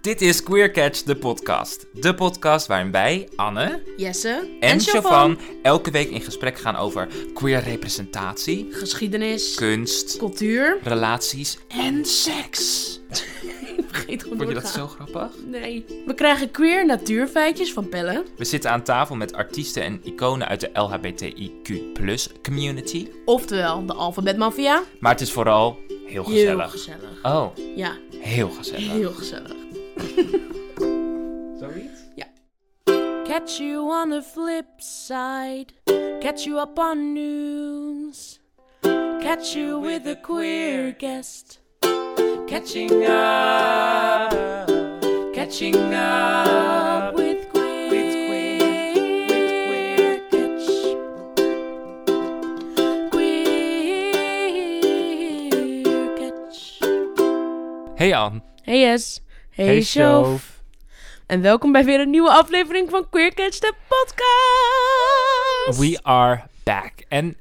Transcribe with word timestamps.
Dit 0.00 0.20
is 0.20 0.42
Queer 0.42 0.70
Catch, 0.70 1.02
de 1.02 1.16
podcast. 1.16 1.86
De 1.92 2.14
podcast 2.14 2.66
waarin 2.66 2.90
wij, 2.90 3.28
Anne 3.36 3.82
Jesse 3.96 4.56
en 4.60 4.80
Chavan, 4.80 5.38
elke 5.62 5.90
week 5.90 6.10
in 6.10 6.20
gesprek 6.20 6.58
gaan 6.58 6.76
over 6.76 7.08
queer 7.34 7.62
representatie, 7.62 8.66
geschiedenis, 8.70 9.54
kunst, 9.54 10.16
cultuur 10.18 10.78
relaties 10.82 11.58
en 11.68 12.04
seks. 12.04 12.88
Ik 13.76 13.84
vergeet 13.96 14.22
gewoon 14.22 14.38
Vond 14.38 14.48
je 14.48 14.54
dat 14.54 14.68
zo 14.68 14.86
grappig? 14.86 15.32
Nee. 15.46 15.84
We 16.06 16.14
krijgen 16.14 16.50
queer 16.50 16.86
natuurfeitjes 16.86 17.72
van 17.72 17.88
Pelle. 17.88 18.24
We 18.36 18.44
zitten 18.44 18.70
aan 18.70 18.82
tafel 18.82 19.14
met 19.16 19.32
artiesten 19.32 19.82
en 19.82 20.00
iconen 20.04 20.48
uit 20.48 20.60
de 20.60 20.70
LHBTIQ 20.72 21.74
community. 22.42 23.08
Oftewel, 23.24 23.86
de 23.86 23.92
alfabetmafia. 23.92 24.82
Maar 25.00 25.12
het 25.12 25.20
is 25.20 25.32
vooral 25.32 25.78
heel 26.06 26.24
gezellig. 26.24 26.58
Heel 26.58 26.68
gezellig. 26.70 27.18
Oh, 27.22 27.46
Ja, 27.76 27.96
heel 28.20 28.50
gezellig. 28.50 28.90
heel 28.90 29.12
gezellig. 29.12 29.59
Zoiets? 31.60 32.00
Catch 33.26 33.60
you 33.60 33.90
on 33.90 34.10
the 34.10 34.22
flip 34.22 34.80
side. 34.80 35.72
Catch 36.20 36.46
you 36.46 36.58
up 36.58 36.78
on 36.78 37.14
news. 37.14 38.40
Catch 38.82 39.54
you 39.54 39.78
with 39.78 40.06
a 40.08 40.16
queer 40.16 40.90
guest. 40.92 41.60
Catching 42.48 43.06
up. 43.06 44.32
Catching 45.32 45.94
up 45.94 47.14
with 47.14 47.48
queer. 47.50 47.90
With 49.70 50.22
catch. 50.32 50.66
Queer 53.12 54.90
catch. 56.18 56.80
Hey 57.96 58.12
Ann. 58.12 58.42
Hey 58.64 58.80
Yes. 58.80 59.20
Hey. 59.60 59.82
Shove. 59.82 60.42
En 61.26 61.40
welkom 61.40 61.72
bij 61.72 61.84
weer 61.84 62.00
een 62.00 62.10
nieuwe 62.10 62.30
aflevering 62.30 62.90
van 62.90 63.08
Queer 63.10 63.34
Catch, 63.34 63.58
de 63.58 63.74
podcast. 63.88 65.78
We 65.80 65.98
are 66.02 66.42
back. 66.62 66.92
En 67.08 67.36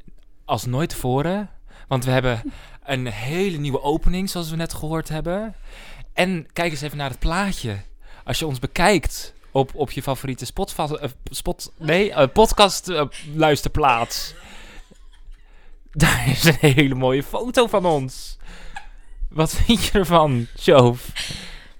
als 0.45 0.65
nooit 0.65 0.89
tevoren, 0.89 1.49
want 1.87 2.05
we 2.05 2.11
hebben 2.11 2.41
een 2.85 3.07
hele 3.07 3.57
nieuwe 3.57 3.81
opening, 3.81 4.29
zoals 4.29 4.49
we 4.49 4.55
net 4.55 4.73
gehoord 4.73 5.09
hebben. 5.09 5.55
En 6.13 6.47
kijk 6.53 6.71
eens 6.71 6.81
even 6.81 6.97
naar 6.97 7.09
het 7.09 7.19
plaatje. 7.19 7.77
Als 8.23 8.39
je 8.39 8.47
ons 8.47 8.59
bekijkt 8.59 9.33
op, 9.51 9.71
op 9.75 9.91
je 9.91 10.01
favoriete 10.01 10.45
spot, 10.45 10.75
eh, 10.77 11.09
spot 11.23 11.71
nee, 11.77 12.13
eh, 12.13 12.27
podcast 12.33 12.89
eh, 12.89 13.05
luisterplaats. 13.35 14.33
Daar 15.91 16.29
is 16.29 16.43
een 16.43 16.57
hele 16.59 16.95
mooie 16.95 17.23
foto 17.23 17.67
van 17.67 17.85
ons. 17.85 18.37
Wat 19.29 19.51
vind 19.55 19.85
je 19.85 19.99
ervan, 19.99 20.47
Shove? 20.57 21.11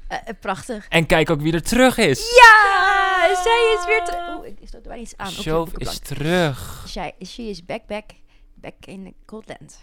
Eh, 0.10 0.18
eh, 0.26 0.36
prachtig. 0.40 0.88
En 0.88 1.06
kijk 1.06 1.30
ook 1.30 1.42
wie 1.42 1.54
er 1.54 1.64
terug 1.64 1.98
is. 1.98 2.20
Ja, 2.20 3.36
zij 3.44 3.78
is 3.80 3.86
weer 3.86 4.04
terug. 4.04 4.38
Oeh, 4.38 4.48
ik 4.48 4.58
stoot 4.68 4.82
er 4.82 4.88
bijna 4.88 5.04
iets 5.04 5.18
aan. 5.18 5.32
Shove 5.32 5.48
is 5.48 5.54
boekenplank. 5.54 5.98
terug. 5.98 6.86
Zij, 6.88 7.14
she 7.26 7.42
is 7.42 7.66
back, 7.66 7.86
back, 7.88 8.06
back 8.54 8.86
in 8.86 9.04
the 9.04 9.14
cold 9.26 9.48
land. 9.48 9.80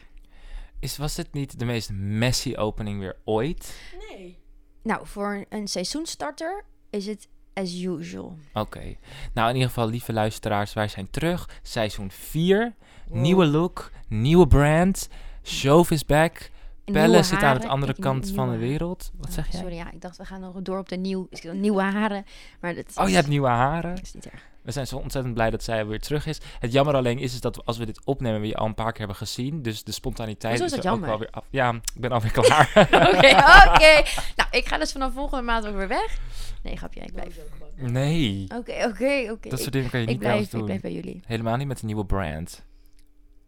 Is, 0.80 0.96
was 0.96 1.14
dit 1.14 1.32
niet 1.32 1.58
de 1.58 1.64
meest 1.64 1.90
messy 1.92 2.54
opening 2.56 3.00
weer 3.00 3.16
ooit? 3.24 3.80
Nee. 4.10 4.38
Nou, 4.82 5.06
voor 5.06 5.44
een 5.48 5.68
seizoenstarter 5.68 6.64
is 6.90 7.06
het 7.06 7.28
as 7.54 7.74
usual. 7.82 8.38
Oké. 8.52 8.96
Nou, 9.34 9.48
in 9.48 9.54
ieder 9.54 9.68
geval, 9.68 9.88
lieve 9.88 10.12
luisteraars, 10.12 10.72
wij 10.72 10.88
zijn 10.88 11.10
terug. 11.10 11.48
Seizoen 11.62 12.10
4. 12.10 12.74
Nieuwe 13.08 13.46
look, 13.46 13.90
nieuwe 14.08 14.46
brand. 14.46 15.08
Shove 15.42 15.94
is 15.94 16.04
back. 16.04 16.50
Pelle 16.92 17.22
zit 17.22 17.42
aan 17.42 17.58
de 17.60 17.66
andere 17.68 17.94
kant 17.98 18.30
van 18.34 18.50
de 18.50 18.56
wereld. 18.56 19.10
Wat 19.16 19.26
Oh, 19.28 19.32
zeg 19.34 19.52
jij? 19.52 19.60
Sorry, 19.60 19.74
ja, 19.76 19.90
ik 19.92 20.00
dacht 20.00 20.16
we 20.16 20.24
gaan 20.24 20.40
nog 20.40 20.54
door 20.62 20.78
op 20.78 20.88
de 20.88 20.96
nieuw, 20.96 21.28
nieuwe 21.52 21.82
haren. 21.82 22.24
Maar 22.60 22.74
dat 22.74 22.84
Oh, 22.94 23.04
is, 23.04 23.10
je 23.10 23.16
hebt 23.16 23.28
nieuwe 23.28 23.48
haren. 23.48 23.98
is 24.02 24.14
niet 24.14 24.26
erg. 24.26 24.42
We 24.62 24.72
zijn 24.72 24.86
zo 24.86 24.96
ontzettend 24.96 25.34
blij 25.34 25.50
dat 25.50 25.62
zij 25.62 25.86
weer 25.86 26.00
terug 26.00 26.26
is. 26.26 26.40
Het 26.58 26.72
jammer 26.72 26.94
alleen 26.94 27.18
is, 27.18 27.32
is 27.34 27.40
dat 27.40 27.64
als 27.64 27.78
we 27.78 27.86
dit 27.86 28.00
opnemen, 28.04 28.40
we 28.40 28.46
je 28.46 28.56
al 28.56 28.66
een 28.66 28.74
paar 28.74 28.90
keer 28.90 28.98
hebben 28.98 29.16
gezien. 29.16 29.62
Dus 29.62 29.84
de 29.84 29.92
spontaniteit 29.92 30.54
is 30.60 30.64
is 30.64 30.70
dat 30.70 30.84
er 30.84 30.90
ook 30.90 31.00
wel 31.00 31.08
jammer? 31.08 31.28
weer 31.32 31.34
af. 31.42 31.44
Ja, 31.50 31.72
ik 31.72 32.00
ben 32.00 32.10
alweer 32.12 32.30
klaar. 32.40 32.70
Oké, 32.76 33.28
oké. 33.72 34.02
Nou, 34.36 34.48
ik 34.50 34.66
ga 34.66 34.78
dus 34.78 34.92
vanaf 34.92 35.12
volgende 35.12 35.44
maand 35.44 35.66
ook 35.66 35.76
weer 35.76 35.88
weg. 35.88 36.18
Nee, 36.62 36.76
grapje, 36.76 37.00
ik 37.00 37.12
blijf. 37.12 37.38
nee. 37.74 38.44
Oké, 38.56 38.72
oké, 38.86 39.28
oké. 39.32 39.48
Dat 39.48 39.60
soort 39.60 39.72
dingen 39.72 39.90
kan 39.90 40.00
je 40.00 40.06
niet 40.06 40.14
ons 40.16 40.24
blijf, 40.24 40.44
ik 40.44 40.50
doen. 40.50 40.64
blijf 40.64 40.80
bij 40.80 40.92
jullie. 40.92 41.22
Helemaal 41.26 41.56
niet 41.56 41.66
met 41.68 41.80
een 41.80 41.86
nieuwe 41.86 42.04
brand. 42.06 42.64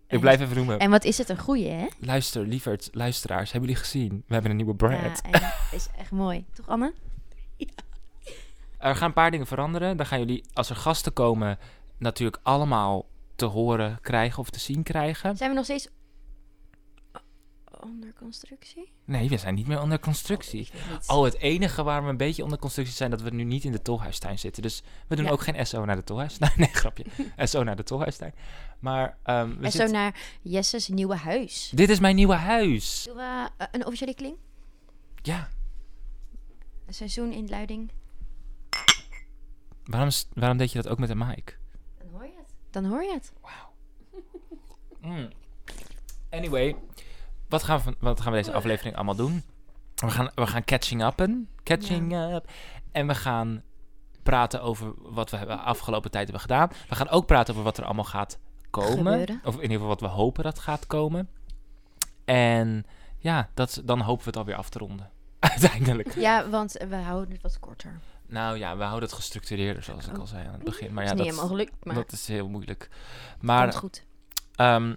Ik 0.08 0.20
blijf 0.20 0.40
even 0.40 0.56
noemen. 0.56 0.78
En 0.78 0.90
wat 0.90 1.04
is 1.04 1.18
het 1.18 1.28
een 1.28 1.38
goeie, 1.38 1.68
hè? 1.68 1.86
Luister, 1.98 2.46
lieverd, 2.46 2.88
luisteraars, 2.92 3.52
hebben 3.52 3.68
jullie 3.68 3.84
gezien? 3.84 4.24
We 4.26 4.32
hebben 4.32 4.50
een 4.50 4.56
nieuwe 4.56 4.74
brand. 4.74 5.20
Ja, 5.30 5.54
is 5.72 5.88
echt 5.98 6.10
mooi. 6.10 6.44
Toch, 6.54 6.68
Anne? 6.68 6.92
Er 8.78 8.96
gaan 8.96 9.08
een 9.08 9.14
paar 9.14 9.30
dingen 9.30 9.46
veranderen. 9.46 9.96
Dan 9.96 10.06
gaan 10.06 10.18
jullie, 10.18 10.44
als 10.52 10.70
er 10.70 10.76
gasten 10.76 11.12
komen, 11.12 11.58
natuurlijk 11.96 12.40
allemaal 12.42 13.06
te 13.36 13.44
horen 13.44 13.98
krijgen 14.00 14.38
of 14.38 14.50
te 14.50 14.58
zien 14.58 14.82
krijgen. 14.82 15.36
Zijn 15.36 15.50
we 15.50 15.56
nog 15.56 15.64
steeds 15.64 15.88
onder 17.82 18.12
constructie? 18.18 18.92
Nee, 19.04 19.28
we 19.28 19.36
zijn 19.36 19.54
niet 19.54 19.66
meer 19.66 19.80
onder 19.80 19.98
constructie. 20.00 20.68
Oh, 21.06 21.24
het 21.24 21.38
enige 21.38 21.82
waar 21.82 22.02
we 22.02 22.08
een 22.08 22.16
beetje 22.16 22.42
onder 22.44 22.58
constructie 22.58 22.94
zijn, 22.96 23.10
dat 23.10 23.20
we 23.22 23.30
nu 23.30 23.44
niet 23.44 23.64
in 23.64 23.72
de 23.72 23.82
tolhuistuin 23.82 24.38
zitten. 24.38 24.62
Dus 24.62 24.82
we 25.08 25.16
doen 25.16 25.24
Ja. 25.24 25.30
ook 25.30 25.40
geen 25.42 25.66
SO 25.66 25.84
naar 25.84 25.96
de 25.96 26.04
tolhuistuin. 26.04 26.52
Nee, 26.56 26.68
grapje. 26.72 27.04
SO 27.46 27.62
naar 27.62 27.76
de 27.76 27.82
tolhuistuin. 27.82 28.34
Maar 28.78 29.18
ehm, 29.22 29.48
we 29.48 29.64
en 29.64 29.72
zo 29.72 29.78
zitten- 29.78 29.92
naar 29.92 30.20
Jesse's 30.42 30.88
nieuwe 30.88 31.16
huis. 31.16 31.70
dit 31.74 31.88
is 31.90 32.00
mijn 32.00 32.16
nieuwe 32.16 32.34
huis. 32.34 33.02
Doen 33.06 33.16
we 33.16 33.48
eh, 33.56 33.66
een 33.72 33.84
officiële 33.86 34.14
kling? 34.14 34.36
Ja. 35.22 35.48
Een 36.86 36.94
seizoen 36.94 37.32
in 37.32 37.48
Luiding? 37.48 37.90
Waarom, 39.84 40.10
waarom 40.34 40.58
deed 40.58 40.72
je 40.72 40.82
dat 40.82 40.90
ook 40.92 40.98
met 40.98 41.10
een 41.10 41.18
mic? 41.18 41.58
Dan 41.98 42.08
hoor 42.12 42.24
je 42.24 42.32
het. 42.36 42.54
Dan 42.70 42.84
hoor 42.84 43.02
je 43.02 43.12
het. 43.12 43.32
Mm. 45.00 45.28
Anyway, 46.30 46.76
wat 47.48 47.62
gaan, 47.62 47.80
we, 47.84 47.96
wat 47.98 48.20
gaan 48.20 48.32
we 48.32 48.38
deze 48.38 48.52
aflevering 48.52 48.94
allemaal 48.96 49.14
doen? 49.16 49.42
We 49.94 50.10
gaan, 50.10 50.30
we 50.34 50.46
gaan 50.46 50.64
catching 50.64 51.06
upen. 51.06 51.48
Catching 51.62 52.14
up. 52.34 52.50
En 52.92 53.06
we 53.06 53.14
gaan 53.14 53.62
praten 54.22 54.62
over 54.62 54.92
wat 54.96 55.30
we 55.30 55.36
hebben 55.36 55.60
afgelopen 55.60 56.10
tijd 56.10 56.24
hebben 56.24 56.42
gedaan. 56.42 56.68
We 56.88 56.94
gaan 56.94 57.08
ook 57.08 57.26
praten 57.26 57.52
over 57.54 57.64
wat 57.64 57.78
er 57.78 57.84
allemaal 57.84 58.04
gaat 58.04 58.38
komen. 58.70 58.96
Gebeuren. 58.96 59.40
Of 59.44 59.54
in 59.54 59.62
ieder 59.62 59.76
geval 59.76 59.88
wat 59.88 60.00
we 60.00 60.06
hopen 60.06 60.44
dat 60.44 60.58
gaat 60.58 60.86
komen. 60.86 61.28
En 62.24 62.86
ja, 63.18 63.48
dat, 63.54 63.82
dan 63.84 64.00
hopen 64.00 64.24
we 64.24 64.30
het 64.30 64.38
alweer 64.38 64.54
af 64.56 64.68
te 64.68 64.78
ronden. 64.78 65.10
Uiteindelijk. 65.38 66.14
Ja, 66.14 66.48
want 66.48 66.72
we 66.88 66.96
houden 66.96 67.32
het 67.32 67.42
wat 67.42 67.58
korter. 67.58 68.00
Nou 68.26 68.58
ja, 68.58 68.76
we 68.76 68.82
houden 68.82 69.08
het 69.08 69.18
gestructureerder, 69.18 69.82
zoals 69.82 70.06
ik 70.06 70.12
Oh. 70.14 70.20
al 70.20 70.26
zei 70.26 70.46
aan 70.46 70.52
het 70.52 70.64
begin. 70.64 70.92
Maar 70.92 71.04
is 71.04 71.10
ja, 71.10 71.14
niet 71.14 71.24
dat, 71.24 71.34
helemaal 71.34 71.56
gelukt, 71.56 71.84
maar 71.84 71.94
dat 71.94 72.12
is 72.12 72.28
heel 72.28 72.48
moeilijk. 72.48 72.88
komt 72.88 73.42
Maar 73.42 73.72
goed. 73.72 74.04
Ehm, 74.54 74.94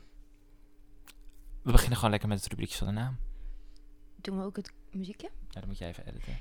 we 1.62 1.72
beginnen 1.72 1.96
gewoon 1.96 2.12
lekker 2.12 2.30
met 2.30 2.40
het 2.40 2.50
rubriekje 2.50 2.78
van 2.78 2.88
de 2.88 2.94
naam. 2.94 3.18
Doen 4.16 4.38
we 4.38 4.44
ook 4.44 4.56
het 4.56 4.74
muziekje? 4.92 5.30
Ja, 5.50 5.60
dan 5.60 5.68
moet 5.70 5.78
jij 5.78 5.90
even 5.90 6.08
editen. 6.08 6.38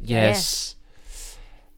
Yes. 0.00 0.76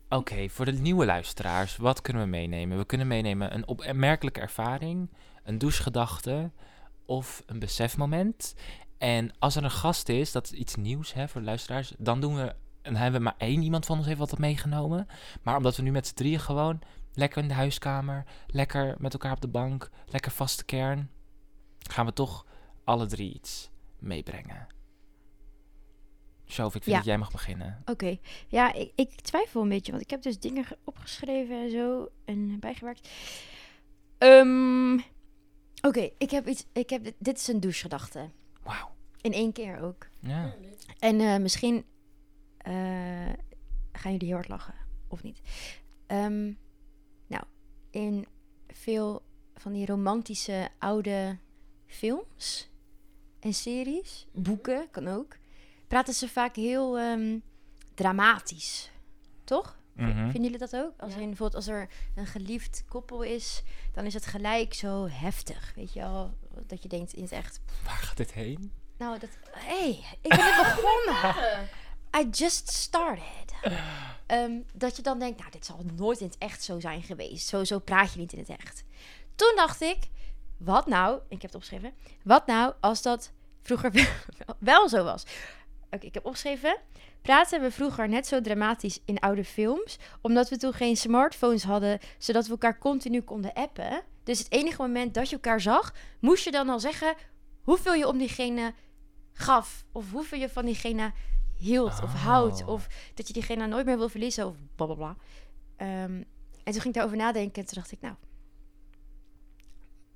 Oké, 0.09 0.48
voor 0.48 0.64
de 0.64 0.72
nieuwe 0.72 1.04
luisteraars, 1.04 1.76
wat 1.76 2.00
kunnen 2.00 2.22
we 2.22 2.28
meenemen? 2.28 2.78
We 2.78 2.84
kunnen 2.84 3.06
meenemen 3.06 3.54
een 3.54 3.66
opmerkelijke 3.66 4.41
ervaring, 4.41 5.10
een 5.44 5.59
douchegedachte 5.59 6.50
of 7.06 7.42
een 7.47 7.59
besefmoment. 7.59 8.54
En 8.98 9.32
als 9.38 9.56
er 9.56 9.65
een 9.65 9.70
gast 9.70 10.09
is, 10.09 10.32
dat 10.32 10.44
is 10.44 10.53
iets 10.53 10.75
nieuws 10.75 11.12
hè, 11.12 11.28
voor 11.28 11.41
de 11.41 11.47
luisteraars, 11.47 11.92
dan 11.98 12.20
doen 12.20 12.34
we, 12.34 12.54
en 12.82 12.97
hebben 12.97 13.20
we 13.20 13.25
maar 13.25 13.34
één 13.38 13.62
iemand 13.62 13.86
van 13.86 13.97
ons 13.97 14.06
heeft 14.06 14.19
wat 14.19 14.38
meegenomen. 14.38 15.06
Maar 15.42 15.56
omdat 15.56 15.76
we 15.76 15.82
nu 15.82 15.91
met 15.91 16.06
z'n 16.06 16.15
drieën 16.15 16.41
gewoon 16.41 16.80
lekker 17.18 17.42
in 17.42 17.48
de 17.48 17.54
huiskamer, 17.54 18.24
lekker 18.46 18.94
met 18.98 19.12
elkaar 19.12 19.32
op 19.32 19.40
de 19.40 19.48
bank, 19.48 19.90
lekker 20.06 20.30
vaste 20.32 20.64
kern, 20.64 21.10
gaan 21.78 22.06
we 22.06 22.12
toch 22.12 22.46
alle 22.84 23.06
drie 23.06 23.34
iets 23.34 23.70
meebrengen. 23.98 24.66
Sjoof, 26.47 26.74
ik 26.74 26.82
vind 26.82 26.84
Ja. 26.84 26.97
dat 26.97 27.04
jij 27.06 27.18
mag 27.18 27.30
beginnen. 27.32 27.82
Oké. 27.84 28.18
Ja, 28.48 28.72
ik, 28.72 28.92
ik 28.94 29.20
twijfel 29.20 29.62
een 29.62 29.68
beetje, 29.68 29.91
want 29.92 30.03
ik 30.04 30.10
heb 30.10 30.22
dus 30.22 30.38
dingen 30.38 30.65
ge- 30.65 30.78
opgeschreven 30.84 31.62
en 31.62 31.70
zo 31.70 32.09
en 32.24 32.60
bijgewerkt. 32.60 33.09
Ehm, 34.18 34.98
Oké, 35.80 36.10
ik 36.18 36.30
heb 36.30 36.47
iets. 36.48 36.66
Ik 36.72 36.91
heb 36.91 37.04
dit, 37.04 37.14
dit 37.18 37.38
is 37.38 37.48
een 37.48 37.60
douchegedachte. 37.60 38.30
Wauw. 38.62 38.91
In 39.21 39.32
één 39.32 39.53
keer 39.53 39.80
ook. 39.80 40.06
Ja. 40.21 40.54
En 40.98 41.21
eh, 41.21 41.36
misschien 41.38 41.84
eh, 42.59 42.72
gaan 43.92 44.12
jullie 44.12 44.26
heel 44.26 44.34
hard 44.36 44.48
lachen, 44.48 44.74
of 45.09 45.22
niet. 45.22 45.41
Nou, 46.06 46.56
in 47.90 48.26
veel 48.68 49.22
van 49.54 49.72
die 49.72 49.86
romantische 49.86 50.68
oude 50.78 51.38
films 51.86 52.68
en 53.40 53.54
series, 53.54 54.26
boeken 54.32 54.90
kan 54.90 55.08
ook, 55.08 55.36
praten 55.88 56.14
ze 56.14 56.28
vaak 56.28 56.56
heel 56.56 56.98
ehm, 56.98 57.38
dramatisch. 57.94 58.90
Toch? 59.44 59.76
Mhm. 59.94 60.14
Vinden 60.30 60.42
jullie 60.42 60.58
dat 60.58 60.76
ook? 60.76 60.92
Als, 61.00 61.14
Ja. 61.14 61.18
in, 61.20 61.26
bijvoorbeeld 61.26 61.54
als 61.66 61.66
er 61.74 61.88
een 62.14 62.26
geliefd 62.26 62.84
koppel 62.88 63.22
is, 63.22 63.62
dan 63.92 64.04
is 64.04 64.14
het 64.14 64.26
gelijk 64.26 64.74
zo 64.74 65.06
heftig. 65.10 65.72
Weet 65.74 65.92
je 65.92 66.04
al? 66.04 66.34
Dat 66.66 66.82
je 66.82 66.88
denkt 66.88 67.12
in 67.12 67.22
het 67.22 67.32
echt, 67.32 67.60
Waar 67.84 67.96
gaat 67.96 68.16
dit 68.16 68.32
heen? 68.32 68.72
Nou, 68.98 69.18
dat... 69.18 69.30
hey, 69.50 69.88
ik 70.20 70.28
ben 70.28 70.38
net 70.38 70.56
begonnen. 70.76 71.68
I 72.16 72.28
just 72.31 72.69
started. 72.69 73.53
Ehm, 74.27 74.53
dat 74.75 74.97
je 74.97 75.03
dan 75.03 75.19
denkt, 75.19 75.39
nou, 75.39 75.51
dit 75.51 75.66
zal 75.66 75.84
nooit 75.95 76.21
in 76.21 76.27
het 76.27 76.39
echt 76.39 76.63
zo 76.63 76.81
zijn 76.81 77.03
geweest. 77.03 77.49
Zo, 77.49 77.65
zo 77.65 77.78
praat 77.78 78.13
je 78.13 78.19
niet 78.19 78.33
in 78.33 78.39
het 78.39 78.49
echt. 78.49 78.84
Toen 79.34 79.53
dacht 79.57 79.81
ik, 79.81 79.99
wat 80.57 80.87
nou, 80.87 81.21
ik 81.28 81.43
heb 81.43 81.43
het 81.43 81.55
opgeschreven. 81.55 81.93
Wat 82.22 82.47
nou 82.47 82.75
als 82.81 83.03
dat 83.03 83.33
vroeger 83.63 84.16
wel, 84.59 84.89
zo 84.89 85.05
was? 85.05 85.22
Oké, 85.91 86.07
ik 86.07 86.15
heb 86.15 86.25
opgeschreven. 86.25 86.77
Praten 87.22 87.60
we 87.60 87.71
vroeger 87.71 88.09
net 88.09 88.27
zo 88.27 88.41
dramatisch 88.41 89.01
in 89.05 89.19
oude 89.19 89.45
films, 89.45 89.99
omdat 90.21 90.49
we 90.49 90.57
toen 90.57 90.72
geen 90.72 90.97
smartphones 90.97 91.63
hadden, 91.63 91.99
zodat 92.19 92.45
we 92.45 92.51
elkaar 92.51 92.78
continu 92.78 93.21
konden 93.21 93.53
appen. 93.53 94.03
Dus 94.25 94.39
het 94.39 94.53
enige 94.53 94.83
moment 94.83 95.15
dat 95.15 95.28
je 95.28 95.34
elkaar 95.34 95.60
zag, 95.60 95.95
moest 96.21 96.45
je 96.45 96.51
dan 96.51 96.69
al 96.69 96.81
zeggen 96.81 97.15
hoeveel 97.63 97.95
je 97.95 98.09
om 98.09 98.19
diegene 98.19 98.75
gaf. 99.33 99.84
Of 99.93 100.10
hoeveel 100.10 100.39
je 100.39 100.49
van 100.49 100.65
diegene 100.65 101.13
hield 101.59 102.03
of 102.03 102.15
Oh. 102.15 102.25
houdt. 102.25 102.65
Of 102.65 102.89
dat 103.15 103.27
je 103.27 103.33
diegene 103.33 103.66
nooit 103.66 103.87
meer 103.87 103.99
wil 103.99 104.09
verliezen 104.09 104.47
of 104.47 104.57
blablabla. 104.77 105.16
Ehm 105.77 106.22
en 106.65 106.75
toen 106.75 106.83
ging 106.83 106.95
ik 106.95 107.01
daarover 107.01 107.16
nadenken 107.25 107.63
en 107.63 107.69
toen 107.69 107.78
dacht 107.78 107.93
ik, 107.93 108.01
nou... 108.01 108.15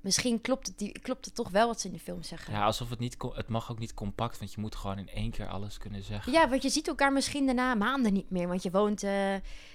Misschien 0.01 0.41
klopt 0.41 0.67
het, 0.67 0.77
die, 0.77 0.99
klopt 0.99 1.25
het 1.25 1.35
toch 1.35 1.49
wel 1.49 1.67
wat 1.67 1.81
ze 1.81 1.87
in 1.87 1.93
de 1.93 1.99
film 1.99 2.23
zeggen. 2.23 2.53
Ja, 2.53 2.65
alsof 2.65 2.89
het 2.89 2.99
niet... 2.99 3.15
Het 3.33 3.47
mag 3.47 3.71
ook 3.71 3.79
niet 3.79 3.93
compact, 3.93 4.39
want 4.39 4.53
je 4.53 4.61
moet 4.61 4.75
gewoon 4.75 4.97
in 4.97 5.09
één 5.09 5.31
keer 5.31 5.47
alles 5.47 5.77
kunnen 5.77 6.03
zeggen. 6.03 6.31
Ja, 6.33 6.49
want 6.49 6.61
je 6.61 6.69
ziet 6.69 6.87
elkaar 6.87 7.13
misschien 7.13 7.45
daarna 7.45 7.75
maanden 7.75 8.13
niet 8.13 8.29
meer. 8.29 8.47
Want 8.47 8.63
je 8.63 8.71
woont 8.71 9.03
eh, 9.03 9.33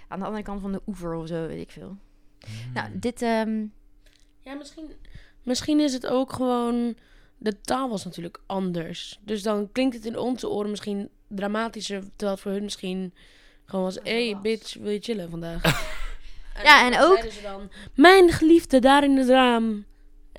aan 0.09 0.19
de 0.19 0.25
andere 0.25 0.43
kant 0.43 0.61
van 0.61 0.73
de 0.73 0.83
oever 0.87 1.15
of 1.15 1.27
zo, 1.29 1.47
weet 1.47 1.61
ik 1.61 1.71
veel. 1.71 1.97
Hmm. 2.39 2.73
Nou, 2.73 2.99
dit... 2.99 3.23
ehm, 3.23 3.67
Ja, 4.41 4.55
misschien, 4.55 4.91
misschien 5.43 5.81
is 5.81 5.93
het 5.93 6.07
ook 6.07 6.33
gewoon... 6.33 6.97
De 7.39 7.61
taal 7.61 7.89
was 7.89 8.05
natuurlijk 8.05 8.41
anders. 8.47 9.19
Dus 9.23 9.43
dan 9.43 9.73
klinkt 9.73 9.95
het 9.95 10.05
in 10.05 10.19
onze 10.19 10.49
oren 10.49 10.71
misschien 10.71 11.09
dramatischer. 11.29 12.01
Terwijl 12.01 12.31
het 12.31 12.41
voor 12.41 12.53
hun 12.53 12.63
misschien 12.63 13.15
gewoon 13.65 13.85
was... 13.85 13.99
Hé, 14.03 14.31
hey, 14.31 14.41
bitch, 14.41 14.75
wil 14.75 14.91
je 14.91 15.01
chillen 15.01 15.31
vandaag? 15.31 15.63
Ja, 16.63 16.87
en 16.93 17.01
ook- 17.01 17.31
ze 17.31 17.43
dan... 17.43 17.71
Mijn 17.95 18.31
geliefde, 18.33 18.79
daar 18.79 19.05
in 19.05 19.17
het 19.17 19.29
raam. 19.29 19.85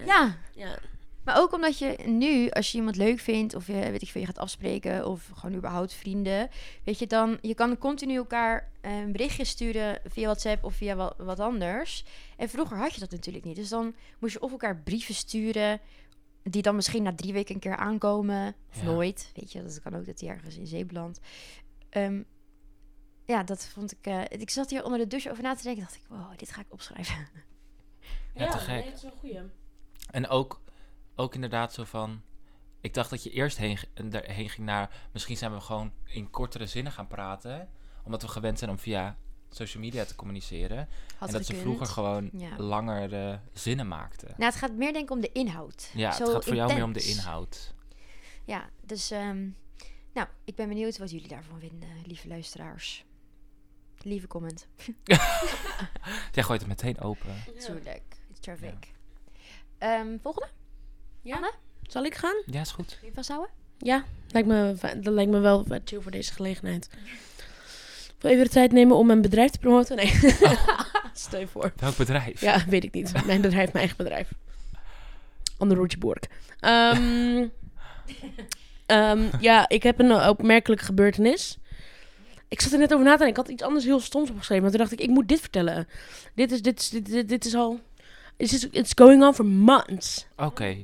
ja, 0.06 0.38
Ja. 0.56 0.78
Maar 1.24 1.38
ook 1.40 1.54
omdat 1.54 1.78
je 1.80 1.96
nu, 2.06 2.50
als 2.50 2.72
je 2.72 2.78
iemand 2.78 2.96
leuk 2.96 3.20
vindt, 3.20 3.56
of 3.56 3.68
je, 3.68 3.74
weet 3.74 4.02
ik 4.02 4.10
veel, 4.10 4.22
je 4.22 4.28
gaat 4.28 4.38
afspreken, 4.38 5.08
of 5.08 5.30
gewoon 5.36 5.56
überhaupt 5.56 5.94
vrienden, 5.94 6.50
weet 6.84 7.00
je 7.00 7.08
dan, 7.08 7.38
je 7.42 7.54
kan 7.54 7.78
continu 7.78 8.16
elkaar 8.16 8.70
eh, 8.82 8.98
een 8.98 9.12
berichtje 9.12 9.46
sturen 9.46 10.00
via 10.06 10.24
WhatsApp 10.24 10.64
of 10.64 10.76
via 10.76 10.96
wat, 10.96 11.14
wat 11.18 11.40
anders. 11.40 12.04
En 12.38 12.50
vroeger 12.50 12.78
had 12.78 12.94
je 12.94 13.00
dat 13.00 13.12
natuurlijk 13.12 13.46
niet. 13.46 13.56
Dus 13.56 13.70
dan 13.70 13.96
moest 14.20 14.34
je 14.34 14.42
of 14.42 14.52
elkaar 14.52 14.78
brieven 14.78 15.16
sturen, 15.16 15.80
die 16.44 16.62
dan 16.62 16.76
misschien 16.76 17.04
na 17.04 17.16
drie 17.16 17.34
weken 17.34 17.54
een 17.56 17.62
keer 17.62 17.76
aankomen, 17.78 18.56
of 18.70 18.76
Ja. 18.78 18.84
nooit. 18.84 19.32
Weet 19.36 19.52
je, 19.52 19.64
dat 19.64 19.82
kan 19.82 19.96
ook 19.96 20.06
dat 20.06 20.18
die 20.18 20.30
ergens 20.30 20.58
in 20.58 20.68
zee 20.68 20.86
belandt. 20.86 21.20
Ehm, 21.90 22.22
ja, 23.26 23.44
dat 23.44 23.66
vond 23.68 23.92
ik. 23.92 23.98
eh, 24.02 24.22
ik 24.30 24.50
zat 24.50 24.70
hier 24.70 24.84
onder 24.84 25.00
de 25.00 25.08
douche 25.08 25.32
over 25.32 25.44
na 25.44 25.56
te 25.56 25.64
denken. 25.64 25.82
Dacht 25.84 25.96
ik, 25.96 26.04
wow, 26.08 26.38
dit 26.38 26.52
ga 26.52 26.62
ik 26.62 26.68
opschrijven. 26.70 27.28
Ja, 28.34 28.52
te 28.52 28.58
gek. 28.58 28.68
nee, 28.68 28.84
dat 28.84 28.94
is 28.94 29.04
een 29.04 29.12
goeie. 29.20 29.40
En 30.12 30.28
ook, 30.28 30.62
ook 31.16 31.36
inderdaad 31.36 31.74
zo 31.74 31.84
van... 31.84 32.22
Ik 32.82 32.94
dacht 32.94 33.10
dat 33.10 33.24
je 33.24 33.30
eerst 33.30 33.58
heen, 33.58 33.78
heen 34.12 34.50
ging 34.50 34.68
naar... 34.68 35.08
Misschien 35.12 35.38
zijn 35.38 35.54
we 35.54 35.60
gewoon 35.60 35.94
in 36.06 36.30
kortere 36.30 36.66
zinnen 36.66 36.92
gaan 36.94 37.08
praten. 37.08 37.70
Omdat 38.04 38.22
we 38.22 38.28
gewend 38.28 38.58
zijn 38.60 38.70
om 38.72 38.80
via 38.80 39.18
social 39.50 39.84
media 39.84 40.06
te 40.06 40.16
communiceren. 40.16 40.88
Had 41.18 41.28
en 41.28 41.34
dat 41.34 41.46
ze 41.46 41.56
vroeger 41.56 41.86
gewoon 41.86 42.30
Ja. 42.38 42.58
langere 42.58 43.40
zinnen 43.54 43.88
maakten. 43.88 44.28
Nou, 44.38 44.44
het 44.52 44.56
gaat 44.60 44.74
meer 44.74 44.94
denk 44.94 45.04
ik 45.06 45.12
om 45.12 45.20
de 45.22 45.32
inhoud. 45.32 45.92
Ja, 45.94 46.12
Zo 46.12 46.24
het 46.24 46.32
gaat 46.34 46.46
voor 46.46 46.56
jou 46.56 46.74
meer 46.74 46.84
om 46.84 46.94
de 46.94 47.04
inhoud. 47.04 47.74
Ja, 48.46 48.70
dus 48.82 49.12
ehm, 49.12 49.48
nou, 50.14 50.28
ik 50.44 50.56
ben 50.56 50.68
benieuwd 50.68 50.98
wat 50.98 51.12
jullie 51.12 51.28
daarvan 51.28 51.60
vinden, 51.60 51.90
lieve 52.06 52.28
luisteraars. 52.28 53.06
Lieve 54.02 54.28
comment. 54.28 54.68
Jij 56.36 56.44
gooit 56.44 56.60
het 56.60 56.68
meteen 56.70 57.00
open. 57.00 57.44
Tuurlijk, 57.60 58.02
it's 58.30 58.40
traffic. 58.40 58.92
Ehm, 59.78 60.18
volgende? 60.22 60.50
Ja. 61.22 61.36
Anne? 61.36 61.54
Zal 61.82 62.04
ik 62.04 62.16
gaan? 62.16 62.44
Ja, 62.46 62.62
is 62.62 62.72
goed. 62.72 62.98
Wil 63.00 63.10
je 63.10 63.16
vasthouden? 63.16 63.50
Ja, 63.78 64.04
lijkt 64.28 64.48
me, 64.48 64.76
dat 65.02 65.14
lijkt 65.14 65.32
me 65.32 65.40
wel 65.40 65.64
vet 65.64 65.82
chill 65.90 66.02
voor 66.02 66.12
deze 66.12 66.34
gelegenheid. 66.34 66.90
Ik 68.20 68.26
wil 68.26 68.32
even 68.34 68.44
de 68.46 68.52
tijd 68.52 68.72
nemen 68.72 68.96
om 68.96 69.06
mijn 69.08 69.22
bedrijf 69.22 69.52
te 69.52 69.60
promoten. 69.60 69.96
Nee, 69.96 70.14
stel 71.14 71.40
je 71.40 71.48
voor. 71.48 71.72
Welk 71.76 71.98
bedrijf? 71.98 72.42
Ja, 72.42 72.64
weet 72.68 72.84
ik 72.84 72.94
niet. 72.94 73.26
Mijn 73.26 73.42
bedrijf, 73.42 73.66
mijn 73.66 73.78
eigen 73.86 73.98
bedrijf. 73.98 74.30
Onder 75.58 75.78
Roertje 75.78 75.98
Bork. 75.98 76.28
Ehm, 76.60 77.46
ehm, 78.86 79.20
ja, 79.40 79.70
ik 79.70 79.84
heb 79.84 80.00
een 80.00 80.28
opmerkelijke 80.28 80.86
gebeurtenis. 80.86 81.58
Ik 82.48 82.62
zat 82.62 82.72
er 82.72 82.80
net 82.80 82.94
over 82.94 83.06
na 83.06 83.12
te 83.12 83.18
denken. 83.24 83.42
Ik 83.42 83.46
had 83.48 83.54
iets 83.56 83.64
anders 83.64 83.86
heel 83.86 84.00
stoms 84.00 84.30
opgeschreven. 84.30 84.62
Maar 84.64 84.72
toen 84.72 84.80
dacht 84.82 84.92
ik, 84.92 85.00
ik 85.00 85.10
moet 85.10 85.28
dit 85.28 85.40
vertellen. 85.40 85.88
Dit 86.36 86.52
is, 86.52 86.62
dit 86.62 86.80
is, 86.80 86.90
dit, 86.90 87.06
dit, 87.06 87.30
dit 87.30 87.46
is 87.46 87.56
al... 87.56 87.80
It's, 88.38 88.52
just- 88.52 88.68
it's 88.72 88.92
going 88.96 89.24
on 89.24 89.34
for 89.34 89.46
months. 89.46 90.28
Oké. 90.38 90.78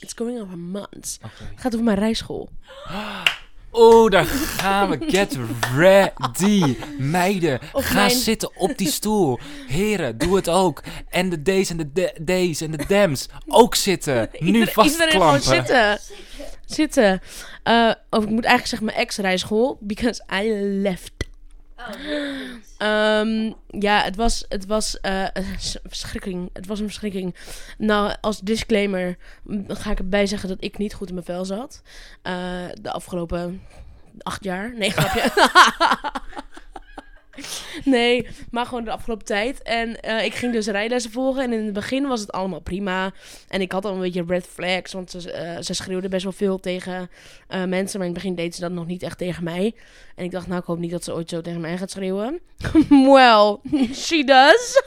It's 0.00 0.12
going 0.16 0.40
on 0.40 0.48
for 0.48 0.58
months. 0.58 1.18
oké. 1.24 1.44
Het 1.50 1.60
gaat 1.60 1.72
over 1.72 1.84
mijn 1.84 1.98
rijschool. 1.98 2.48
Oeh, 3.76 4.10
daar 4.10 4.24
gaan 4.24 4.90
we. 4.90 4.98
Get 5.10 5.38
ready. 5.74 6.76
Meiden, 6.98 7.58
ga 7.72 7.94
mijn- 7.94 8.10
zitten 8.10 8.56
op 8.56 8.78
die 8.78 8.90
stoel. 8.90 9.38
Heren, 9.66 10.18
doe 10.18 10.36
het 10.36 10.48
ook. 10.48 10.82
En 11.08 11.28
de 11.28 11.42
D's 11.42 11.70
en 11.70 11.76
de 11.92 12.12
D's 12.24 12.60
en 12.60 12.70
de 12.70 12.84
Dems 12.88 13.28
ook 13.46 13.74
zitten. 13.74 14.28
Nu 14.38 14.46
Ieder- 14.46 14.84
Iedereen 14.84 15.10
gewoon 15.10 15.32
vastklampen. 15.32 15.40
zitten. 15.66 15.98
Zitten. 16.66 17.20
Eh, 17.62 17.92
of 18.10 18.22
ik 18.22 18.30
moet 18.30 18.44
eigenlijk 18.44 18.66
zeggen 18.66 18.84
mijn 18.86 18.98
ex-rijschool. 18.98 19.78
Because 19.80 20.22
I 20.42 20.50
left. 20.82 21.12
Ehm, 22.78 23.52
ja, 23.68 24.02
het 24.02 24.16
was, 24.16 24.44
het 24.48 24.66
was 24.66 25.00
eh, 25.00 25.26
een 25.32 25.44
verschrikking. 25.84 26.50
Het 26.52 26.66
was 26.66 26.78
een 26.78 26.86
verschrikking. 26.86 27.34
Nou, 27.78 28.14
als 28.20 28.40
disclaimer 28.40 29.16
mm, 29.42 29.64
ga 29.68 29.90
ik 29.90 29.98
erbij 29.98 30.26
zeggen 30.26 30.48
dat 30.48 30.58
ik 30.60 30.78
niet 30.78 30.94
goed 30.94 31.08
in 31.08 31.14
mijn 31.14 31.26
vel 31.26 31.44
zat. 31.44 31.82
Eh, 32.22 32.64
de 32.80 32.92
afgelopen 32.92 33.62
acht 34.18 34.44
jaar. 34.44 34.74
Nee, 34.76 34.90
grapje. 34.90 35.32
nee, 37.84 38.26
maar 38.50 38.66
gewoon 38.66 38.84
de 38.84 38.90
afgelopen 38.90 39.24
tijd. 39.24 39.62
En 39.62 40.00
eh, 40.00 40.24
ik 40.24 40.34
ging 40.34 40.52
dus 40.52 40.66
rijlessen 40.66 41.10
volgen. 41.10 41.42
En 41.42 41.52
in 41.52 41.64
het 41.64 41.72
begin 41.72 42.06
was 42.06 42.20
het 42.20 42.32
allemaal 42.32 42.60
prima. 42.60 43.12
En 43.48 43.60
ik 43.60 43.72
had 43.72 43.84
al 43.84 43.92
een 43.92 44.00
beetje 44.00 44.24
red 44.26 44.46
flags. 44.46 44.92
Want 44.92 45.10
ze, 45.10 45.32
eh, 45.32 45.62
ze 45.62 45.74
schreeuwde 45.74 46.08
best 46.08 46.24
wel 46.24 46.32
veel 46.32 46.60
tegen 46.60 47.10
eh, 47.48 47.64
mensen. 47.64 47.98
Maar 47.98 48.08
in 48.08 48.14
het 48.14 48.22
begin 48.22 48.34
deed 48.34 48.54
ze 48.54 48.60
dat 48.60 48.72
nog 48.72 48.86
niet 48.86 49.02
echt 49.02 49.18
tegen 49.18 49.44
mij. 49.44 49.74
En 50.14 50.24
ik 50.24 50.30
dacht, 50.30 50.46
nou, 50.46 50.60
ik 50.60 50.66
hoop 50.66 50.78
niet 50.78 50.90
dat 50.90 51.04
ze 51.04 51.14
ooit 51.14 51.28
zo 51.28 51.40
tegen 51.40 51.60
mij 51.60 51.78
gaat 51.78 51.90
schreeuwen. 51.90 52.40
well, 53.14 53.56
she 54.04 54.24
does. 54.24 54.82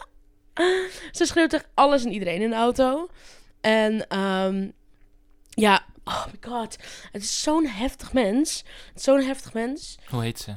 ze 1.12 1.26
schreeuwt 1.26 1.50
tegen 1.50 1.68
alles 1.74 2.06
en 2.06 2.12
iedereen 2.12 2.42
in 2.42 2.50
de 2.50 2.56
auto. 2.56 3.10
En 3.62 4.08
ehm, 4.08 4.68
ja, 5.50 5.86
oh 6.04 6.26
my 6.26 6.50
god. 6.50 6.78
Het 7.12 7.22
is 7.22 7.42
zo'n 7.42 7.66
heftig 7.66 8.14
mens. 8.14 8.64
Zo'n 8.96 9.22
heftig 9.22 9.54
mens. 9.54 9.98
Hoe 10.10 10.22
heet 10.22 10.40
ze? 10.40 10.56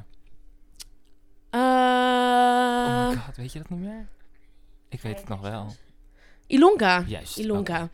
Eh, 1.52 1.58
oh 1.60 3.08
my 3.08 3.16
god, 3.16 3.36
weet 3.36 3.52
je 3.52 3.58
dat 3.58 3.68
niet 3.68 3.80
meer? 3.80 4.06
Ik 4.88 5.00
weet 5.00 5.18
het 5.18 5.28
nog 5.28 5.40
wel. 5.40 5.74
Ilonka. 6.46 7.04
Juist. 7.06 7.36
Ilonka. 7.38 7.88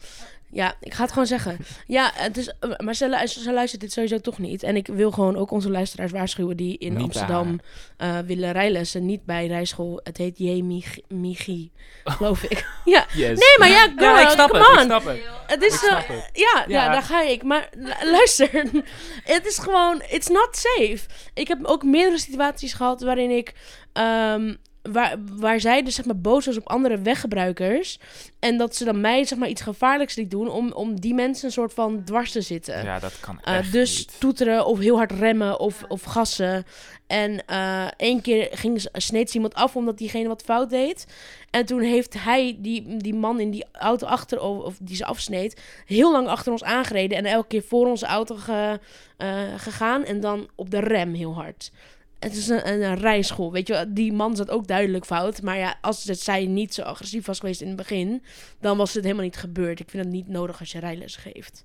Ja, 0.51 0.75
ik 0.81 0.95
ga 0.95 1.03
het 1.03 1.13
gewoon 1.13 1.27
zeggen. 1.27 1.59
Ja, 1.87 2.11
het 2.15 2.37
is, 2.37 2.53
eh, 2.61 2.71
maar 2.79 2.95
ze, 2.95 3.09
lu- 3.09 3.27
ze 3.27 3.53
luistert 3.53 3.81
dit 3.81 3.93
sowieso 3.93 4.19
toch 4.19 4.39
niet. 4.39 4.63
En 4.63 4.77
ik 4.77 4.87
wil 4.87 5.11
gewoon 5.11 5.37
ook 5.37 5.51
onze 5.51 5.71
luisteraars 5.71 6.13
waarschuwen 6.13 6.57
die 6.57 6.79
in 6.79 6.93
Niet 6.93 7.03
Amsterdam 7.03 7.61
eh, 7.97 8.19
willen 8.19 8.53
rijlessen. 8.53 9.07
Niet 9.07 9.25
bij 9.25 9.47
rijschool. 9.47 10.01
Het 10.03 10.17
heet 10.17 10.39
J. 10.39 10.61
Mich- 10.63 10.99
Michi, 11.09 11.71
geloof 12.05 12.43
ik. 12.43 12.67
ja, 12.85 13.07
Yes. 13.15 13.39
nee, 13.39 13.59
maar 13.59 13.69
ja, 13.69 13.93
girl, 13.97 14.15
ja, 14.17 14.21
ik 14.23 14.29
snap 14.29 14.51
come 14.51 14.59
het. 14.65 14.73
on. 14.73 14.79
Ik 14.79 14.85
snap 14.85 15.05
het. 15.05 15.21
Het 15.47 15.63
is, 15.63 15.87
eh, 15.87 15.97
het. 15.97 16.31
ja, 16.33 16.65
ja. 16.69 16.85
Ja. 16.85 16.93
daar 16.93 17.03
ga 17.03 17.23
ik. 17.23 17.43
Maar 17.43 17.69
lu- 17.77 18.11
luister, 18.11 18.51
het 19.35 19.47
is 19.47 19.59
gewoon, 19.59 20.03
it's 20.09 20.29
not 20.29 20.49
safe. 20.57 20.99
Ik 21.35 21.49
heb 21.49 21.59
ook 21.65 21.83
meerdere 21.83 22.19
situaties 22.19 22.73
gehad 22.73 23.01
waarin 23.03 23.31
ik, 23.31 23.53
ehm, 23.93 24.55
waar, 24.93 25.17
waar 25.37 25.61
zij 25.61 25.83
dus 25.83 25.95
zeg 25.95 26.05
maar 26.05 26.21
boos 26.21 26.47
was 26.47 26.57
op 26.57 26.69
andere 26.69 26.99
weggebruikers. 27.01 27.99
En 28.39 28.57
dat 28.59 28.77
ze 28.77 28.85
dan 28.85 29.01
mij 29.01 29.25
zeg 29.25 29.39
maar 29.39 29.49
iets 29.49 29.63
gevaarlijks 29.63 30.15
liet 30.17 30.31
doen 30.31 30.49
om, 30.51 30.73
om 30.73 31.01
die 31.01 31.15
mensen 31.15 31.47
een 31.47 31.53
soort 31.53 31.75
van 31.75 32.05
dwars 32.05 32.33
te 32.33 32.41
zitten. 32.41 32.85
Ja, 32.85 32.99
dat 32.99 33.21
kan 33.21 33.41
Eh, 33.43 33.57
echt 33.57 33.73
dus 33.73 33.97
niet. 33.99 34.21
toeteren 34.21 34.67
of 34.67 34.79
heel 34.79 34.97
hard 34.97 35.13
remmen 35.13 35.61
of, 35.61 35.85
of 35.89 36.03
gassen. 36.03 36.65
En 37.07 37.45
eh 37.47 37.87
één 37.97 38.21
keer 38.21 38.49
ging, 38.53 38.87
sneed 38.93 39.29
ze 39.29 39.35
iemand 39.35 39.55
af 39.55 39.77
omdat 39.77 39.99
diegene 39.99 40.29
wat 40.29 40.43
fout 40.43 40.71
deed. 40.71 41.07
En 41.51 41.67
toen 41.67 41.81
heeft 41.81 42.23
hij, 42.23 42.57
die, 42.59 42.97
die 42.97 43.15
man 43.15 43.41
in 43.41 43.51
die 43.51 43.65
auto 43.73 44.07
achter, 44.07 44.41
of, 44.41 44.77
die 44.81 44.97
ze 44.97 45.05
afsneed, 45.05 45.61
heel 45.87 46.13
lang 46.13 46.29
achter 46.29 46.53
ons 46.53 46.65
aangereden. 46.65 47.19
En 47.19 47.25
elke 47.27 47.49
keer 47.49 47.63
voor 47.63 47.87
onze 47.87 48.07
auto 48.07 48.35
ge- 48.37 48.81
eh, 49.17 49.43
gegaan. 49.57 50.05
En 50.05 50.21
dan 50.21 50.49
op 50.55 50.71
de 50.71 50.81
rem 50.81 51.15
heel 51.15 51.35
hard. 51.35 51.71
Het 52.19 52.37
is 52.37 52.49
een, 52.49 52.95
rijschool, 52.95 53.53
weet 53.53 53.67
je. 53.67 53.87
Die 53.89 54.13
man 54.13 54.37
zat 54.37 54.51
ook 54.51 54.67
duidelijk 54.67 55.05
fout. 55.05 55.43
Maar 55.43 55.59
ja, 55.59 55.79
als 55.81 56.05
het, 56.05 56.21
zij 56.21 56.47
niet 56.47 56.75
zo 56.75 56.83
agressief 56.83 57.27
was 57.27 57.39
geweest 57.39 57.61
in 57.61 57.67
het 57.67 57.77
begin... 57.77 58.23
dan 58.61 58.77
was 58.77 58.95
het 58.95 59.03
helemaal 59.05 59.25
niet 59.25 59.37
gebeurd. 59.37 59.81
Ik 59.81 59.91
vind 59.91 60.05
het 60.05 60.13
niet 60.13 60.29
nodig 60.29 60.61
als 60.61 60.73
je 60.73 60.79
rijles 60.79 61.17
geeft. 61.17 61.65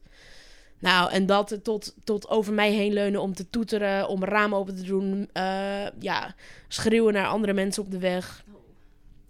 Nou, 0.80 1.12
en 1.12 1.26
dat 1.26 1.60
tot, 1.64 1.96
tot 2.04 2.30
over 2.30 2.54
mij 2.54 2.72
heen 2.72 2.94
leunen 2.94 3.22
om 3.22 3.34
te 3.34 3.50
toeteren, 3.50 4.08
om 4.08 4.24
ramen 4.24 4.58
open 4.58 4.76
te 4.76 4.84
doen. 4.84 5.30
eh, 5.34 5.88
ja, 6.00 6.36
schreeuwen 6.68 7.14
naar 7.14 7.28
andere 7.28 7.54
mensen 7.54 7.84
op 7.84 7.92
de 7.92 8.00
weg. 8.00 8.44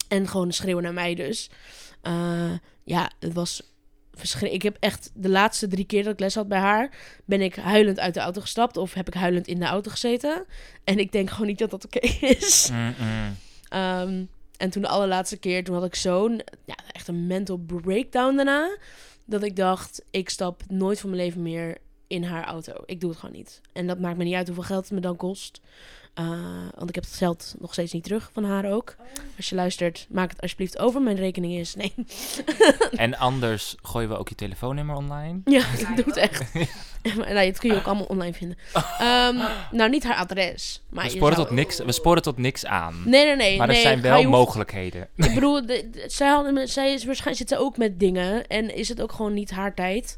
En 0.08 0.28
gewoon 0.28 0.52
schreeuwen 0.52 0.84
naar 0.84 0.94
mij 0.94 1.16
dus. 1.16 1.50
Eh, 2.02 2.52
ja, 2.84 3.12
het 3.20 3.34
was. 3.34 3.73
Ik 4.40 4.62
heb 4.62 4.78
echt 4.80 5.12
de 5.14 5.30
laatste 5.30 5.68
drie 5.68 5.86
keer 5.86 6.04
dat 6.04 6.14
ik 6.14 6.20
les 6.20 6.36
had 6.36 6.48
bij 6.48 6.60
haar... 6.60 6.90
ben 7.26 7.42
ik 7.42 7.56
huilend 7.56 8.00
uit 8.00 8.14
de 8.14 8.20
auto 8.20 8.42
gestapt 8.42 8.78
of 8.78 8.94
heb 8.94 9.08
ik 9.08 9.14
huilend 9.14 9.48
in 9.48 9.60
de 9.60 9.66
auto 9.66 9.92
gezeten. 9.92 10.46
En 10.84 11.00
ik 11.00 11.12
denk 11.12 11.30
gewoon 11.30 11.48
niet 11.48 11.58
dat 11.58 11.70
dat 11.70 11.86
oké 11.86 12.00
is. 12.26 12.70
Mm-mm. 12.72 13.36
Ehm, 13.70 14.24
en 14.58 14.70
toen 14.70 14.82
de 14.82 14.88
allerlaatste 14.88 15.38
keer, 15.38 15.64
toen 15.64 15.76
had 15.76 15.86
ik 15.86 15.96
zo'n, 15.96 16.42
ja, 16.66 16.76
echt 16.92 17.08
een 17.08 17.28
mental 17.28 17.58
breakdown 17.58 18.36
daarna. 18.36 18.78
Dat 19.26 19.44
ik 19.44 19.56
dacht, 19.56 20.04
ik 20.12 20.30
stap 20.30 20.64
nooit 20.68 21.00
van 21.00 21.10
mijn 21.10 21.22
leven 21.22 21.42
meer 21.42 21.78
in 22.08 22.24
haar 22.24 22.46
auto. 22.46 22.74
Ik 22.86 23.00
doe 23.00 23.10
het 23.10 23.20
gewoon 23.20 23.36
niet. 23.36 23.62
En 23.74 23.88
dat 23.88 24.00
maakt 24.00 24.18
me 24.18 24.24
niet 24.24 24.36
uit 24.36 24.48
hoeveel 24.48 24.64
geld 24.64 24.84
het 24.84 24.92
me 24.92 25.00
dan 25.00 25.16
kost. 25.16 25.62
Eh, 26.14 26.26
want 26.76 26.90
ik 26.90 26.96
heb 26.96 27.04
het 27.04 27.14
geld 27.14 27.56
nog 27.60 27.72
steeds 27.74 27.92
niet 27.94 28.04
terug 28.04 28.30
van 28.34 28.44
haar 28.44 28.72
ook. 28.72 28.96
Als 29.38 29.50
je 29.50 29.56
luistert, 29.56 30.06
maak 30.10 30.30
het 30.30 30.42
alsjeblieft 30.42 30.78
over. 30.80 31.02
Mijn 31.02 31.16
rekening 31.16 31.54
is, 31.54 31.76
nee. 31.76 31.94
En 32.96 33.18
anders 33.18 33.76
gooien 33.82 34.10
we 34.10 34.18
ook 34.18 34.30
je 34.30 34.36
telefoonnummer 34.36 34.96
online. 34.96 35.40
Ja, 35.46 35.66
ik 35.78 35.88
doe 35.96 36.06
het 36.06 36.18
echt. 36.18 36.54
nee, 37.34 37.52
dat 37.52 37.60
kun 37.60 37.70
je 37.70 37.76
ook 37.76 37.86
allemaal 37.86 38.06
online 38.06 38.34
vinden. 38.34 38.58
Ehm, 39.00 39.36
nou, 39.72 39.90
niet 39.90 40.04
haar 40.04 40.16
adres. 40.16 40.82
Maar 40.90 41.04
We 41.04 41.10
sporen, 41.10 41.36
zou- 41.36 41.48
tot 41.48 41.56
niks, 41.56 41.78
we 41.80 41.92
sporen 41.92 42.22
tot 42.22 42.38
niks 42.38 42.66
aan. 42.66 43.02
Nee, 43.06 43.26
nee, 43.26 43.36
nee. 43.36 43.58
maar 43.58 43.68
er 43.68 43.74
nee, 43.74 43.82
zijn 43.82 44.02
wel 44.02 44.16
hoeft- 44.18 44.28
mogelijkheden. 44.30 45.08
Ik 45.16 45.34
bedoel, 45.34 45.66
de, 45.66 45.90
de- 45.92 46.04
zij, 46.08 46.28
hadden, 46.30 46.68
zij 46.68 46.94
is 46.94 47.06
waarschijnlijk 47.06 47.50
zit 47.50 47.58
ze 47.58 47.66
ook 47.66 47.78
met 47.78 48.00
dingen 48.00 48.48
en 48.48 48.76
is 48.76 48.90
het 48.90 49.02
ook 49.02 49.12
gewoon 49.12 49.34
niet 49.34 49.52
haar 49.52 49.74
tijd. 49.74 50.18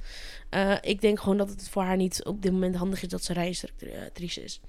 Eh, 0.50 0.74
ik 0.82 1.02
denk 1.02 1.20
gewoon 1.20 1.38
dat 1.38 1.50
het 1.50 1.70
voor 1.70 1.84
haar 1.84 1.98
niet 1.98 2.24
op 2.26 2.42
dit 2.42 2.52
moment 2.52 2.76
handig 2.76 3.02
is 3.04 3.10
dat 3.10 3.24
ze 3.24 3.34
rijinstructrice 3.34 4.44
is. 4.44 4.60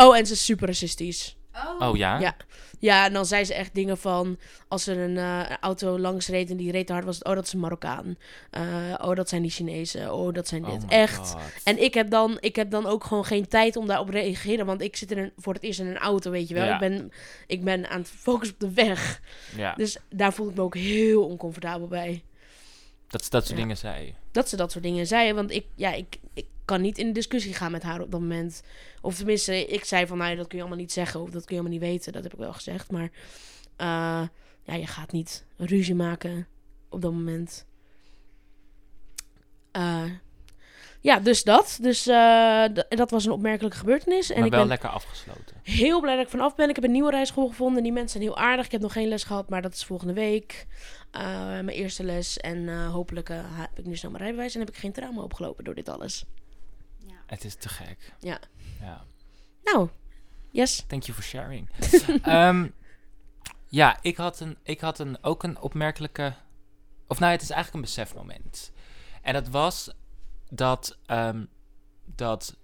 Oh, 0.00 0.16
en 0.16 0.26
ze 0.26 0.32
is 0.32 0.44
super 0.44 0.66
racistisch. 0.66 1.36
Oh 1.78 1.96
ja? 1.96 2.18
Ja. 2.18 2.36
Ja, 2.80 3.04
en 3.06 3.12
dan 3.12 3.26
zei 3.26 3.44
ze 3.44 3.54
echt 3.54 3.74
dingen 3.74 3.98
van... 3.98 4.38
als 4.68 4.86
er 4.86 4.98
een 4.98 5.16
eh, 5.16 5.56
auto 5.60 5.98
langs 5.98 6.28
reed 6.28 6.50
en 6.50 6.56
die 6.56 6.70
reed 6.72 6.86
te 6.86 6.92
hard, 6.92 7.04
was 7.04 7.14
het... 7.18 7.24
oh, 7.26 7.34
dat 7.34 7.46
is 7.46 7.52
een 7.52 7.60
Marokkaan. 7.60 8.16
Eh, 8.50 8.62
oh, 9.00 9.14
dat 9.14 9.28
zijn 9.28 9.42
die 9.42 9.50
Chinezen. 9.50 10.14
Oh, 10.14 10.34
dat 10.34 10.48
zijn 10.48 10.64
Oh 10.64 10.70
dit. 10.70 10.82
my 10.82 10.88
echt. 10.88 11.16
God. 11.16 11.36
En 11.64 11.82
ik 11.82 11.94
heb, 11.94 12.10
dan, 12.10 12.36
ik 12.40 12.56
heb 12.56 12.70
dan 12.70 12.86
ook 12.86 13.04
gewoon 13.04 13.24
geen 13.24 13.48
tijd 13.48 13.76
om 13.76 13.86
daarop 13.86 14.06
te 14.06 14.12
reageren. 14.12 14.66
Want 14.66 14.80
ik 14.82 14.96
zit 14.96 15.10
in 15.10 15.18
een, 15.18 15.32
voor 15.36 15.54
het 15.54 15.62
eerst 15.62 15.80
in 15.80 15.86
een 15.86 15.98
auto, 15.98 16.30
weet 16.30 16.48
je 16.48 16.54
wel. 16.54 16.64
Ja. 16.64 16.72
Ik, 16.74 16.80
ben, 16.80 17.12
ik 17.46 17.64
ben 17.64 17.88
aan 17.90 18.00
het 18.00 18.10
focussen 18.10 18.54
op 18.54 18.60
de 18.60 18.72
weg. 18.72 19.20
Ja, 19.56 19.74
Dus 19.74 19.96
daar 20.10 20.32
voel 20.32 20.48
ik 20.48 20.54
me 20.54 20.62
ook 20.62 20.74
heel 20.76 21.24
oncomfortabel 21.26 21.88
bij. 21.88 22.24
Dat 23.08 23.24
ze 23.24 23.30
dat 23.30 23.42
soort 23.42 23.56
Ja. 23.56 23.62
dingen 23.62 23.76
zei. 23.76 24.14
Dat 24.30 24.48
ze 24.48 24.56
dat 24.56 24.72
soort 24.72 24.84
dingen 24.84 25.06
zei. 25.06 25.32
Want 25.32 25.50
ik, 25.50 25.66
ja, 25.74 25.92
ik, 25.92 26.18
ik 26.34 26.46
kan 26.64 26.80
niet 26.80 26.98
in 26.98 27.06
de 27.06 27.12
discussie 27.12 27.54
gaan 27.54 27.72
met 27.72 27.82
haar 27.82 28.00
op 28.00 28.10
dat 28.10 28.20
moment. 28.20 28.62
Of 29.00 29.16
tenminste, 29.16 29.66
ik 29.66 29.84
zei 29.84 30.06
van, 30.06 30.18
nou, 30.18 30.36
dat 30.36 30.46
kun 30.46 30.56
je 30.56 30.62
allemaal 30.64 30.82
niet 30.82 30.92
zeggen. 30.92 31.20
Of 31.20 31.30
dat 31.30 31.44
kun 31.44 31.54
je 31.56 31.60
allemaal 31.60 31.78
niet 31.80 31.88
weten. 31.90 32.12
Dat 32.12 32.22
heb 32.22 32.32
ik 32.32 32.38
wel 32.38 32.52
gezegd. 32.52 32.90
Maar 32.90 33.10
eh, 33.76 34.28
ja, 34.62 34.74
je 34.74 34.86
gaat 34.86 35.12
niet 35.12 35.44
ruzie 35.56 35.94
maken 35.94 36.46
op 36.88 37.02
dat 37.02 37.12
moment. 37.12 37.66
Eh, 39.70 40.04
ja, 41.00 41.18
dus 41.18 41.42
dat. 41.42 41.78
Dus 41.80 42.06
eh, 42.06 42.64
dat 42.88 43.10
was 43.10 43.24
een 43.24 43.32
opmerkelijke 43.32 43.76
gebeurtenis. 43.76 44.30
En 44.30 44.36
maar 44.36 44.46
ik 44.46 44.50
wel 44.50 44.60
ben 44.60 44.68
lekker 44.68 44.88
afgesloten. 44.88 45.56
heel 45.62 46.00
blij 46.00 46.16
dat 46.16 46.24
ik 46.24 46.30
vanaf 46.30 46.54
ben. 46.54 46.68
Ik 46.68 46.74
heb 46.74 46.84
een 46.84 46.90
nieuwe 46.90 47.10
rijschool 47.10 47.48
gevonden. 47.48 47.82
Die 47.82 47.92
mensen 47.92 48.10
zijn 48.10 48.22
heel 48.22 48.42
aardig. 48.42 48.64
Ik 48.64 48.72
heb 48.72 48.80
nog 48.80 48.92
geen 48.92 49.08
les 49.08 49.24
gehad, 49.24 49.48
maar 49.48 49.62
dat 49.62 49.74
is 49.74 49.84
volgende 49.84 50.12
week. 50.12 50.66
Eh, 51.10 51.22
mijn 51.46 51.68
eerste 51.68 52.04
les. 52.04 52.36
En 52.36 52.68
eh, 52.68 52.90
hopelijk 52.90 53.28
heb 53.28 53.78
ik 53.78 53.84
nu 53.84 53.96
snel 53.96 54.10
mijn 54.10 54.22
rijbewijs. 54.22 54.54
En 54.54 54.60
heb 54.60 54.68
ik 54.68 54.76
geen 54.76 54.92
trauma 54.92 55.22
opgelopen 55.22 55.64
door 55.64 55.74
dit 55.74 55.88
alles. 55.88 56.24
Het 57.26 57.44
is 57.44 57.54
te 57.54 57.68
gek. 57.68 58.12
Ja. 58.20 58.38
ja. 58.80 59.04
Nou, 59.64 59.88
yes. 60.50 60.84
Thank 60.86 61.02
you 61.02 61.14
for 61.14 61.24
sharing. 61.24 61.70
Ehm, 62.22 62.68
ja, 63.66 63.98
ik 64.02 64.16
had, 64.16 64.40
een, 64.40 64.56
ik 64.62 64.80
had 64.80 64.98
een, 64.98 65.24
ook 65.24 65.42
een 65.42 65.60
opmerkelijke... 65.60 66.34
Of 67.06 67.18
nou, 67.18 67.32
het 67.32 67.42
is 67.42 67.50
eigenlijk 67.50 67.74
een 67.74 67.90
besefmoment. 67.90 68.72
En 69.22 69.32
dat 69.32 69.48
was 69.48 69.90
dat, 70.50 70.98
ehm, 71.06 71.44
dat 72.04 72.56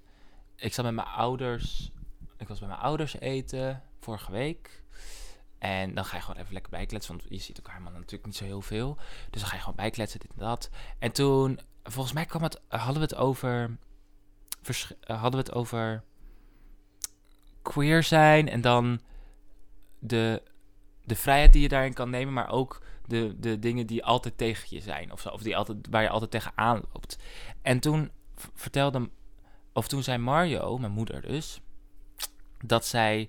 ik 0.56 0.74
zat 0.74 0.84
met 0.84 0.94
mijn 0.94 1.06
ouders... 1.06 1.92
Ik 2.36 2.48
was 2.48 2.58
bij 2.58 2.68
mijn 2.68 2.80
ouders 2.80 3.18
eten 3.18 3.82
vorige 4.00 4.32
week. 4.32 4.82
En 5.58 5.94
dan 5.94 6.04
ga 6.04 6.16
je 6.16 6.22
gewoon 6.22 6.40
even 6.40 6.52
lekker 6.52 6.70
bijkletsen. 6.70 7.16
Want 7.16 7.28
je 7.28 7.38
ziet 7.38 7.56
elkaar 7.56 7.72
helemaal 7.72 7.98
natuurlijk 7.98 8.26
niet 8.26 8.36
zo 8.36 8.44
heel 8.44 8.62
veel. 8.62 8.96
Dus 9.30 9.40
dan 9.40 9.50
ga 9.50 9.54
je 9.54 9.60
gewoon 9.60 9.76
bijkletsen, 9.76 10.20
dit 10.20 10.30
en 10.30 10.38
dat. 10.38 10.70
En 10.98 11.12
toen, 11.12 11.60
volgens 11.82 12.14
mij 12.14 12.24
kwam 12.24 12.42
het, 12.42 12.60
hadden 12.68 12.94
we 12.94 13.00
het 13.00 13.14
over... 13.14 13.76
eh, 15.00 15.20
hadden 15.20 15.30
we 15.30 15.46
het 15.46 15.52
over 15.52 16.04
queer 17.62 18.02
zijn 18.02 18.48
en 18.48 18.60
dan 18.60 19.00
de, 19.98 20.42
de 21.04 21.16
vrijheid 21.16 21.52
die 21.52 21.62
je 21.62 21.68
daarin 21.68 21.94
kan 21.94 22.10
nemen, 22.10 22.34
maar 22.34 22.50
ook 22.50 22.82
de, 23.06 23.34
de 23.38 23.58
dingen 23.58 23.86
die 23.86 24.04
altijd 24.04 24.38
tegen 24.38 24.66
je 24.70 24.80
zijn 24.80 25.12
of 25.12 25.20
zo, 25.20 25.28
of 25.28 25.42
die 25.42 25.56
altijd, 25.56 25.86
waar 25.90 26.02
je 26.02 26.08
altijd 26.08 26.30
tegenaan 26.30 26.82
loopt. 26.92 27.18
En 27.62 27.80
toen 27.80 28.10
vertelde, 28.54 29.10
of 29.72 29.88
toen 29.88 30.02
zei 30.02 30.18
Mario, 30.18 30.78
mijn 30.78 30.92
moeder 30.92 31.20
dus, 31.20 31.60
dat 32.60 32.86
zij 32.86 33.28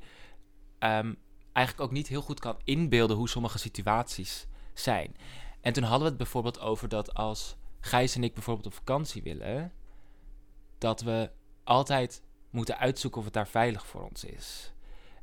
ehm, 0.79 1.13
eigenlijk 1.53 1.88
ook 1.88 1.96
niet 1.96 2.08
heel 2.08 2.22
goed 2.22 2.39
kan 2.39 2.58
inbeelden 2.63 3.17
hoe 3.17 3.29
sommige 3.29 3.58
situaties 3.58 4.48
zijn. 4.74 5.15
En 5.62 5.74
toen 5.74 5.84
hadden 5.84 6.01
we 6.01 6.08
het 6.08 6.17
bijvoorbeeld 6.17 6.60
over 6.60 6.89
dat 6.89 7.13
als 7.13 7.55
Gijs 7.79 8.15
en 8.15 8.24
ik 8.24 8.34
bijvoorbeeld 8.34 8.65
op 8.65 8.74
vakantie 8.74 9.24
willen, 9.24 9.74
dat 10.77 11.01
we 11.01 11.32
altijd 11.63 12.22
moeten 12.50 12.77
uitzoeken 12.77 13.20
of 13.20 13.25
het 13.25 13.34
daar 13.34 13.48
veilig 13.48 13.86
voor 13.86 14.03
ons 14.03 14.24
is. 14.24 14.74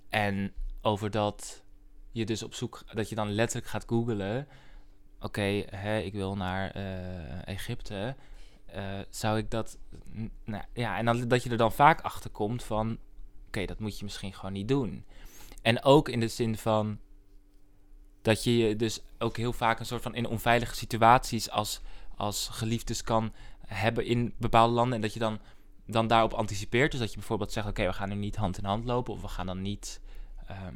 En 0.08 0.54
over 0.82 1.10
dat 1.10 1.61
je 2.12 2.24
dus 2.24 2.42
op 2.42 2.54
zoek, 2.54 2.82
dat 2.92 3.08
je 3.08 3.14
dan 3.14 3.30
letterlijk 3.30 3.70
gaat 3.70 3.84
googlen. 3.86 4.48
Oké, 5.20 5.64
hè, 5.70 5.98
ik 5.98 6.12
wil 6.12 6.36
naar 6.36 6.70
eh, 6.70 7.48
Egypte. 7.48 8.16
Eh, 8.66 8.98
zou 9.10 9.38
ik 9.38 9.50
dat. 9.50 9.78
Nou, 10.44 10.64
ja, 10.72 10.96
en 10.96 11.28
dat 11.28 11.42
je 11.42 11.50
er 11.50 11.56
dan 11.56 11.72
vaak 11.72 12.00
achter 12.00 12.30
komt 12.30 12.64
van. 12.64 12.98
Oké, 13.46 13.64
dat 13.64 13.78
moet 13.78 13.98
je 13.98 14.04
misschien 14.04 14.34
gewoon 14.34 14.52
niet 14.52 14.68
doen. 14.68 15.04
En 15.62 15.82
ook 15.82 16.08
in 16.08 16.20
de 16.20 16.28
zin 16.28 16.56
van. 16.56 16.98
Dat 18.22 18.44
je 18.44 18.56
je 18.56 18.76
dus 18.76 19.00
ook 19.18 19.36
heel 19.36 19.52
vaak 19.52 19.78
een 19.78 19.86
soort 19.86 20.02
van 20.02 20.14
in 20.14 20.26
onveilige 20.26 20.74
situaties 20.74 21.50
als, 21.50 21.80
als 22.16 22.48
geliefdes 22.48 23.02
kan 23.02 23.32
hebben 23.66 24.04
in 24.06 24.34
bepaalde 24.38 24.74
landen. 24.74 24.94
En 24.94 25.00
dat 25.00 25.12
je 25.12 25.18
dan 25.18 25.40
dan 25.86 26.06
daarop 26.06 26.32
anticipeert. 26.32 26.90
Dus 26.90 27.00
dat 27.00 27.10
je 27.10 27.16
bijvoorbeeld 27.16 27.52
zegt: 27.52 27.68
Oké, 27.68 27.86
we 27.86 27.92
gaan 27.92 28.08
nu 28.08 28.14
niet 28.14 28.36
hand 28.36 28.58
in 28.58 28.64
hand 28.64 28.84
lopen. 28.84 29.12
Of 29.14 29.20
we 29.20 29.28
gaan 29.28 29.46
dan 29.46 29.62
niet 29.62 30.00
ehm 30.46 30.58
eh, 30.58 30.72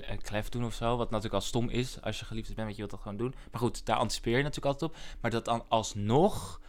klef 0.00 0.48
doen 0.48 0.64
of 0.64 0.74
zo. 0.74 0.96
Wat 0.96 1.10
natuurlijk 1.10 1.34
al 1.34 1.40
stom 1.40 1.68
is 1.68 2.00
als 2.00 2.18
je 2.18 2.24
geliefd 2.24 2.46
bent, 2.46 2.58
want 2.58 2.70
je 2.70 2.76
wilt 2.76 2.90
dat 2.90 3.00
gewoon 3.00 3.16
doen. 3.16 3.34
Maar 3.50 3.60
goed, 3.60 3.86
daar 3.86 3.96
anticipeer 3.96 4.36
je 4.36 4.42
natuurlijk 4.42 4.72
altijd 4.74 4.90
op. 4.90 4.96
Maar 5.20 5.30
dat 5.30 5.44
dan 5.44 5.64
alsnog 5.68 6.60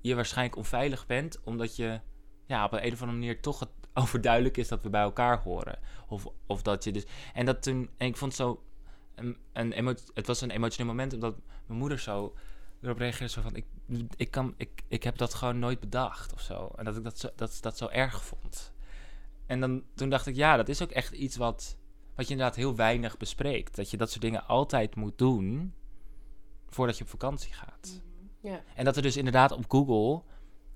je 0.00 0.14
waarschijnlijk 0.14 0.56
onveilig 0.56 1.06
bent, 1.06 1.40
omdat 1.44 1.76
je 1.76 2.00
ja, 2.46 2.64
op 2.64 2.72
een, 2.72 2.78
of 2.92 3.00
andere 3.00 3.18
manier 3.18 3.40
toch 3.40 3.58
het 3.58 3.68
overduidelijk 4.02 4.56
is 4.56 4.68
dat 4.68 4.82
we 4.82 4.90
bij 4.90 5.02
elkaar 5.02 5.42
horen. 5.42 5.78
Of, 6.08 6.26
of 6.46 6.62
dat 6.62 6.84
je 6.84 6.92
dus. 6.92 7.04
En 7.34 7.46
dat 7.46 7.62
toen. 7.62 7.90
En 7.96 8.06
ik 8.06 8.16
vond 8.16 8.34
zo. 8.34 8.62
Een, 9.14 9.36
een 9.52 9.98
het 10.14 10.26
was 10.26 10.40
een 10.40 10.50
emotioneel 10.50 10.86
moment, 10.86 11.12
omdat 11.14 11.36
mijn 11.66 11.78
moeder 11.78 11.98
zo 11.98 12.34
erop 12.82 12.98
reageerde 12.98 13.32
zo 13.32 13.42
van 13.42 13.56
ik, 13.56 13.66
ik, 14.16 14.30
kan, 14.30 14.54
ik, 14.56 14.82
ik 14.88 15.02
heb 15.02 15.18
dat 15.18 15.34
gewoon 15.34 15.58
nooit 15.58 15.80
bedacht 15.80 16.32
of 16.32 16.40
zo. 16.40 16.70
En 16.76 16.84
dat 16.84 16.96
ik 16.96 17.04
dat 17.04 17.18
zo, 17.18 17.28
dat, 17.36 17.58
dat 17.60 17.76
zo 17.76 17.88
erg 17.88 18.24
vond. 18.24 18.72
En 19.46 19.60
dan, 19.60 19.82
toen 19.94 20.08
dacht 20.08 20.26
ik, 20.26 20.34
ja, 20.34 20.56
dat 20.56 20.68
is 20.68 20.82
ook 20.82 20.90
echt 20.90 21.12
iets 21.12 21.36
wat, 21.36 21.76
wat 22.14 22.26
je 22.26 22.32
inderdaad 22.32 22.56
heel 22.56 22.76
weinig 22.76 23.16
bespreekt. 23.16 23.76
Dat 23.76 23.90
je 23.90 23.96
dat 23.96 24.10
soort 24.10 24.22
dingen 24.22 24.46
altijd 24.46 24.96
moet 24.96 25.18
doen 25.18 25.74
voordat 26.68 26.98
je 26.98 27.04
op 27.04 27.10
vakantie 27.10 27.52
gaat. 27.52 28.00
Ja. 28.40 28.62
En 28.74 28.84
dat 28.84 28.96
er 28.96 29.02
dus 29.02 29.16
inderdaad 29.16 29.52
op 29.52 29.64
Google, 29.68 30.22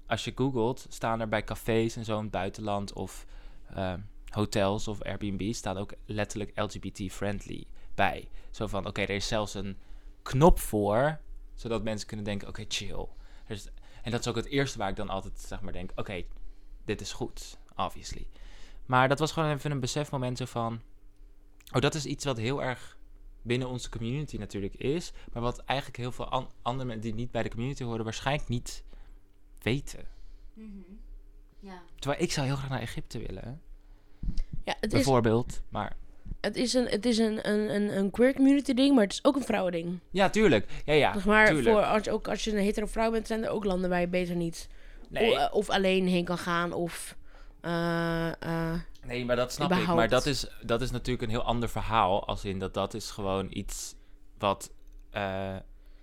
als 0.06 0.24
je 0.24 0.32
googelt, 0.34 0.86
staan 0.88 1.20
er 1.20 1.28
bij 1.28 1.44
cafés 1.44 1.96
en 1.96 2.04
zo 2.04 2.16
in 2.16 2.22
het 2.22 2.30
buitenland 2.30 2.92
of 2.92 3.26
eh, 3.66 3.94
hotels 4.30 4.88
of 4.88 5.02
Airbnb, 5.02 5.52
staan 5.52 5.76
ook 5.76 5.92
letterlijk 6.04 6.52
LGBT-friendly 6.54 7.66
bij. 7.94 8.28
Zo 8.50 8.66
van, 8.66 8.86
oké, 8.86 9.00
er 9.00 9.10
is 9.10 9.26
zelfs 9.26 9.54
een 9.54 9.76
knop 10.22 10.58
voor, 10.58 11.20
zodat 11.54 11.82
mensen 11.82 12.06
kunnen 12.06 12.24
denken, 12.24 12.48
oké, 12.48 12.64
chill. 12.68 13.06
Dus, 13.46 13.68
en 14.02 14.10
dat 14.10 14.20
is 14.20 14.28
ook 14.28 14.36
het 14.36 14.46
eerste 14.46 14.78
waar 14.78 14.88
ik 14.88 14.96
dan 14.96 15.08
altijd, 15.08 15.40
zeg 15.40 15.60
maar, 15.60 15.72
denk, 15.72 15.92
oké, 15.94 16.22
dit 16.84 17.00
is 17.00 17.12
goed, 17.12 17.58
obviously. 17.76 18.28
Maar 18.86 19.08
dat 19.08 19.18
was 19.18 19.32
gewoon 19.32 19.50
even 19.50 19.70
een 19.70 19.80
besefmoment 19.80 20.38
zo 20.38 20.44
van, 20.44 20.80
oh, 21.74 21.80
dat 21.80 21.94
is 21.94 22.06
iets 22.06 22.24
wat 22.24 22.36
heel 22.36 22.62
erg 22.62 22.96
binnen 23.42 23.68
onze 23.68 23.88
community 23.90 24.36
natuurlijk 24.36 24.74
is, 24.74 25.12
maar 25.32 25.42
wat 25.42 25.58
eigenlijk 25.64 25.98
heel 25.98 26.12
veel 26.12 26.28
an- 26.28 26.50
andere 26.62 26.84
mensen 26.88 27.04
die 27.04 27.14
niet 27.14 27.30
bij 27.30 27.42
de 27.42 27.48
community 27.50 27.84
horen 27.84 28.04
waarschijnlijk 28.04 28.48
niet 28.48 28.82
weten. 29.62 30.04
Ja. 31.60 31.82
Terwijl 31.98 32.22
ik 32.22 32.32
zou 32.32 32.46
heel 32.46 32.56
graag 32.56 32.70
naar 32.70 32.80
Egypte 32.80 33.18
willen, 33.18 33.60
Ja, 34.64 34.74
het 34.80 34.84
is, 34.84 34.90
bijvoorbeeld. 34.90 35.60
Maar 35.68 35.96
het 36.40 36.56
is 36.56 36.74
een, 36.74 36.86
het 36.86 37.06
is 37.06 37.18
een, 37.18 37.48
een, 37.50 37.74
een, 37.74 37.96
een 37.98 38.10
queer 38.10 38.34
community 38.34 38.74
ding, 38.74 38.94
maar 38.94 39.04
het 39.04 39.12
is 39.12 39.24
ook 39.24 39.36
een 39.36 39.42
vrouwending. 39.44 39.98
Ja, 40.10 40.30
tuurlijk. 40.30 40.82
Ja, 40.84 40.92
ja. 40.92 41.12
zeg 41.12 41.24
maar, 41.24 41.46
tuurlijk. 41.46 41.68
voor 41.76 41.84
als, 41.84 42.08
ook 42.08 42.28
als 42.28 42.44
je 42.44 42.50
een 42.50 42.62
hetero 42.64 42.86
vrouw 42.86 43.10
bent, 43.10 43.26
zijn 43.26 43.44
er 43.44 43.50
ook 43.50 43.64
landen 43.64 43.90
waar 43.90 44.00
je 44.00 44.08
beter 44.08 44.36
niet 44.36 44.68
Nee. 45.08 45.32
o- 45.32 45.36
eh, 45.36 45.54
of 45.54 45.70
alleen 45.70 46.06
heen 46.06 46.24
kan 46.24 46.38
gaan 46.38 46.72
of... 46.72 47.16
eh, 47.60 48.28
eh, 48.42 48.80
Nee, 49.06 49.24
maar 49.24 49.36
dat 49.36 49.52
snap 49.52 49.72
ik. 49.72 49.86
Maar 49.86 50.08
dat 50.08 50.26
is, 50.26 50.46
dat 50.62 50.80
is 50.80 50.90
natuurlijk 50.90 51.22
een 51.22 51.36
heel 51.36 51.44
ander 51.44 51.68
verhaal. 51.68 52.26
Als 52.26 52.44
in 52.44 52.58
dat 52.58 52.74
dat 52.74 52.94
is 52.94 53.10
gewoon 53.10 53.46
iets 53.50 53.94
wat, 54.38 54.72
eh, 55.10 55.56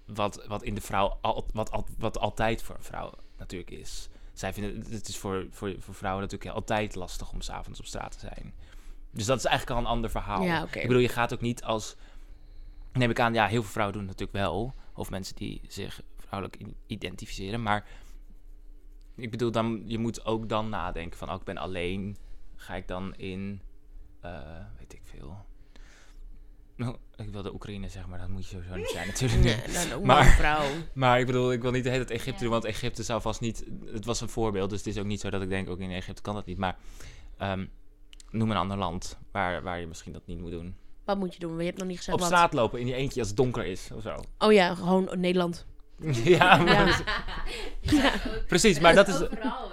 wat, 0.06 0.46
wat 0.48 0.64
in 0.64 0.76
de 0.76 0.82
vrouw, 0.82 1.18
al, 1.22 1.46
wat, 1.54 1.72
al, 1.72 1.88
wat 1.98 2.20
altijd 2.20 2.62
voor 2.62 2.76
een 2.76 2.84
vrouw 2.84 3.14
natuurlijk 3.38 3.72
is. 3.72 4.10
Zij 4.34 4.54
vinden, 4.54 4.92
het 4.92 5.08
is 5.08 5.18
voor, 5.18 5.48
voor, 5.50 5.76
voor 5.80 5.94
vrouwen 5.94 6.22
natuurlijk 6.22 6.56
altijd 6.56 6.96
lastig 6.96 7.32
om 7.32 7.42
s'avonds 7.42 7.80
op 7.80 7.86
straat 7.86 8.12
te 8.12 8.20
zijn. 8.20 8.54
Dus 9.12 9.26
dat 9.26 9.38
is 9.38 9.46
eigenlijk 9.46 9.78
al 9.80 9.86
een 9.86 9.92
ander 9.92 10.10
verhaal. 10.10 10.44
Ja. 10.44 10.64
Ik 10.64 10.88
bedoel, 10.88 11.02
je 11.02 11.10
gaat 11.10 11.34
ook 11.34 11.42
niet 11.42 11.64
als, 11.64 11.96
neem 12.94 13.10
ik 13.10 13.20
aan, 13.20 13.34
ja, 13.34 13.48
heel 13.48 13.62
veel 13.62 13.72
vrouwen 13.72 13.98
doen 13.98 14.08
het 14.08 14.20
natuurlijk 14.20 14.46
wel. 14.48 14.74
Of 14.94 15.10
mensen 15.10 15.36
die 15.36 15.62
zich 15.68 16.02
vrouwelijk 16.18 16.62
identificeren. 16.88 17.62
Maar 17.62 17.88
ik 19.16 19.32
bedoel, 19.32 19.52
dan, 19.52 19.84
je 19.86 19.98
moet 19.98 20.26
ook 20.26 20.50
dan 20.50 20.70
nadenken 20.70 21.18
van, 21.18 21.30
oh, 21.30 21.36
ik 21.36 21.44
ben 21.44 21.58
alleen. 21.58 22.18
Ga 22.64 22.76
ik 22.76 22.88
dan 22.88 23.16
in, 23.16 23.62
eh, 24.22 24.40
weet 24.80 24.94
ik 24.94 25.02
veel. 25.04 25.46
Nou, 26.76 26.96
ik 27.16 27.30
wilde 27.30 27.54
Oekraïne 27.54 27.90
zeggen, 27.90 28.10
maar 28.10 28.20
dat 28.20 28.28
moet 28.30 28.48
je 28.48 28.56
sowieso 28.56 28.76
niet 28.76 28.90
zijn 28.90 29.08
natuurlijk. 29.12 29.44
nee, 29.44 29.74
nou, 29.74 29.94
ook 29.94 30.04
Maar- 30.04 30.26
vrouw. 30.26 30.66
Maar 30.94 31.20
ik 31.20 31.26
bedoel, 31.26 31.52
ik 31.52 31.62
wil 31.62 31.72
niet 31.72 31.84
de 31.84 31.90
hele 31.90 32.06
tijd 32.06 32.20
Egypte 32.20 32.34
Ja. 32.34 32.40
doen, 32.42 32.50
want 32.52 32.66
Egypte 32.66 33.04
zou 33.04 33.22
vast 33.22 33.42
niet... 33.42 33.66
Het 33.86 34.06
was 34.06 34.22
een 34.22 34.30
voorbeeld, 34.30 34.70
dus 34.70 34.78
het 34.80 34.88
is 34.88 34.98
ook 34.98 35.06
niet 35.06 35.20
zo 35.20 35.30
dat 35.30 35.42
ik 35.42 35.50
denk, 35.50 35.70
ook 35.70 35.80
in 35.80 35.92
Egypte 35.92 36.22
kan 36.22 36.36
dat 36.36 36.46
niet. 36.46 36.58
Maar 36.58 36.78
ehm, 37.38 37.66
noem 38.30 38.52
een 38.52 38.58
ander 38.58 38.78
land 38.78 39.18
waar, 39.32 39.62
waar 39.64 39.80
je 39.80 39.88
misschien 39.88 40.14
dat 40.14 40.26
niet 40.26 40.40
moet 40.40 40.52
doen. 40.52 40.76
Wat 41.06 41.18
moet 41.18 41.34
je 41.34 41.40
doen? 41.40 41.58
Je 41.58 41.64
hebt 41.66 41.78
nog 41.78 41.88
niet 41.88 41.98
gezegd 41.98 42.14
Op 42.18 42.20
wat. 42.24 42.30
straat 42.32 42.54
lopen 42.54 42.80
in 42.80 42.88
je 42.88 42.94
eentje 42.96 43.20
als 43.20 43.28
het 43.28 43.38
donker 43.38 43.66
is, 43.66 43.90
of 43.94 44.02
zo. 44.02 44.24
Oh 44.38 44.54
ja, 44.54 44.76
gewoon 44.76 45.10
Nederland. 45.16 45.66
ja, 46.24 46.58
maar 46.58 47.04
Ja. 47.82 48.12
dat- 48.12 48.48
precies, 48.48 48.80
maar 48.80 48.96
dat 48.96 49.08
is... 49.08 49.22
Overal 49.22 49.70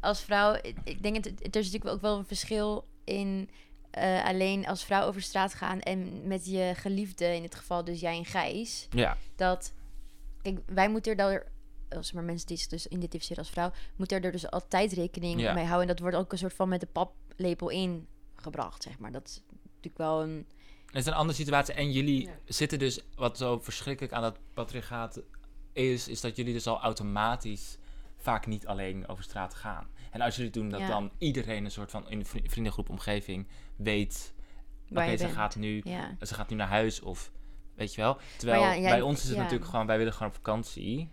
als 0.00 0.20
vrouw... 0.20 0.54
Ik 0.84 1.02
denk, 1.02 1.14
het, 1.16 1.24
het- 1.24 1.54
er 1.54 1.60
is 1.60 1.66
natuurlijk 1.70 1.94
ook 1.94 2.00
wel 2.00 2.18
een 2.18 2.26
verschil 2.26 2.86
in... 3.04 3.50
eh, 3.90 4.24
alleen 4.24 4.66
als 4.66 4.84
vrouw 4.84 5.06
over 5.06 5.22
straat 5.22 5.54
gaan 5.54 5.80
en 5.80 6.26
met 6.28 6.46
je 6.46 6.72
geliefde, 6.76 7.34
in 7.34 7.42
dit 7.42 7.54
geval 7.54 7.84
dus 7.84 8.00
jij 8.00 8.16
en 8.16 8.24
Gijs, 8.24 8.86
Ja, 8.90 9.16
dat... 9.36 9.72
Kijk, 10.42 10.58
wij 10.66 10.88
moeten 10.90 11.10
er 11.10 11.16
dan... 11.18 11.42
Als 11.98 12.12
maar 12.12 12.24
mensen 12.24 12.46
die 12.46 12.56
zich 12.56 12.66
dus 12.66 12.86
identificeren 12.86 13.38
als 13.38 13.50
vrouw, 13.50 13.72
moeten 13.96 14.22
er 14.22 14.32
dus 14.32 14.50
altijd 14.50 14.92
rekening 14.92 15.40
Ja. 15.40 15.52
mee 15.52 15.64
houden. 15.64 15.88
En 15.88 15.94
dat 15.94 15.98
wordt 16.02 16.16
ook 16.16 16.32
een 16.32 16.38
soort 16.38 16.54
van 16.54 16.68
met 16.68 16.80
de 16.80 16.86
paplepel 16.86 17.68
ingebracht, 17.68 18.82
zeg 18.82 18.98
maar. 18.98 19.12
Dat 19.12 19.28
is 19.28 19.42
natuurlijk 19.64 19.96
wel 19.96 20.22
een... 20.22 20.46
het 20.86 20.96
is 20.96 21.06
een 21.06 21.12
andere 21.12 21.38
situatie. 21.38 21.74
En 21.74 21.92
jullie 21.92 22.24
Ja. 22.26 22.32
zitten 22.44 22.78
dus, 22.78 23.00
wat 23.14 23.36
zo 23.38 23.58
verschrikkelijk 23.58 24.12
aan 24.14 24.22
dat 24.22 24.38
patriarchaat 24.54 25.20
is, 25.72 26.08
is 26.08 26.20
dat 26.20 26.36
jullie 26.36 26.52
dus 26.52 26.66
al 26.66 26.80
automatisch 26.80 27.78
vaak 28.22 28.46
niet 28.46 28.66
alleen 28.66 29.08
over 29.08 29.24
straat 29.24 29.54
gaan. 29.54 29.88
En 30.10 30.20
als 30.20 30.36
jullie 30.36 30.50
doen 30.50 30.68
dat 30.68 30.80
Ja. 30.80 30.86
dan 30.88 31.10
iedereen 31.18 31.64
een 31.64 31.70
soort 31.70 31.90
van 31.90 32.08
in 32.10 32.18
de 32.18 32.24
vri- 32.24 32.48
vriendengroep 32.48 32.88
omgeving 32.88 33.46
weet, 33.76 34.34
oké, 34.90 35.10
ze 35.10 35.16
bent. 35.24 35.32
gaat 35.36 35.56
nu 35.56 35.80
Ja. 35.84 36.16
ze 36.20 36.34
gaat 36.34 36.48
nu 36.50 36.56
naar 36.56 36.68
huis 36.68 37.00
of 37.00 37.30
weet 37.74 37.94
je 37.94 38.00
wel. 38.00 38.18
Terwijl 38.36 38.60
ja, 38.62 38.76
jij- 38.76 38.90
bij 38.90 39.00
ons 39.00 39.22
is 39.22 39.28
het 39.28 39.38
natuurlijk 39.38 39.70
gewoon, 39.70 39.86
wij 39.86 39.98
willen 39.98 40.12
gewoon 40.12 40.28
op 40.28 40.34
vakantie. 40.34 41.08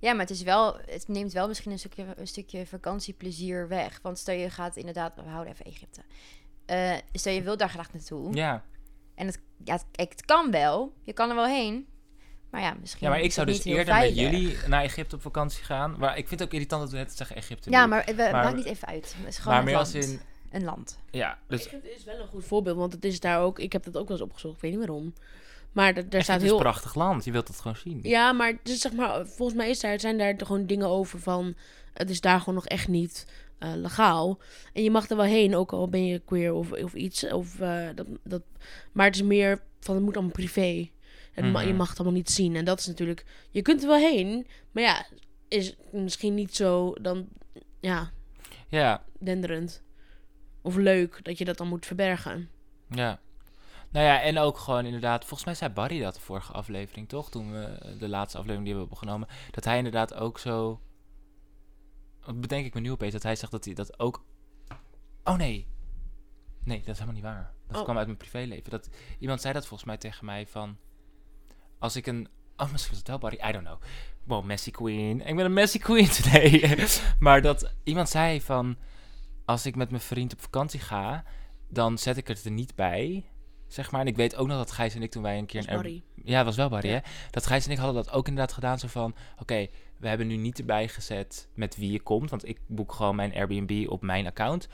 Ja, 0.00 0.10
maar 0.12 0.20
het 0.20 0.30
is 0.30 0.42
wel, 0.42 0.76
het 0.76 1.08
neemt 1.08 1.32
wel 1.32 1.48
misschien 1.48 1.72
een 1.72 1.78
stukje, 1.78 2.06
een 2.16 2.26
stukje 2.26 2.66
vakantieplezier 2.66 3.68
weg. 3.68 3.98
Want 4.02 4.18
stel 4.18 4.34
je 4.34 4.50
gaat 4.50 4.76
inderdaad, 4.76 5.14
we 5.14 5.22
houden 5.22 5.52
even 5.52 5.64
Egypte. 5.64 6.02
Eh, 6.66 6.96
stel 7.12 7.32
je 7.32 7.42
wil 7.42 7.56
daar 7.56 7.68
graag 7.70 7.92
naartoe. 7.92 8.32
Ja. 8.34 8.64
En 9.14 9.26
het, 9.26 9.40
ja, 9.64 9.78
het 9.92 10.24
kan 10.24 10.50
wel, 10.50 10.92
je 11.02 11.12
kan 11.12 11.28
er 11.28 11.34
wel 11.34 11.46
heen. 11.46 11.86
Maar 12.50 12.60
ja, 12.60 12.76
misschien. 12.80 13.06
ja, 13.06 13.12
maar 13.12 13.22
ik 13.22 13.32
zou 13.32 13.46
het 13.46 13.56
dus 13.56 13.64
heel 13.64 13.76
eerder 13.76 13.94
met 13.94 14.16
jullie 14.16 14.56
naar 14.66 14.82
Egypte 14.82 15.14
op 15.16 15.22
vakantie 15.22 15.64
gaan. 15.64 15.94
Maar 15.98 16.18
ik 16.18 16.28
vind 16.28 16.40
het 16.40 16.48
ook 16.48 16.54
irritant 16.54 16.82
dat 16.82 16.90
we 16.90 16.96
net 16.96 17.16
zeggen 17.16 17.36
Egypte. 17.36 17.70
Ja, 17.70 17.86
maar 17.86 18.04
het 18.06 18.16
Maar- 18.16 18.32
maakt 18.32 18.56
niet 18.56 18.64
even 18.64 18.88
uit. 18.88 19.14
Het 19.18 19.28
is 19.28 19.38
gewoon 19.38 19.52
maar 19.52 19.58
een 19.58 19.64
meer 19.64 19.74
land. 19.74 19.94
als 19.94 20.04
in, 20.06 20.20
Een 20.50 20.64
land. 20.64 20.98
ja, 21.10 21.38
dus 21.46 21.66
Egypte 21.66 21.94
is 21.94 22.04
wel 22.04 22.18
een 22.20 22.26
goed 22.26 22.44
voorbeeld, 22.44 22.76
want 22.76 22.92
het 22.92 23.04
is 23.04 23.20
daar 23.20 23.40
ook... 23.40 23.58
Ik 23.58 23.72
heb 23.72 23.84
dat 23.84 23.96
ook 23.96 24.08
wel 24.08 24.16
eens 24.16 24.26
opgezocht, 24.26 24.54
ik 24.54 24.60
weet 24.60 24.70
niet 24.70 24.80
waarom. 24.80 25.14
Maar 25.72 25.88
er, 25.88 25.96
er 25.96 25.98
Egypte 26.02 26.22
staat 26.22 26.36
is 26.36 26.42
een 26.42 26.48
heel... 26.48 26.58
prachtig 26.58 26.94
land. 26.94 27.24
Je 27.24 27.32
wilt 27.32 27.48
het 27.48 27.60
gewoon 27.60 27.76
zien. 27.76 28.00
Ja, 28.02 28.32
maar, 28.32 28.52
dus 28.62 28.80
zeg 28.80 28.92
maar 28.92 29.26
volgens 29.26 29.58
mij 29.58 29.70
is 29.70 29.80
daar, 29.80 30.00
zijn 30.00 30.18
daar 30.18 30.34
gewoon 30.38 30.66
dingen 30.66 30.86
over 30.88 31.20
van... 31.20 31.54
Het 31.92 32.10
is 32.10 32.20
daar 32.20 32.38
gewoon 32.38 32.54
nog 32.54 32.66
echt 32.66 32.88
niet 32.88 33.26
eh, 33.58 33.70
legaal. 33.74 34.38
En 34.72 34.82
je 34.82 34.90
mag 34.90 35.08
er 35.08 35.16
wel 35.16 35.24
heen, 35.24 35.56
ook 35.56 35.72
al 35.72 35.88
ben 35.88 36.06
je 36.06 36.18
queer 36.18 36.52
of, 36.52 36.72
of 36.72 36.94
iets. 36.94 37.32
Of, 37.32 37.60
eh, 37.60 37.86
dat, 37.94 38.06
dat, 38.22 38.42
maar 38.92 39.06
het 39.06 39.14
is 39.14 39.22
meer 39.22 39.60
van, 39.80 39.94
het 39.94 40.04
moet 40.04 40.14
allemaal 40.14 40.32
privé. 40.32 40.88
En 41.44 41.50
ma- 41.50 41.58
Mhm. 41.58 41.68
je 41.68 41.74
mag 41.74 41.88
het 41.88 41.98
allemaal 41.98 42.16
niet 42.16 42.30
zien. 42.30 42.56
En 42.56 42.64
dat 42.64 42.78
is 42.78 42.86
natuurlijk... 42.86 43.24
Je 43.50 43.62
kunt 43.62 43.82
er 43.82 43.88
wel 43.88 43.98
heen, 43.98 44.46
maar 44.72 44.82
ja, 44.82 45.06
is 45.48 45.76
misschien 45.92 46.34
niet 46.34 46.54
zo 46.56 46.94
dan... 47.00 47.28
Ja, 47.80 48.10
Ja, 48.68 49.04
denderend. 49.18 49.82
Of 50.62 50.76
leuk 50.76 51.24
dat 51.24 51.38
je 51.38 51.44
dat 51.44 51.56
dan 51.56 51.68
moet 51.68 51.86
verbergen. 51.86 52.50
ja. 52.90 53.20
Nou 53.90 54.06
ja, 54.06 54.22
en 54.22 54.38
ook 54.38 54.58
gewoon 54.58 54.84
inderdaad, 54.84 55.20
volgens 55.20 55.44
mij 55.44 55.54
zei 55.54 55.72
Barry 55.72 56.00
dat 56.00 56.14
de 56.14 56.20
vorige 56.20 56.52
aflevering, 56.52 57.08
toch? 57.08 57.30
Toen 57.30 57.52
we 57.52 57.94
de 57.98 58.08
laatste 58.08 58.38
aflevering 58.38 58.64
die 58.64 58.74
we 58.74 58.80
hebben 58.80 58.96
opgenomen. 58.98 59.28
Dat 59.50 59.64
hij 59.64 59.76
inderdaad 59.76 60.14
ook 60.14 60.38
zo. 60.38 60.80
Wat 62.24 62.40
bedenk 62.40 62.66
ik 62.66 62.74
me 62.74 62.80
nu 62.80 62.90
opeens? 62.90 63.12
Dat 63.12 63.22
hij 63.22 63.36
zegt 63.36 63.52
dat 63.52 63.64
hij 63.64 63.74
dat 63.74 63.98
ook. 63.98 64.24
Oh 65.24 65.36
nee. 65.36 65.66
Nee, 66.64 66.78
dat 66.78 66.86
is 66.88 66.92
helemaal 66.92 67.14
niet 67.14 67.22
waar. 67.22 67.52
Dat 67.68 67.76
Oh. 67.76 67.82
kwam 67.82 67.96
uit 67.96 68.06
mijn 68.06 68.18
privéleven. 68.18 68.70
Dat, 68.70 68.88
iemand 69.18 69.40
zei 69.40 69.52
dat 69.52 69.66
volgens 69.66 69.88
mij 69.88 69.96
tegen 69.98 70.24
mij 70.24 70.46
van. 70.46 70.76
Als 71.78 71.96
ik 71.96 72.06
een. 72.06 72.28
Oh, 72.56 72.70
misschien 72.72 72.90
was 72.90 72.98
het 72.98 73.08
wel 73.08 73.18
Barry. 73.18 73.38
I 73.48 73.52
don't 73.52 73.64
know. 73.64 73.80
Wow, 74.24 74.44
Messi 74.44 74.70
Queen. 74.70 75.26
Ik 75.26 75.36
ben 75.36 75.44
een 75.44 75.52
Messi 75.52 75.78
Queen 75.78 76.08
today. 76.08 76.76
maar 77.18 77.42
dat 77.42 77.72
iemand 77.84 78.08
zei 78.08 78.40
van. 78.40 78.76
Als 79.44 79.66
ik 79.66 79.76
met 79.76 79.90
mijn 79.90 80.02
vriend 80.02 80.32
op 80.32 80.40
vakantie 80.40 80.80
ga, 80.80 81.24
dan 81.68 81.98
zet 81.98 82.16
ik 82.16 82.28
het 82.28 82.44
er 82.44 82.50
niet 82.50 82.74
bij. 82.74 83.24
Zeg 83.66 83.90
maar. 83.90 84.00
En 84.00 84.06
ik 84.06 84.16
weet 84.16 84.36
ook 84.36 84.46
nog 84.46 84.56
dat 84.56 84.70
Gijs 84.70 84.94
en 84.94 85.02
ik 85.02 85.10
toen 85.10 85.22
wij 85.22 85.38
een 85.38 85.46
keer 85.46 85.60
een 85.60 85.76
Air- 85.78 86.00
ja, 86.24 86.36
het 86.36 86.46
was 86.46 86.56
wel 86.56 86.68
Barry, 86.68 86.88
Ja. 86.88 86.94
hè? 86.94 87.00
Dat 87.30 87.46
Gijs 87.46 87.66
en 87.66 87.70
ik 87.72 87.78
hadden 87.78 88.04
dat 88.04 88.12
ook 88.12 88.28
inderdaad 88.28 88.54
gedaan. 88.54 88.78
Zo 88.78 88.88
van, 88.88 89.14
oké, 89.38 89.66
we 89.96 90.08
hebben 90.08 90.26
nu 90.26 90.36
niet 90.36 90.58
erbij 90.58 90.88
gezet 90.88 91.48
met 91.54 91.76
wie 91.76 91.92
je 91.92 92.00
komt. 92.00 92.30
Want 92.30 92.48
ik 92.48 92.60
boek 92.66 92.92
gewoon 92.92 93.16
mijn 93.16 93.34
Airbnb 93.34 93.86
op 93.88 94.02
mijn 94.02 94.26
account. 94.26 94.68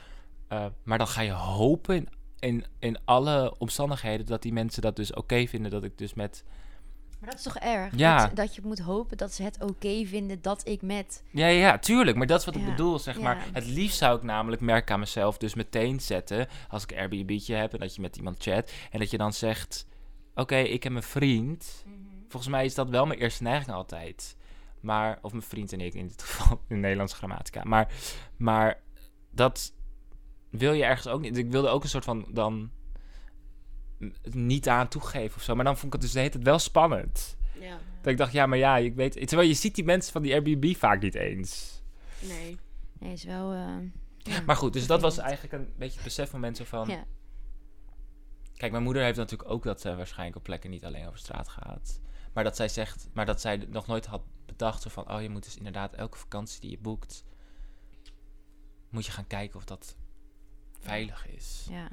Eh, 0.47 0.65
maar 0.83 0.97
dan 0.97 1.07
ga 1.07 1.21
je 1.21 1.31
hopen 1.31 1.95
in, 1.95 2.09
in, 2.39 2.65
in 2.79 2.97
alle 3.05 3.55
omstandigheden 3.57 4.25
dat 4.25 4.41
die 4.41 4.53
mensen 4.53 4.81
dat 4.81 4.95
dus 4.95 5.13
oké 5.13 5.47
vinden. 5.47 5.71
Dat 5.71 5.83
ik 5.83 5.97
dus 5.97 6.13
met... 6.13 6.43
Maar 7.19 7.29
dat 7.29 7.37
is 7.39 7.43
toch 7.45 7.57
erg? 7.57 7.95
Ja. 7.95 8.25
Dat, 8.25 8.35
dat 8.35 8.55
je 8.55 8.61
moet 8.63 8.79
hopen 8.79 9.17
dat 9.17 9.33
ze 9.33 9.43
het 9.43 9.61
oké 9.63 10.05
vinden 10.05 10.41
dat 10.41 10.67
ik 10.67 10.81
met. 10.81 11.23
Ja, 11.31 11.47
ja, 11.47 11.59
ja, 11.59 11.77
tuurlijk. 11.79 12.17
Maar 12.17 12.27
dat 12.27 12.39
is 12.39 12.45
wat 12.45 12.55
ik 12.55 12.61
Ja. 12.61 12.69
bedoel, 12.69 12.99
zeg 12.99 13.19
maar. 13.19 13.45
Het 13.53 13.65
liefst 13.65 13.97
zou 13.97 14.17
ik 14.17 14.23
namelijk 14.23 14.61
merk 14.61 14.91
aan 14.91 14.99
mezelf 14.99 15.37
dus 15.37 15.53
meteen 15.53 15.99
zetten. 15.99 16.47
Als 16.69 16.83
ik 16.83 16.91
een 16.91 16.97
Airbnb'tje 16.97 17.55
heb 17.55 17.73
en 17.73 17.79
dat 17.79 17.95
je 17.95 18.01
met 18.01 18.17
iemand 18.17 18.43
chat. 18.43 18.71
En 18.91 18.99
dat 18.99 19.11
je 19.11 19.17
dan 19.17 19.33
zegt, 19.33 19.87
oké, 20.35 20.55
ik 20.57 20.83
heb 20.83 20.93
een 20.93 21.03
vriend... 21.03 21.85
Volgens 22.27 22.51
mij 22.51 22.65
is 22.65 22.75
dat 22.75 22.89
wel 22.89 23.05
mijn 23.05 23.19
eerste 23.19 23.43
neiging 23.43 23.75
altijd. 23.75 24.35
Maar, 24.79 25.19
of 25.21 25.31
mijn 25.31 25.43
vriend 25.43 25.73
en 25.73 25.81
ik 25.81 25.93
in 25.93 26.07
dit 26.07 26.21
geval, 26.27 26.61
in 26.67 26.79
Nederlandse 26.79 27.15
grammatica. 27.15 27.63
Maar, 27.63 27.93
maar 28.37 28.81
dat 29.31 29.73
wil 30.49 30.73
je 30.73 30.83
ergens 30.83 31.07
ook 31.07 31.21
niet. 31.21 31.37
Ik 31.37 31.51
wilde 31.51 31.67
ook 31.67 31.83
een 31.83 31.89
soort 31.89 32.03
van 32.03 32.25
dan 32.29 32.71
niet 34.31 34.69
aan 34.69 34.87
toegeven 34.87 35.37
of 35.37 35.43
zo. 35.43 35.55
Maar 35.55 35.65
dan 35.65 35.73
vond 35.77 35.85
ik 35.85 35.93
het 35.93 36.01
dus 36.01 36.11
de 36.11 36.19
hele 36.19 36.31
tijd 36.31 36.43
wel 36.43 36.59
spannend. 36.59 37.37
Ja, 37.59 37.79
Dat 38.01 38.11
ik 38.11 38.17
dacht, 38.17 38.31
ja, 38.31 38.45
maar 38.45 38.57
ja, 38.57 38.77
ik 38.77 38.95
weet... 38.95 39.27
Terwijl 39.27 39.47
je 39.47 39.53
ziet 39.53 39.75
die 39.75 39.83
mensen 39.83 40.11
van 40.11 40.21
die 40.21 40.33
Airbnb 40.33 40.75
vaak 40.75 41.01
niet 41.01 41.15
eens. 41.15 41.81
nee. 42.19 42.57
Nee, 42.99 43.13
is 43.13 43.23
wel. 43.23 43.51
eh, 43.53 43.75
ja, 44.17 44.41
Maar 44.45 44.55
goed, 44.55 44.73
dus 44.73 44.87
dat 44.87 45.01
was 45.01 45.17
eigenlijk 45.17 45.53
een 45.53 45.73
beetje 45.77 45.95
het 45.95 46.03
besef 46.03 46.29
van 46.29 46.39
mensen 46.39 46.65
van... 46.65 46.87
Ja. 46.87 47.03
Kijk, 48.55 48.71
mijn 48.71 48.83
moeder 48.83 49.03
heeft 49.03 49.17
natuurlijk 49.17 49.49
ook 49.49 49.63
dat 49.63 49.81
ze 49.81 49.95
waarschijnlijk 49.95 50.37
op 50.37 50.43
plekken 50.43 50.69
niet 50.69 50.85
alleen 50.85 51.07
over 51.07 51.19
straat 51.19 51.47
gaat. 51.47 51.99
Maar 52.33 52.43
dat 52.43 52.55
zij 52.55 52.67
zegt, 52.67 53.07
maar 53.13 53.25
dat 53.25 53.41
zij 53.41 53.65
nog 53.69 53.87
nooit 53.87 54.05
had 54.05 54.21
bedacht 54.45 54.81
zo 54.81 54.89
van, 54.89 55.11
oh, 55.11 55.21
je 55.21 55.29
moet 55.29 55.43
dus 55.43 55.57
inderdaad 55.57 55.93
elke 55.93 56.17
vakantie 56.17 56.61
die 56.61 56.69
je 56.71 56.77
boekt, 56.77 57.23
moet 58.89 59.05
je 59.05 59.11
gaan 59.11 59.27
kijken 59.27 59.57
of 59.57 59.65
dat 59.65 59.95
veilig 60.79 61.27
is. 61.27 61.67
ja. 61.69 61.87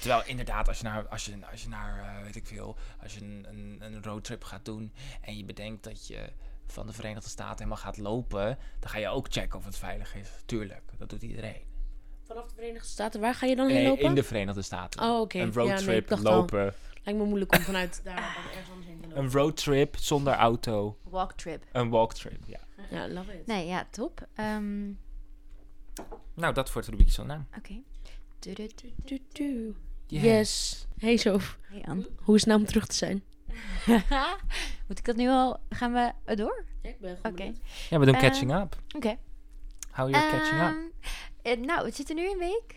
Terwijl 0.00 0.22
inderdaad, 0.26 0.68
als 0.68 0.78
je 0.78 0.84
naar, 0.84 1.08
als 1.08 1.24
je, 1.24 1.38
als 1.50 1.62
je 1.62 1.68
naar 1.68 1.98
eh, 2.16 2.22
weet 2.24 2.36
ik 2.36 2.46
veel, 2.46 2.76
als 3.02 3.14
je 3.14 3.20
een, 3.20 3.46
een, 3.48 3.78
een 3.80 4.02
roadtrip 4.02 4.44
gaat 4.44 4.64
doen 4.64 4.92
en 5.20 5.36
je 5.36 5.44
bedenkt 5.44 5.84
dat 5.84 6.06
je 6.06 6.32
van 6.66 6.86
de 6.86 6.92
Verenigde 6.92 7.28
Staten 7.28 7.56
helemaal 7.56 7.76
gaat 7.76 7.96
lopen, 7.98 8.58
dan 8.78 8.90
ga 8.90 8.98
je 8.98 9.08
ook 9.08 9.26
checken 9.30 9.58
of 9.58 9.64
het 9.64 9.76
veilig 9.76 10.14
is. 10.14 10.28
Tuurlijk, 10.46 10.82
dat 10.98 11.08
doet 11.10 11.22
iedereen. 11.22 11.62
Vanaf 12.24 12.46
de 12.48 12.54
Verenigde 12.54 12.88
Staten, 12.88 13.20
waar 13.20 13.34
ga 13.34 13.46
je 13.46 13.56
dan 13.56 13.66
heen 13.68 13.76
Nee, 13.76 13.86
lopen? 13.88 14.04
in 14.04 14.14
de 14.14 14.22
Verenigde 14.22 14.62
Staten. 14.62 15.02
Oh, 15.02 15.20
oké. 15.20 15.38
Een 15.38 15.52
Ja, 15.52 15.62
nee, 15.62 15.68
roadtrip 15.68 16.12
al. 16.12 16.18
lopen. 16.22 16.74
Lijkt 17.04 17.20
me 17.20 17.26
moeilijk 17.26 17.54
om 17.56 17.60
vanuit 17.60 18.00
daar 18.04 18.16
dan 18.16 18.50
ergens 18.50 18.70
anders 18.70 18.86
heen 18.86 19.00
te 19.00 19.06
lopen. 19.08 19.22
Een 19.24 19.30
roadtrip 19.30 19.96
zonder 19.96 20.32
auto. 20.34 20.98
Walktrip. 21.02 21.64
Een 21.72 21.88
walktrip, 21.88 22.42
ja. 22.46 22.60
Ja, 22.90 23.08
love 23.08 23.32
it. 23.38 23.46
Nee, 23.46 23.66
ja, 23.66 23.86
top. 23.90 24.26
Ehm, 24.34 24.90
Nou, 26.34 26.54
dat 26.54 26.70
voor 26.70 26.80
het 26.80 26.90
rubriekje 26.90 27.14
zo 27.14 27.24
naam. 27.24 27.46
Oké. 27.58 27.82
Yes. 30.10 30.86
Hey 30.98 31.16
Sof, 31.16 31.58
Hey, 31.62 31.82
Anne. 31.88 32.08
hoe 32.22 32.34
is 32.34 32.40
het 32.40 32.48
nou 32.50 32.60
om 32.60 32.66
terug 32.66 32.86
te 32.86 32.94
zijn? 32.96 33.22
Moet 34.88 34.98
ik 34.98 35.04
dat 35.04 35.16
nu 35.16 35.28
al... 35.28 35.56
Gaan 35.68 35.92
we 35.92 36.34
door? 36.34 36.64
Ja, 36.82 36.88
ik 36.88 37.00
ben 37.00 37.18
Oké. 37.22 37.52
Ja, 37.90 37.98
we 37.98 38.04
doen 38.06 38.14
Eh, 38.14 38.20
catching 38.20 38.54
up. 38.54 38.76
Oké. 38.96 39.16
How 39.90 40.10
you're 40.10 40.30
catching 40.30 40.60
up. 40.60 40.76
Ehm, 41.42 41.58
eh, 41.60 41.66
nou, 41.66 41.84
het 41.86 41.96
zit 41.96 42.08
er 42.08 42.14
nu 42.14 42.30
een 42.30 42.38
week. 42.38 42.74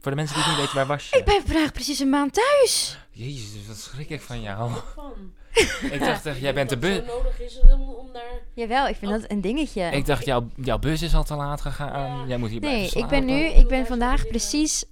Voor 0.00 0.10
de 0.10 0.16
mensen 0.16 0.34
die 0.36 0.44
het 0.44 0.52
niet 0.52 0.60
weten, 0.60 0.76
waar 0.76 0.86
was 0.86 1.08
je? 1.10 1.18
Ik 1.18 1.24
ben 1.24 1.42
vandaag 1.46 1.72
precies 1.72 1.98
een 1.98 2.08
maand 2.08 2.34
thuis. 2.34 2.98
Jezus, 3.10 3.66
wat 3.66 3.76
schrik 3.76 4.08
ik 4.10 4.20
van 4.20 4.40
jou. 4.40 4.70
Van. 4.94 5.12
ik 5.92 6.00
dacht 6.00 6.26
echt, 6.26 6.40
jij 6.40 6.54
bent 6.54 6.68
de 6.68 6.78
bus. 6.78 7.06
nodig 7.06 7.40
is 7.40 7.60
om, 7.60 7.82
om 7.82 8.12
daar... 8.12 8.40
Jawel, 8.54 8.88
ik 8.88 8.96
vind 8.96 9.12
Oh. 9.12 9.20
dat 9.20 9.30
een 9.30 9.40
dingetje. 9.40 9.82
Ik 9.82 10.06
dacht, 10.06 10.24
jouw, 10.24 10.48
jouw 10.56 10.78
bus 10.78 11.02
is 11.02 11.14
al 11.14 11.24
te 11.24 11.34
laat 11.34 11.60
gegaan. 11.60 12.18
Ja. 12.20 12.26
Jij 12.26 12.36
moet 12.36 12.50
hier 12.50 12.60
nee, 12.60 12.70
blijven 12.76 13.00
ik 13.00 13.06
ben 13.06 13.24
nu... 13.24 13.44
Ik 13.44 13.68
ben 13.68 13.86
vandaag 13.86 14.26
precies 14.26 14.84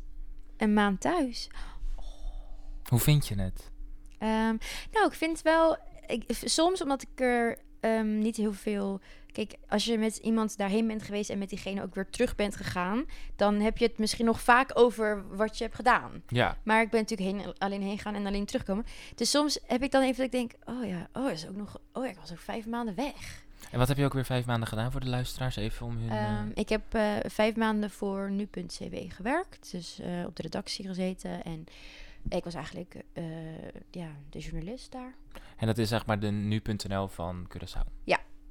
een 0.59 0.73
maand 0.73 1.01
thuis. 1.01 1.51
Hoe 2.89 2.99
vind 2.99 3.27
je 3.27 3.41
het? 3.41 3.71
Ehm, 4.19 4.57
nou, 4.93 5.07
ik 5.07 5.13
vind 5.13 5.43
wel... 5.43 5.77
Ik, 6.07 6.25
soms 6.29 6.83
omdat 6.83 7.03
ik 7.03 7.21
er 7.21 7.59
ehm, 7.81 8.19
niet 8.19 8.37
heel 8.37 8.53
veel... 8.53 9.01
Kijk, 9.33 9.55
als 9.69 9.85
je 9.85 9.99
met 9.99 10.17
iemand 10.17 10.57
daarheen 10.57 10.87
bent 10.87 11.03
geweest 11.03 11.31
en 11.31 11.39
met 11.39 11.49
diegene 11.49 11.83
ook 11.83 11.95
weer 11.95 12.11
terug 12.11 12.35
bent 12.35 12.57
gegaan, 12.57 13.05
dan 13.37 13.61
heb 13.61 13.79
je 13.79 13.87
het 13.87 13.99
misschien 13.99 14.25
nog 14.25 14.41
vaak 14.41 14.71
over 14.79 15.37
wat 15.37 15.59
je 15.59 15.65
hebt 15.65 15.77
gedaan. 15.77 16.23
Ja. 16.27 16.57
Maar 16.63 16.83
ik 16.83 16.91
ben 16.91 17.01
natuurlijk 17.01 17.31
heen, 17.31 17.55
alleen 17.59 17.83
heen 17.83 17.99
gaan 17.99 18.15
en 18.15 18.27
alleen 18.27 18.47
terugkomen. 18.47 18.85
Dus 19.15 19.31
soms 19.31 19.59
heb 19.67 19.83
ik 19.83 19.91
dan 19.91 20.03
even 20.03 20.17
dat 20.17 20.25
ik 20.25 20.33
denk, 20.33 20.53
oh 20.65 20.87
ja, 20.87 21.09
oh, 21.13 21.31
is 21.31 21.49
ook 21.49 21.57
nog, 21.57 21.81
oh 21.93 22.05
ja, 22.05 22.11
ik 22.11 22.19
was 22.19 22.33
ook 22.33 22.39
vijf 22.39 22.67
maanden 22.67 22.95
weg. 22.95 23.47
En 23.71 23.79
wat 23.79 23.89
heb 23.89 23.97
je 23.97 24.05
ook 24.05 24.13
weer 24.13 24.25
vijf 24.25 24.47
maanden 24.47 24.69
gedaan 24.69 24.93
voor 24.93 25.01
de 25.01 25.09
luisteraars? 25.09 25.57
Even 25.57 25.87
om 25.87 25.97
hun... 25.97 26.11
eh, 26.11 26.25
Ehm, 26.25 26.51
ik 26.55 26.69
heb 26.69 26.95
eh, 26.95 27.13
vijf 27.27 27.57
maanden 27.57 27.91
voor 27.91 28.31
nu.cw 28.31 28.97
gewerkt, 29.09 29.71
dus 29.71 29.99
eh, 30.01 30.25
op 30.27 30.37
de 30.37 30.43
redactie 30.43 30.87
gezeten 30.87 31.43
en 31.45 31.65
ik 32.29 32.45
was 32.45 32.55
eigenlijk 32.55 32.95
eh, 33.13 33.25
ja, 33.91 34.09
de 34.31 34.39
journalist 34.39 34.93
daar. 34.93 35.15
En 35.57 35.67
dat 35.67 35.79
is 35.79 35.89
zeg 35.89 36.07
maar 36.07 36.21
de 36.21 36.31
nu.nl 36.31 37.09
van 37.09 37.49
Curaçao. 37.57 38.05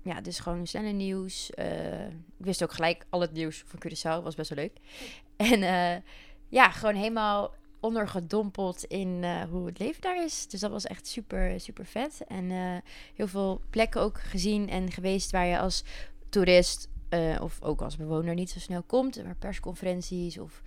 Ja, 0.03 0.21
dus 0.21 0.39
gewoon 0.39 0.67
snelle 0.67 0.91
nieuws. 0.91 1.49
eh, 1.51 2.07
ik 2.07 2.45
wist 2.45 2.63
ook 2.63 2.71
gelijk 2.73 3.05
al 3.09 3.21
het 3.21 3.31
nieuws 3.31 3.63
van 3.65 3.79
Curaçao, 3.79 4.23
was 4.23 4.35
best 4.35 4.49
wel 4.49 4.63
leuk. 4.63 4.77
En 5.35 5.63
eh, 5.63 6.01
ja, 6.49 6.69
gewoon 6.71 6.95
helemaal 6.95 7.53
ondergedompeld 7.79 8.83
in 8.83 9.23
eh, 9.23 9.43
hoe 9.49 9.65
het 9.65 9.79
leven 9.79 10.01
daar 10.01 10.23
is. 10.23 10.47
Dus 10.47 10.59
dat 10.59 10.71
was 10.71 10.85
echt 10.85 11.07
super, 11.07 11.59
super 11.59 11.85
vet. 11.85 12.23
En 12.27 12.51
eh, 12.51 12.77
heel 13.15 13.27
veel 13.27 13.61
plekken 13.69 14.01
ook 14.01 14.19
gezien 14.19 14.69
en 14.69 14.91
geweest 14.91 15.31
waar 15.31 15.45
je 15.45 15.59
als 15.59 15.83
toerist 16.29 16.89
eh, 17.09 17.41
of 17.41 17.61
ook 17.61 17.81
als 17.81 17.97
bewoner 17.97 18.33
niet 18.33 18.49
zo 18.49 18.59
snel 18.59 18.83
komt. 18.83 19.23
Maar 19.23 19.35
persconferenties 19.35 20.37
of... 20.37 20.61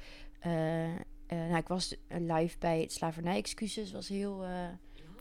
nou, 1.28 1.56
ik 1.56 1.68
was 1.68 1.94
live 2.08 2.58
bij 2.58 2.80
het 2.80 2.92
slavernij-excuses. 2.92 3.92
was 3.92 4.08
heel... 4.08 4.44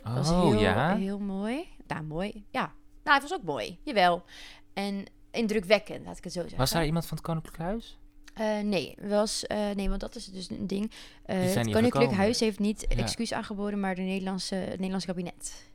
was 0.04 0.30
Oh, 0.30 0.42
heel, 0.42 0.60
ja? 0.60 0.96
heel 0.96 1.20
mooi. 1.20 1.68
Nou, 1.88 2.04
mooi. 2.04 2.46
Ja. 2.50 2.74
Nou, 3.04 3.20
het 3.20 3.30
was 3.30 3.40
ook 3.40 3.46
mooi. 3.46 3.80
Jawel. 3.84 4.24
En 4.74 5.06
indrukwekkend, 5.32 6.06
laat 6.06 6.18
ik 6.18 6.24
het 6.24 6.34
zo 6.34 6.40
zeggen. 6.40 6.58
Was 6.58 6.72
daar 6.72 6.86
iemand 6.86 7.06
van 7.06 7.18
het 7.18 7.26
Koninklijk 7.26 7.58
Huis? 7.58 8.00
Eh, 8.40 8.60
nee, 8.64 8.96
was, 9.02 9.48
eh, 9.48 9.58
nee, 9.76 9.90
want 9.90 10.02
dat 10.02 10.16
is 10.16 10.26
dus 10.26 10.50
een 10.50 10.68
ding. 10.68 10.92
Zijn 11.26 11.40
het 11.48 11.56
Koninklijk 11.56 11.86
gekomen. 11.94 12.16
Huis 12.16 12.40
heeft 12.40 12.60
niet 12.60 12.86
Ja. 12.90 12.96
excuus 12.96 13.34
aangeboden, 13.34 13.80
maar 13.80 13.96
de 13.96 14.02
Nederlandse, 14.02 14.56
het 14.56 14.70
Nederlands 14.70 15.06
kabinet. 15.06 15.68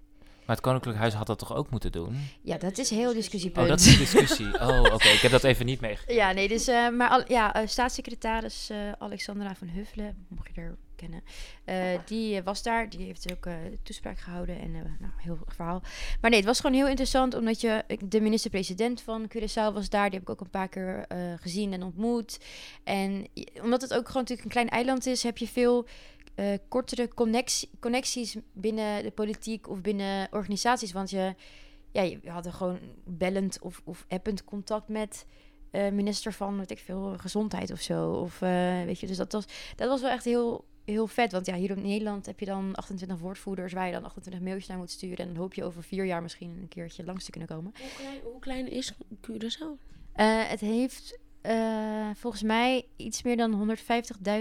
Maar 0.46 0.56
het 0.56 0.64
Koninklijk 0.64 0.98
Huis 0.98 1.14
had 1.14 1.26
dat 1.26 1.38
toch 1.38 1.54
ook 1.54 1.70
moeten 1.70 1.92
doen? 1.92 2.16
Ja, 2.42 2.58
dat 2.58 2.78
is 2.78 2.90
heel 2.90 3.12
discussiepunt. 3.14 3.64
Oh, 3.64 3.70
dat 3.70 3.80
is 3.80 3.86
een 3.86 3.98
discussie. 3.98 4.60
Oh, 4.68 4.80
oké. 4.94 5.08
Ik 5.08 5.20
heb 5.20 5.30
dat 5.30 5.44
even 5.44 5.66
niet 5.66 5.80
meegekregen. 5.80 6.22
Ja, 6.22 6.32
nee, 6.32 6.48
dus, 6.48 6.66
maar 6.66 7.08
al, 7.08 7.24
ja, 7.28 7.66
staatssecretaris 7.66 8.70
Alexandra 8.98 9.54
van 9.54 9.68
Huffelen, 9.68 10.26
mocht 10.28 10.50
je 10.54 10.60
er 10.60 10.76
kennen, 10.96 11.22
eh, 11.64 11.98
die 12.06 12.36
eh, 12.36 12.44
was 12.44 12.62
daar. 12.62 12.88
Die 12.88 13.06
heeft 13.06 13.32
ook 13.32 13.46
eh, 13.46 13.54
toespraak 13.82 14.18
gehouden 14.18 14.60
en 14.60 14.72
nou, 14.72 15.12
heel 15.16 15.38
verhaal. 15.46 15.82
Maar 16.20 16.30
nee, 16.30 16.38
het 16.38 16.48
was 16.48 16.60
gewoon 16.60 16.76
heel 16.76 16.88
interessant, 16.88 17.34
omdat 17.34 17.60
je, 17.60 17.84
de 18.04 18.20
minister-president 18.20 19.00
van 19.00 19.30
Curaçao 19.36 19.72
was 19.72 19.88
daar. 19.88 20.10
Die 20.10 20.18
heb 20.18 20.28
ik 20.28 20.30
ook 20.30 20.40
een 20.40 20.50
paar 20.50 20.68
keer 20.68 21.06
gezien 21.40 21.72
en 21.72 21.82
ontmoet. 21.82 22.40
En 22.84 23.26
omdat 23.62 23.80
het 23.80 23.94
ook 23.94 24.06
gewoon 24.06 24.22
natuurlijk 24.22 24.44
een 24.44 24.50
klein 24.50 24.68
eiland 24.68 25.06
is, 25.06 25.22
heb 25.22 25.38
je 25.38 25.48
veel 25.48 25.86
kortere 26.68 27.08
connectie, 27.08 27.70
connecties 27.80 28.36
binnen 28.52 29.02
de 29.02 29.10
politiek 29.10 29.68
of 29.68 29.80
binnen 29.80 30.28
organisaties. 30.30 30.92
Want 30.92 31.10
je, 31.10 31.34
ja, 31.92 32.02
je 32.02 32.20
had 32.26 32.46
gewoon 32.46 32.78
bellend 33.04 33.58
of, 33.60 33.82
of 33.84 34.04
append 34.08 34.44
contact 34.44 34.88
met 34.88 35.26
minister 35.70 36.32
van, 36.32 36.58
weet 36.58 36.70
ik 36.70 36.78
veel, 36.78 37.14
gezondheid 37.16 37.70
of 37.70 37.80
zo. 37.80 38.10
Of 38.10 38.38
weet 38.84 39.00
je, 39.00 39.06
dus 39.06 39.16
dat 39.16 39.32
was, 39.32 39.44
dat 39.76 39.88
was 39.88 40.00
wel 40.00 40.10
echt 40.10 40.24
heel, 40.24 40.64
heel 40.84 41.06
vet. 41.06 41.32
Want 41.32 41.46
ja, 41.46 41.54
hier 41.54 41.70
in 41.70 41.82
Nederland 41.82 42.26
heb 42.26 42.40
je 42.40 42.46
dan 42.46 42.74
28 42.74 43.18
woordvoerders 43.18 43.72
waar 43.72 43.86
je 43.86 43.92
dan 43.92 44.04
28 44.04 44.42
mailtjes 44.42 44.68
naar 44.68 44.78
moet 44.78 44.90
sturen. 44.90 45.18
En 45.18 45.26
dan 45.26 45.36
hoop 45.36 45.54
je 45.54 45.64
over 45.64 45.82
vier 45.82 46.04
jaar 46.04 46.22
misschien 46.22 46.58
een 46.60 46.68
keertje 46.68 47.04
langs 47.04 47.24
te 47.24 47.30
kunnen 47.30 47.48
komen. 47.48 47.72
Hoe 47.78 47.90
klein, 47.96 48.20
hoe 48.22 48.40
klein 48.40 48.70
is 48.70 48.92
Curaçao? 49.26 49.92
Eh, 50.12 50.48
het 50.48 50.60
heeft 50.60 51.18
eh, 51.40 52.10
volgens 52.14 52.42
mij 52.42 52.86
iets 52.96 53.22
meer 53.22 53.36
dan 53.36 53.76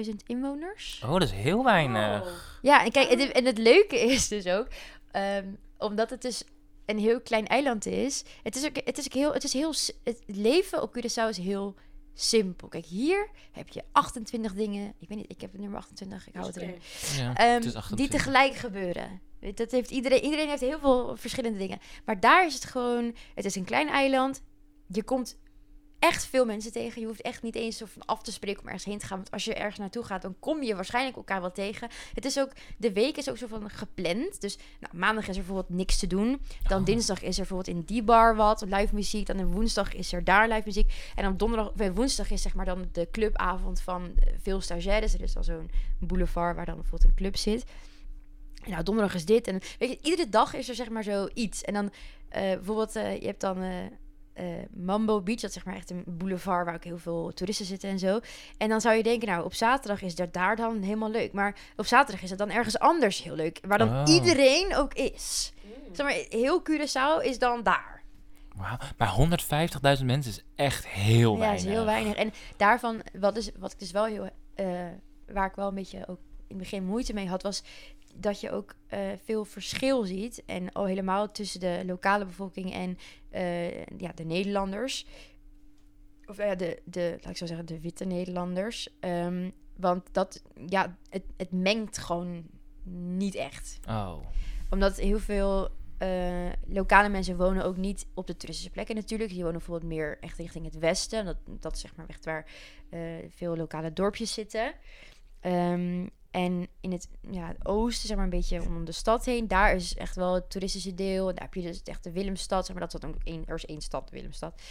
150.000 0.06 0.12
inwoners. 0.25 1.01
Oh, 1.06 1.12
dat 1.12 1.21
is 1.21 1.32
heel 1.32 1.63
weinig. 1.63 2.60
Ja, 2.62 2.84
en 2.86 2.91
kijk, 2.91 3.10
en, 3.10 3.34
en 3.34 3.45
het 3.45 3.58
leuke 3.58 3.99
is 3.99 4.27
dus 4.27 4.47
ook, 4.47 4.67
ehm, 5.12 5.47
omdat 5.77 6.10
het 6.10 6.21
dus 6.21 6.43
een 6.86 6.99
heel 6.99 7.21
klein 7.21 7.47
eiland 7.47 7.86
is, 7.86 8.23
het 8.43 8.56
is 8.56 8.65
ook, 8.65 8.75
het 8.84 8.97
is 8.97 9.06
ook 9.06 9.13
heel, 9.13 9.34
het 9.34 9.43
is 9.43 9.53
heel, 9.53 9.73
het 10.03 10.23
leven 10.25 10.82
op 10.82 10.97
Curaçao 10.97 11.29
is 11.29 11.38
heel 11.38 11.75
simpel. 12.13 12.67
Kijk, 12.67 12.86
hier 12.86 13.30
heb 13.52 13.69
je 13.69 13.84
28 13.91 14.54
dingen, 14.54 14.93
ik 14.99 15.08
weet 15.08 15.17
niet, 15.17 15.32
ik 15.32 15.41
heb 15.41 15.52
het 15.52 15.62
nummer 15.62 15.80
28, 15.80 16.28
ik 16.28 16.34
hou 16.34 16.47
het 16.47 16.56
erin, 16.56 16.76
Ja, 17.17 17.36
Ehm, 17.36 17.54
het 17.54 17.62
die 17.63 17.76
28. 17.76 18.08
tegelijk 18.08 18.54
gebeuren. 18.56 19.21
Weet, 19.39 19.58
Dat 19.58 19.71
heeft 19.71 19.91
iedereen, 19.91 20.23
iedereen 20.23 20.49
heeft 20.49 20.62
heel 20.62 20.80
veel 20.80 21.15
verschillende 21.17 21.58
dingen. 21.58 21.80
Maar 22.06 22.19
daar 22.19 22.45
is 22.45 22.54
het 22.54 22.65
gewoon, 22.65 23.15
het 23.36 23.45
is 23.45 23.56
een 23.56 23.63
klein 23.65 23.88
eiland, 23.89 24.41
je 24.88 25.04
komt 25.04 25.38
echt 26.03 26.25
veel 26.25 26.45
mensen 26.45 26.71
tegen. 26.71 27.01
Je 27.01 27.07
hoeft 27.07 27.21
echt 27.21 27.41
niet 27.41 27.55
eens 27.55 27.77
van 27.85 28.05
af 28.05 28.21
te 28.21 28.31
spreken 28.31 28.61
om 28.61 28.67
ergens 28.67 28.85
heen 28.85 28.97
te 28.97 29.05
gaan. 29.05 29.17
Want 29.17 29.31
als 29.31 29.45
je 29.45 29.53
ergens 29.53 29.77
naartoe 29.77 30.03
gaat, 30.03 30.21
dan 30.21 30.35
kom 30.39 30.63
je 30.63 30.75
waarschijnlijk 30.75 31.15
elkaar 31.15 31.41
wel 31.41 31.51
tegen. 31.51 31.89
Het 32.13 32.25
is 32.25 32.39
ook, 32.39 32.51
de 32.77 32.93
week 32.93 33.17
is 33.17 33.29
ook 33.29 33.37
zo 33.37 33.47
van 33.47 33.69
gepland. 33.69 34.41
Dus 34.41 34.57
nou, 34.79 34.97
maandag 34.97 35.23
is 35.23 35.37
er 35.37 35.43
bijvoorbeeld 35.43 35.77
niks 35.77 35.99
te 35.99 36.07
doen. 36.07 36.41
Dan 36.67 36.79
Oh. 36.79 36.85
dinsdag 36.85 37.21
is 37.21 37.39
er 37.39 37.45
bijvoorbeeld 37.47 37.77
in 37.77 37.83
die 37.85 38.03
bar 38.03 38.35
wat, 38.35 38.61
live 38.61 38.95
muziek. 38.95 39.25
Dan 39.25 39.51
woensdag 39.51 39.93
is 39.93 40.13
er 40.13 40.23
daar 40.23 40.47
live 40.47 40.63
muziek. 40.65 40.93
En 41.15 41.23
dan 41.23 41.37
donderdag, 41.37 41.71
of, 41.71 41.79
eh, 41.79 41.91
woensdag 41.93 42.31
is 42.31 42.41
zeg 42.41 42.53
maar 42.53 42.65
dan 42.65 42.85
de 42.91 43.07
clubavond 43.11 43.81
van 43.81 44.03
eh, 44.03 44.33
veel 44.41 44.61
stagiaires. 44.61 45.13
Er 45.13 45.21
is 45.21 45.33
dan 45.33 45.43
zo'n 45.43 45.69
boulevard 45.99 46.55
waar 46.55 46.65
dan 46.65 46.75
bijvoorbeeld 46.75 47.09
een 47.09 47.15
club 47.15 47.37
zit. 47.37 47.65
Nou, 48.65 48.83
donderdag 48.83 49.15
is 49.15 49.25
dit. 49.25 49.47
En 49.47 49.59
weet 49.79 49.89
je, 49.89 49.99
iedere 50.01 50.29
dag 50.29 50.53
is 50.53 50.69
er 50.69 50.75
zeg 50.75 50.89
maar 50.89 51.03
zo 51.03 51.27
iets. 51.33 51.61
En 51.61 51.73
dan 51.73 51.91
eh, 52.29 52.41
bijvoorbeeld, 52.41 52.93
je 52.93 53.25
hebt 53.25 53.41
dan 53.41 53.61
eh, 53.61 53.71
eh, 54.33 54.45
Mambo 54.73 55.21
Beach. 55.21 55.39
Dat 55.39 55.49
is 55.49 55.55
zeg 55.55 55.65
maar 55.65 55.75
echt 55.75 55.89
een 55.89 56.03
boulevard 56.07 56.65
waar 56.65 56.75
ook 56.75 56.83
heel 56.83 56.97
veel 56.97 57.31
toeristen 57.33 57.65
zitten 57.65 57.89
en 57.89 57.99
zo. 57.99 58.19
En 58.57 58.69
dan 58.69 58.81
zou 58.81 58.95
je 58.95 59.03
denken, 59.03 59.27
nou, 59.27 59.43
op 59.45 59.53
zaterdag 59.53 60.01
is 60.01 60.15
dat 60.15 60.33
daar 60.33 60.55
dan 60.55 60.81
helemaal 60.81 61.11
leuk. 61.11 61.33
Maar 61.33 61.55
op 61.75 61.85
zaterdag 61.85 62.23
is 62.23 62.29
het 62.29 62.39
dan 62.39 62.49
ergens 62.49 62.79
anders 62.79 63.23
heel 63.23 63.35
leuk. 63.35 63.59
Waar 63.67 63.77
dan 63.77 63.89
Oh. 63.89 64.03
iedereen 64.13 64.75
ook 64.75 64.93
is. 64.93 65.53
Zeg 65.91 66.05
maar, 66.05 66.25
heel 66.29 66.61
Curaçao 66.69 67.23
is 67.25 67.39
dan 67.39 67.63
daar. 67.63 68.01
Wauw. 68.55 68.77
Maar 68.97 69.09
150.000 69.99 70.05
mensen 70.05 70.31
is 70.31 70.43
echt 70.55 70.87
heel 70.87 71.33
Ja, 71.33 71.39
weinig. 71.39 71.61
is 71.61 71.69
heel 71.71 71.85
weinig. 71.85 72.15
En 72.15 72.31
daarvan, 72.57 73.01
wat, 73.19 73.37
is, 73.37 73.51
wat 73.59 73.71
ik 73.71 73.79
dus 73.79 73.91
wel 73.91 74.05
heel, 74.05 74.29
eh, 74.55 74.67
waar 75.27 75.47
ik 75.47 75.55
wel 75.55 75.67
een 75.67 75.75
beetje 75.75 75.99
ook 76.07 76.19
in 76.47 76.47
het 76.47 76.57
begin 76.57 76.85
moeite 76.85 77.13
mee 77.13 77.27
had, 77.27 77.43
was 77.43 77.63
dat 78.13 78.39
je 78.41 78.52
ook 78.52 78.76
eh, 78.88 78.99
veel 79.23 79.45
verschil 79.45 80.04
ziet. 80.04 80.43
En 80.45 80.71
al 80.71 80.86
helemaal 80.86 81.32
tussen 81.32 81.60
de 81.60 81.84
lokale 81.86 82.26
bevolking 82.26 82.73
en 82.73 82.97
eh, 83.30 83.86
ja, 83.86 84.12
de 84.15 84.23
Nederlanders. 84.23 85.06
Of 86.26 86.38
ja, 86.38 86.56
de, 86.56 86.82
de, 86.86 87.17
laat 87.21 87.32
ik 87.32 87.38
zo 87.38 87.45
zeggen, 87.45 87.65
de 87.65 87.82
witte 87.82 88.06
Nederlanders. 88.06 88.89
Ehm, 88.99 89.49
want 89.78 90.13
dat, 90.13 90.43
ja, 90.65 90.97
het, 91.10 91.23
het 91.38 91.52
mengt 91.52 91.97
gewoon 91.97 92.45
niet 93.17 93.36
echt 93.36 93.80
Oh. 93.88 94.17
omdat 94.69 94.97
heel 94.97 95.19
veel 95.19 95.69
eh, 96.04 96.49
lokale 96.67 97.10
mensen 97.10 97.38
wonen 97.38 97.65
ook 97.65 97.78
niet 97.78 98.08
op 98.13 98.28
de 98.28 98.36
toeristische 98.36 98.71
plekken 98.71 98.95
natuurlijk. 98.95 99.30
Die 99.30 99.39
wonen 99.39 99.58
bijvoorbeeld 99.58 99.91
meer 99.91 100.17
echt 100.19 100.38
richting 100.38 100.65
het 100.65 100.78
westen. 100.78 101.26
Dat, 101.26 101.38
dat 101.45 101.76
is 101.76 101.82
zeg 101.82 101.95
maar 101.95 102.08
echt 102.08 102.26
waar 102.26 102.45
eh, 102.89 102.99
veel 103.30 103.56
lokale 103.56 103.93
dorpjes 103.93 104.34
zitten. 104.34 104.73
Ehm, 105.39 106.08
en 106.33 106.67
in 106.81 106.91
het, 106.91 107.07
ja, 107.31 107.47
het 107.47 107.65
oosten, 107.65 108.07
zeg 108.07 108.15
maar 108.15 108.25
een 108.25 108.31
beetje 108.31 108.61
om 108.61 108.85
de 108.85 108.91
stad 108.91 109.25
heen, 109.25 109.47
daar 109.47 109.75
is 109.75 109.95
echt 109.95 110.15
wel 110.15 110.33
het 110.33 110.49
toeristische 110.49 110.93
deel. 110.93 111.29
En 111.29 111.35
daar 111.35 111.43
heb 111.43 111.53
je 111.53 111.61
dus 111.61 111.83
echt 111.83 112.03
de 112.03 112.11
Willemstad, 112.11 112.65
zeg 112.65 112.75
maar 112.75 112.85
dat 112.85 112.93
is 112.93 112.99
dan 112.99 113.09
ook 113.09 113.21
één, 113.23 113.43
er 113.45 113.55
is 113.55 113.65
één 113.65 113.81
stad, 113.81 114.09
Willemstad. 114.09 114.61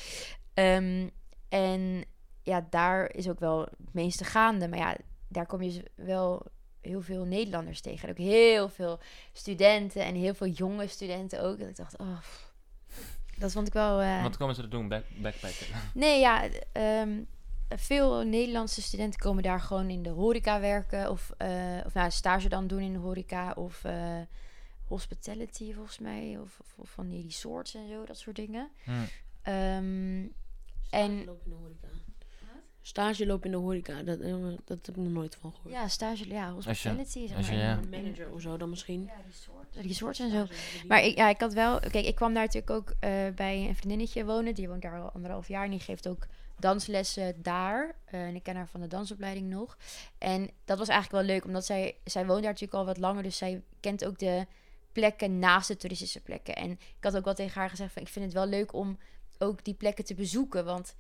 Ehm, 0.55 1.09
en 1.49 2.05
ja, 2.43 2.67
daar 2.71 3.15
is 3.15 3.29
ook 3.29 3.41
wel 3.41 3.61
het 3.61 3.93
meeste 3.95 4.25
gaande. 4.25 4.69
Maar 4.69 4.79
ja, 4.79 4.97
daar 5.29 5.47
kom 5.47 5.63
je 5.63 5.73
dus 5.73 5.83
wel 6.07 6.47
heel 6.81 7.01
veel 7.01 7.25
Nederlanders 7.25 7.81
tegen. 7.81 8.05
En 8.09 8.11
ook 8.11 8.21
heel 8.21 8.69
veel 8.69 8.99
studenten 9.33 10.03
en 10.05 10.15
heel 10.15 10.35
veel 10.35 10.47
jonge 10.47 10.87
studenten 10.87 11.43
ook. 11.43 11.59
Dat 11.59 11.69
ik 11.69 11.77
dacht, 11.77 11.99
oh, 11.99 12.19
dat 13.39 13.53
vond 13.53 13.67
ik 13.67 13.73
wel... 13.73 14.01
eh, 14.01 14.23
Wat 14.23 14.37
komen 14.37 14.55
ze 14.55 14.63
er 14.63 14.71
doen? 14.71 14.89
Back 14.89 15.05
backpacken? 15.23 15.67
Nee, 15.95 16.21
ja, 16.21 16.49
ehm, 16.73 17.23
veel 17.77 18.23
Nederlandse 18.23 18.83
studenten 18.83 19.21
komen 19.21 19.43
daar 19.43 19.61
gewoon 19.61 19.91
in 19.91 20.03
de 20.03 20.11
horeca 20.11 20.61
werken. 20.61 21.11
Of, 21.11 21.31
eh, 21.37 21.49
of 21.87 21.95
nou, 21.95 22.11
stage 22.11 22.49
dan 22.49 22.67
doen 22.67 22.81
in 22.81 22.93
de 22.93 22.99
horeca. 22.99 23.53
Of 23.53 23.85
eh, 23.85 24.21
hospitality 24.85 25.73
volgens 25.75 25.99
mij. 25.99 26.39
Of, 26.43 26.59
of, 26.61 26.75
of 26.77 26.91
van 26.91 27.09
die 27.09 27.23
resorts 27.23 27.75
en 27.75 27.89
zo, 27.89 28.05
dat 28.05 28.19
soort 28.19 28.37
dingen. 28.37 28.71
Hm. 28.85 28.91
Ehm, 29.43 30.27
En- 30.91 31.25
loop 31.25 31.43
in 31.45 31.51
de 31.51 31.57
horeca. 31.61 31.89
Stage 32.85 33.27
loop 33.27 33.45
in 33.45 33.51
de 33.51 33.57
horeca, 33.57 34.03
dat, 34.03 34.21
eh, 34.21 34.35
dat 34.65 34.87
heb 34.87 34.89
ik 34.89 34.97
nog 34.97 35.13
nooit 35.13 35.35
van 35.41 35.53
gehoord. 35.53 35.75
ja, 35.75 35.89
stage, 35.89 36.29
ja, 36.29 36.53
hospitality. 36.53 37.27
zeg 37.27 37.37
als 37.37 37.47
je- 37.49 37.53
maar, 37.55 37.63
ja. 37.65 37.81
Manager 37.91 38.31
of 38.31 38.41
zo 38.41 38.57
dan 38.57 38.71
misschien. 38.71 39.05
Ja, 39.05 39.13
resorts, 39.27 39.77
resorts 39.77 40.19
en 40.19 40.31
zo. 40.31 40.47
Maar 40.89 41.03
ik, 41.05 41.17
ja, 41.17 41.29
ik 41.29 41.41
had 41.41 41.53
wel... 41.53 41.79
Kijk, 41.81 42.07
ik 42.07 42.15
kwam 42.15 42.35
daar 42.35 42.45
natuurlijk 42.45 42.71
ook 42.73 42.95
eh, 43.01 43.11
bij 43.35 43.69
een 43.69 43.75
vriendinnetje 43.77 44.25
wonen. 44.25 44.55
Die 44.55 44.69
woont 44.69 44.83
daar 44.83 45.01
al 45.01 45.11
anderhalf 45.11 45.49
jaar. 45.49 45.65
En 45.65 45.71
die 45.71 45.81
geeft 45.81 46.09
ook 46.09 46.27
danslessen 46.63 47.43
daar. 47.43 47.95
Eh, 48.05 48.27
en 48.27 48.35
ik 48.35 48.43
ken 48.43 48.57
haar 48.57 48.69
van 48.69 48.81
de 48.81 48.87
dansopleiding 48.87 49.49
nog. 49.49 49.77
En 50.19 50.51
dat 50.65 50.79
was 50.79 50.89
eigenlijk 50.89 51.25
wel 51.25 51.35
leuk. 51.35 51.45
Omdat 51.45 51.65
zij... 51.67 51.97
Zij 52.05 52.27
woont 52.27 52.43
daar 52.43 52.51
natuurlijk 52.53 52.79
al 52.79 52.85
wat 52.87 52.99
langer. 52.99 53.23
Dus 53.23 53.37
zij 53.37 53.63
kent 53.81 54.05
ook 54.05 54.19
de 54.19 54.47
plekken 54.93 55.39
naast 55.39 55.69
de 55.69 55.77
toeristische 55.77 56.21
plekken. 56.21 56.57
En 56.57 56.71
ik 56.71 56.97
had 57.01 57.17
ook 57.17 57.25
wel 57.25 57.35
tegen 57.35 57.61
haar 57.61 57.71
gezegd 57.71 57.93
van... 57.93 58.03
Ik 58.03 58.09
vind 58.09 58.25
het 58.25 58.35
wel 58.35 58.47
leuk 58.47 58.73
om 58.73 58.99
ook 59.39 59.65
die 59.65 59.75
plekken 59.75 60.05
te 60.05 60.15
bezoeken. 60.15 60.65
Want... 60.65 60.95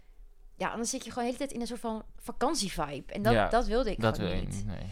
Ja, 0.57 0.69
anders 0.71 0.91
zit 0.91 1.05
je 1.05 1.11
gewoon 1.11 1.25
de 1.25 1.33
hele 1.35 1.45
tijd 1.45 1.53
in 1.53 1.61
een 1.61 1.67
soort 1.67 1.81
van 1.81 2.05
vakantievibe. 2.17 3.13
En 3.13 3.23
dat, 3.23 3.33
Ja, 3.33 3.49
dat 3.49 3.67
wilde 3.67 3.91
ik 3.91 4.01
Dat 4.01 4.17
gewoon 4.17 4.31
wil 4.31 4.41
niet. 4.41 4.55
niet. 4.55 4.67
Nee. 4.67 4.87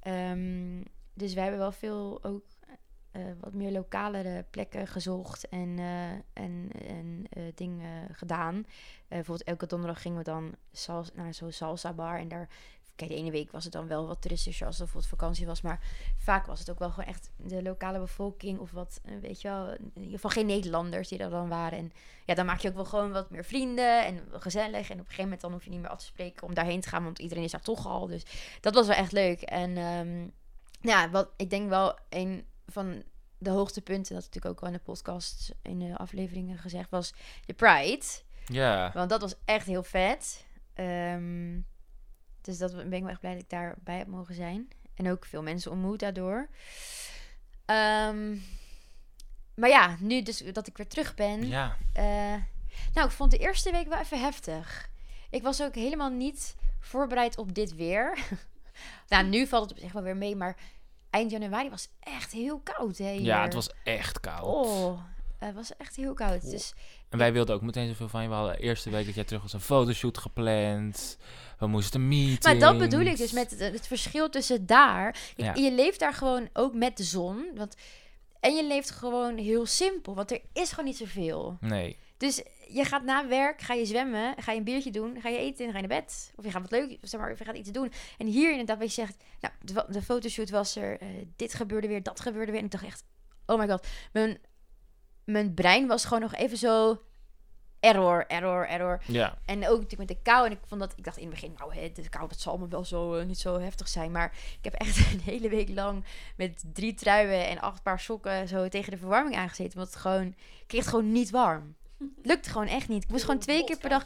Ehm, 0.00 0.82
dus 1.14 1.34
wij 1.34 1.42
hebben 1.42 1.60
wel 1.60 1.72
veel 1.72 2.18
ook 2.22 2.44
eh, 3.12 3.22
wat 3.40 3.52
meer 3.52 3.70
lokalere 3.70 4.44
plekken 4.50 4.86
gezocht 4.86 5.48
en, 5.48 5.78
eh, 5.78 6.10
en, 6.42 6.70
en 6.86 7.26
eh, 7.30 7.42
dingen 7.54 8.14
gedaan. 8.14 8.66
Bijvoorbeeld 9.08 9.48
elke 9.48 9.66
donderdag 9.66 10.02
gingen 10.02 10.18
we 10.18 10.24
dan 10.24 10.54
sals 10.72 11.10
naar 11.14 11.34
zo'n 11.34 11.52
salsa 11.52 11.92
bar 11.92 12.18
en 12.18 12.28
daar... 12.28 12.48
Kijk, 12.96 13.10
de 13.10 13.16
ene 13.16 13.30
week 13.30 13.50
was 13.50 13.64
het 13.64 13.72
dan 13.72 13.86
wel 13.86 14.06
wat 14.06 14.20
toeristischer 14.22 14.66
als 14.66 14.78
het 14.78 15.06
vakantie 15.06 15.46
was. 15.46 15.60
Maar 15.60 15.80
vaak 16.18 16.46
was 16.46 16.58
het 16.58 16.70
ook 16.70 16.78
wel 16.78 16.90
gewoon 16.90 17.08
echt 17.08 17.30
de 17.36 17.62
lokale 17.62 17.98
bevolking. 17.98 18.58
Of 18.58 18.70
wat, 18.70 19.00
weet 19.20 19.40
je 19.40 19.48
wel, 19.48 19.72
in 19.72 19.92
ieder 19.94 20.12
geval 20.12 20.30
geen 20.30 20.46
Nederlanders 20.46 21.08
die 21.08 21.18
er 21.18 21.30
dan 21.30 21.48
waren. 21.48 21.78
En 21.78 21.92
ja, 22.24 22.34
dan 22.34 22.46
maak 22.46 22.58
je 22.58 22.68
ook 22.68 22.74
wel 22.74 22.84
gewoon 22.84 23.12
wat 23.12 23.30
meer 23.30 23.44
vrienden 23.44 24.04
en 24.04 24.20
gezellig. 24.30 24.90
En 24.90 24.94
op 24.94 24.98
een 24.98 25.04
gegeven 25.04 25.22
moment 25.22 25.40
dan 25.40 25.52
hoef 25.52 25.64
je 25.64 25.70
niet 25.70 25.80
meer 25.80 25.90
af 25.90 25.98
te 25.98 26.04
spreken 26.04 26.46
om 26.46 26.54
daarheen 26.54 26.80
te 26.80 26.88
gaan. 26.88 27.04
Want 27.04 27.18
iedereen 27.18 27.44
is 27.44 27.50
daar 27.50 27.60
toch 27.60 27.86
al. 27.86 28.06
Dus 28.06 28.22
dat 28.60 28.74
was 28.74 28.86
wel 28.86 28.96
echt 28.96 29.12
leuk. 29.12 29.40
En 29.40 29.76
ehm, 29.76 30.28
ja, 30.80 31.10
wat 31.10 31.28
ik 31.36 31.50
denk 31.50 31.68
wel 31.68 31.98
een 32.08 32.44
van 32.72 33.02
de 33.38 33.50
hoogtepunten, 33.50 34.14
dat 34.14 34.24
natuurlijk 34.24 34.54
ook 34.54 34.60
al 34.60 34.66
in 34.66 34.72
de 34.72 34.78
podcast, 34.78 35.54
in 35.62 35.78
de 35.78 35.96
afleveringen 35.96 36.58
gezegd, 36.58 36.90
was 36.90 37.12
de 37.46 37.52
Pride. 37.52 38.04
Ja. 38.46 38.90
Want 38.94 39.10
dat 39.10 39.20
was 39.20 39.34
echt 39.44 39.66
heel 39.66 39.82
vet. 39.82 40.46
Ehm, 40.74 41.60
dus 42.40 42.58
dat 42.58 42.74
ben 42.74 42.92
ik 42.92 43.00
wel 43.00 43.10
echt 43.10 43.20
blij 43.20 43.32
dat 43.32 43.42
ik 43.42 43.50
daarbij 43.50 43.98
heb 43.98 44.06
mogen 44.06 44.34
zijn. 44.34 44.68
En 44.94 45.10
ook 45.10 45.24
veel 45.24 45.42
mensen 45.42 45.70
ontmoet 45.70 45.98
daardoor. 45.98 46.48
Ehm, 47.64 48.36
maar 49.54 49.68
ja, 49.68 49.96
nu 50.00 50.22
dus 50.22 50.38
dat 50.52 50.66
ik 50.66 50.76
weer 50.76 50.88
terug 50.88 51.14
ben. 51.14 51.46
Ja. 51.46 51.76
eh, 51.92 52.34
nou, 52.94 53.06
ik 53.06 53.10
vond 53.10 53.30
de 53.30 53.38
eerste 53.38 53.70
week 53.70 53.88
wel 53.88 53.98
even 53.98 54.20
heftig. 54.20 54.90
Ik 55.30 55.42
was 55.42 55.62
ook 55.62 55.74
helemaal 55.74 56.10
niet 56.10 56.56
voorbereid 56.80 57.38
op 57.38 57.54
dit 57.54 57.74
weer. 57.74 58.18
nou, 59.08 59.26
nu 59.26 59.46
valt 59.46 59.62
het 59.62 59.72
op 59.72 59.84
zich 59.84 59.92
wel 59.92 60.02
weer 60.02 60.16
mee, 60.16 60.36
maar 60.36 60.56
eind 61.12 61.30
januari 61.30 61.70
was 61.70 61.88
echt 62.00 62.32
heel 62.32 62.60
koud. 62.64 62.98
Hè, 62.98 63.12
hier. 63.12 63.20
ja, 63.20 63.42
het 63.42 63.54
was 63.54 63.70
echt 63.84 64.20
koud. 64.20 64.66
Oh, 64.66 65.00
het 65.38 65.54
was 65.54 65.76
echt 65.76 65.96
heel 65.96 66.14
koud. 66.14 66.50
Dus 66.50 66.74
En 67.08 67.18
wij 67.18 67.32
wilden 67.32 67.54
ook 67.54 67.62
meteen 67.62 67.88
zoveel 67.88 68.08
van 68.08 68.22
je. 68.22 68.28
We 68.28 68.34
hadden 68.34 68.56
de 68.56 68.62
eerste 68.62 68.90
week 68.90 69.06
dat 69.06 69.14
jij 69.14 69.24
terug 69.24 69.42
was 69.42 69.52
een 69.52 69.60
fotoshoot 69.60 70.18
gepland. 70.18 71.18
We 71.58 71.66
moesten 71.66 72.08
meeten. 72.08 72.50
Maar 72.50 72.68
dat 72.68 72.78
bedoel 72.78 73.06
ik 73.06 73.16
dus 73.16 73.32
met 73.32 73.50
het, 73.50 73.60
het 73.60 73.86
verschil 73.86 74.28
tussen 74.28 74.66
daar. 74.66 75.16
Ja. 75.36 75.54
je 75.54 75.72
leeft 75.72 75.98
daar 75.98 76.14
gewoon 76.14 76.48
ook 76.52 76.74
met 76.74 76.96
de 76.96 77.02
zon. 77.02 77.46
Want, 77.54 77.76
en 78.40 78.54
je 78.54 78.66
leeft 78.66 78.90
gewoon 78.90 79.36
heel 79.36 79.66
simpel. 79.66 80.14
Want 80.14 80.30
er 80.30 80.40
is 80.52 80.70
gewoon 80.70 80.84
niet 80.84 80.96
zoveel. 80.96 81.56
Nee. 81.60 81.96
Dus 82.22 82.42
je 82.68 82.84
gaat 82.84 83.04
na 83.04 83.28
werk, 83.28 83.60
ga 83.60 83.74
je 83.74 83.86
zwemmen, 83.86 84.34
ga 84.38 84.52
je 84.52 84.58
een 84.58 84.64
biertje 84.64 84.90
doen, 84.90 85.20
ga 85.20 85.28
je 85.28 85.38
eten 85.38 85.66
en 85.66 85.72
ga 85.72 85.78
je 85.78 85.86
naar 85.86 86.00
bed. 86.00 86.32
Of 86.36 86.44
je 86.44 86.50
gaat 86.50 86.62
wat 86.62 86.70
leuk, 86.70 86.98
zeg 87.00 87.20
maar, 87.20 87.32
of 87.32 87.38
je 87.38 87.44
gaat 87.44 87.56
iets 87.56 87.70
doen. 87.70 87.92
En 88.18 88.26
hier 88.26 88.50
inderdaad, 88.50 88.78
wat 88.78 88.94
je 88.94 89.02
zegt, 89.02 89.24
nou, 89.40 89.84
de, 89.88 90.02
fotoshoot 90.02 90.50
was 90.50 90.76
er, 90.76 91.00
eh, 91.00 91.08
dit 91.36 91.54
gebeurde 91.54 91.88
weer, 91.88 92.02
dat 92.02 92.20
gebeurde 92.20 92.50
weer. 92.50 92.60
En 92.60 92.66
ik 92.66 92.70
dacht 92.70 92.84
echt, 92.84 93.04
oh 93.46 93.58
my 93.58 93.68
god, 93.68 93.86
mijn, 94.12 94.38
mijn 95.24 95.54
brein 95.54 95.86
was 95.86 96.04
gewoon 96.04 96.20
nog 96.20 96.34
even 96.34 96.56
zo 96.56 97.02
error, 97.80 98.26
error, 98.26 98.68
error. 98.68 99.02
Ja. 99.06 99.38
En 99.44 99.56
ook 99.68 99.80
natuurlijk 99.80 100.08
met 100.08 100.08
de 100.08 100.22
kou. 100.22 100.46
En 100.46 100.52
ik 100.52 100.58
vond 100.66 100.80
dat, 100.80 100.92
ik 100.96 101.04
dacht 101.04 101.16
in 101.16 101.22
het 101.26 101.34
begin, 101.34 101.54
nou, 101.58 101.74
hè, 101.74 101.92
de 101.92 102.08
kou, 102.08 102.28
dat 102.28 102.40
zal 102.40 102.58
me 102.58 102.68
wel 102.68 102.84
zo 102.84 103.14
eh, 103.14 103.26
niet 103.26 103.38
zo 103.38 103.58
heftig 103.58 103.88
zijn. 103.88 104.10
Maar 104.10 104.32
ik 104.58 104.64
heb 104.64 104.74
echt 104.74 104.96
een 105.12 105.20
hele 105.20 105.48
week 105.48 105.68
lang 105.68 106.04
met 106.36 106.64
drie 106.72 106.94
truien 106.94 107.48
en 107.48 107.60
acht 107.60 107.82
paar 107.82 108.00
sokken 108.00 108.48
zo 108.48 108.68
tegen 108.68 108.90
de 108.90 108.98
verwarming 108.98 109.36
aangezeten. 109.36 109.78
Want 109.78 109.90
het 109.92 110.00
gewoon, 110.00 110.26
ik 110.26 110.64
kreeg 110.66 110.80
het 110.80 110.90
gewoon 110.90 111.12
niet 111.12 111.30
warm. 111.30 111.74
Lukte 112.22 112.50
gewoon 112.50 112.66
echt 112.66 112.88
niet. 112.88 113.02
Ik 113.02 113.10
moest 113.10 113.24
gewoon 113.24 113.40
twee 113.40 113.64
keer 113.64 113.78
per 113.78 113.88
dag. 113.88 114.04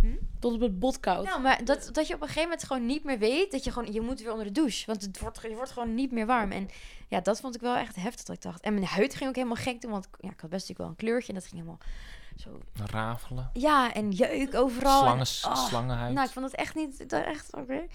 Hm? 0.00 0.16
Tot 0.38 0.54
op 0.54 0.60
het 0.60 0.78
bot 0.78 1.00
koud. 1.00 1.24
Nou, 1.24 1.40
maar 1.40 1.64
dat, 1.64 1.88
dat 1.92 2.06
je 2.06 2.14
op 2.14 2.20
een 2.20 2.26
gegeven 2.26 2.48
moment 2.48 2.64
gewoon 2.64 2.86
niet 2.86 3.04
meer 3.04 3.18
weet 3.18 3.50
dat 3.50 3.64
je 3.64 3.72
gewoon, 3.72 3.92
je 3.92 4.00
moet 4.00 4.20
weer 4.20 4.30
onder 4.30 4.46
de 4.46 4.52
douche. 4.52 4.86
Want 4.86 5.02
het 5.02 5.18
wordt, 5.20 5.42
je 5.42 5.54
wordt 5.54 5.70
gewoon 5.70 5.94
niet 5.94 6.12
meer 6.12 6.26
warm. 6.26 6.52
En 6.52 6.68
ja, 7.08 7.20
dat 7.20 7.40
vond 7.40 7.54
ik 7.54 7.60
wel 7.60 7.76
echt 7.76 7.96
heftig. 7.96 8.24
Dat 8.24 8.36
ik 8.36 8.42
dacht. 8.42 8.60
En 8.60 8.74
mijn 8.74 8.86
huid 8.86 9.14
ging 9.14 9.28
ook 9.28 9.36
helemaal 9.36 9.56
gek 9.56 9.80
doen. 9.80 9.90
Want 9.90 10.08
ja, 10.20 10.30
ik 10.30 10.40
had 10.40 10.50
best 10.50 10.68
natuurlijk 10.68 10.78
wel 10.78 10.88
een 10.88 10.96
kleurtje. 10.96 11.28
En 11.28 11.38
dat 11.38 11.48
ging 11.48 11.60
helemaal 11.60 11.80
zo. 12.36 12.60
Rafelen. 12.84 13.50
Ja, 13.52 13.94
en 13.94 14.10
jeuk 14.10 14.54
overal. 14.54 14.98
Slangen, 15.00 15.26
En, 15.42 15.50
oh, 15.50 15.66
slangenhuid. 15.66 16.14
Nou, 16.14 16.26
ik 16.26 16.32
vond 16.32 16.44
het 16.44 16.54
echt 16.54 16.74
niet. 16.74 17.10
dat 17.10 17.24
Echt, 17.24 17.54
oké. 17.54 17.86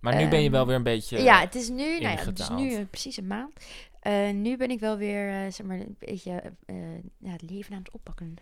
maar 0.00 0.16
nu 0.16 0.28
ben 0.28 0.42
je 0.42 0.50
wel 0.50 0.58
ehm, 0.58 0.68
weer 0.68 0.76
een 0.76 0.82
beetje... 0.82 1.22
ja, 1.22 1.40
het 1.40 1.54
is 1.54 1.68
nu, 1.68 2.00
nou 2.00 2.16
ja, 2.16 2.24
het 2.24 2.38
is 2.38 2.48
nu 2.48 2.86
precies 2.86 3.16
een 3.16 3.26
maand. 3.26 3.52
Eh, 4.00 4.30
nu 4.30 4.56
ben 4.56 4.70
ik 4.70 4.80
wel 4.80 4.96
weer, 4.96 5.28
eh, 5.28 5.52
zeg 5.52 5.66
maar, 5.66 5.76
een 5.76 5.96
beetje 5.98 6.42
eh, 6.66 6.76
ja, 7.18 7.30
het 7.30 7.50
leven 7.50 7.72
aan 7.72 7.78
het 7.78 7.90
oppakken. 7.90 8.36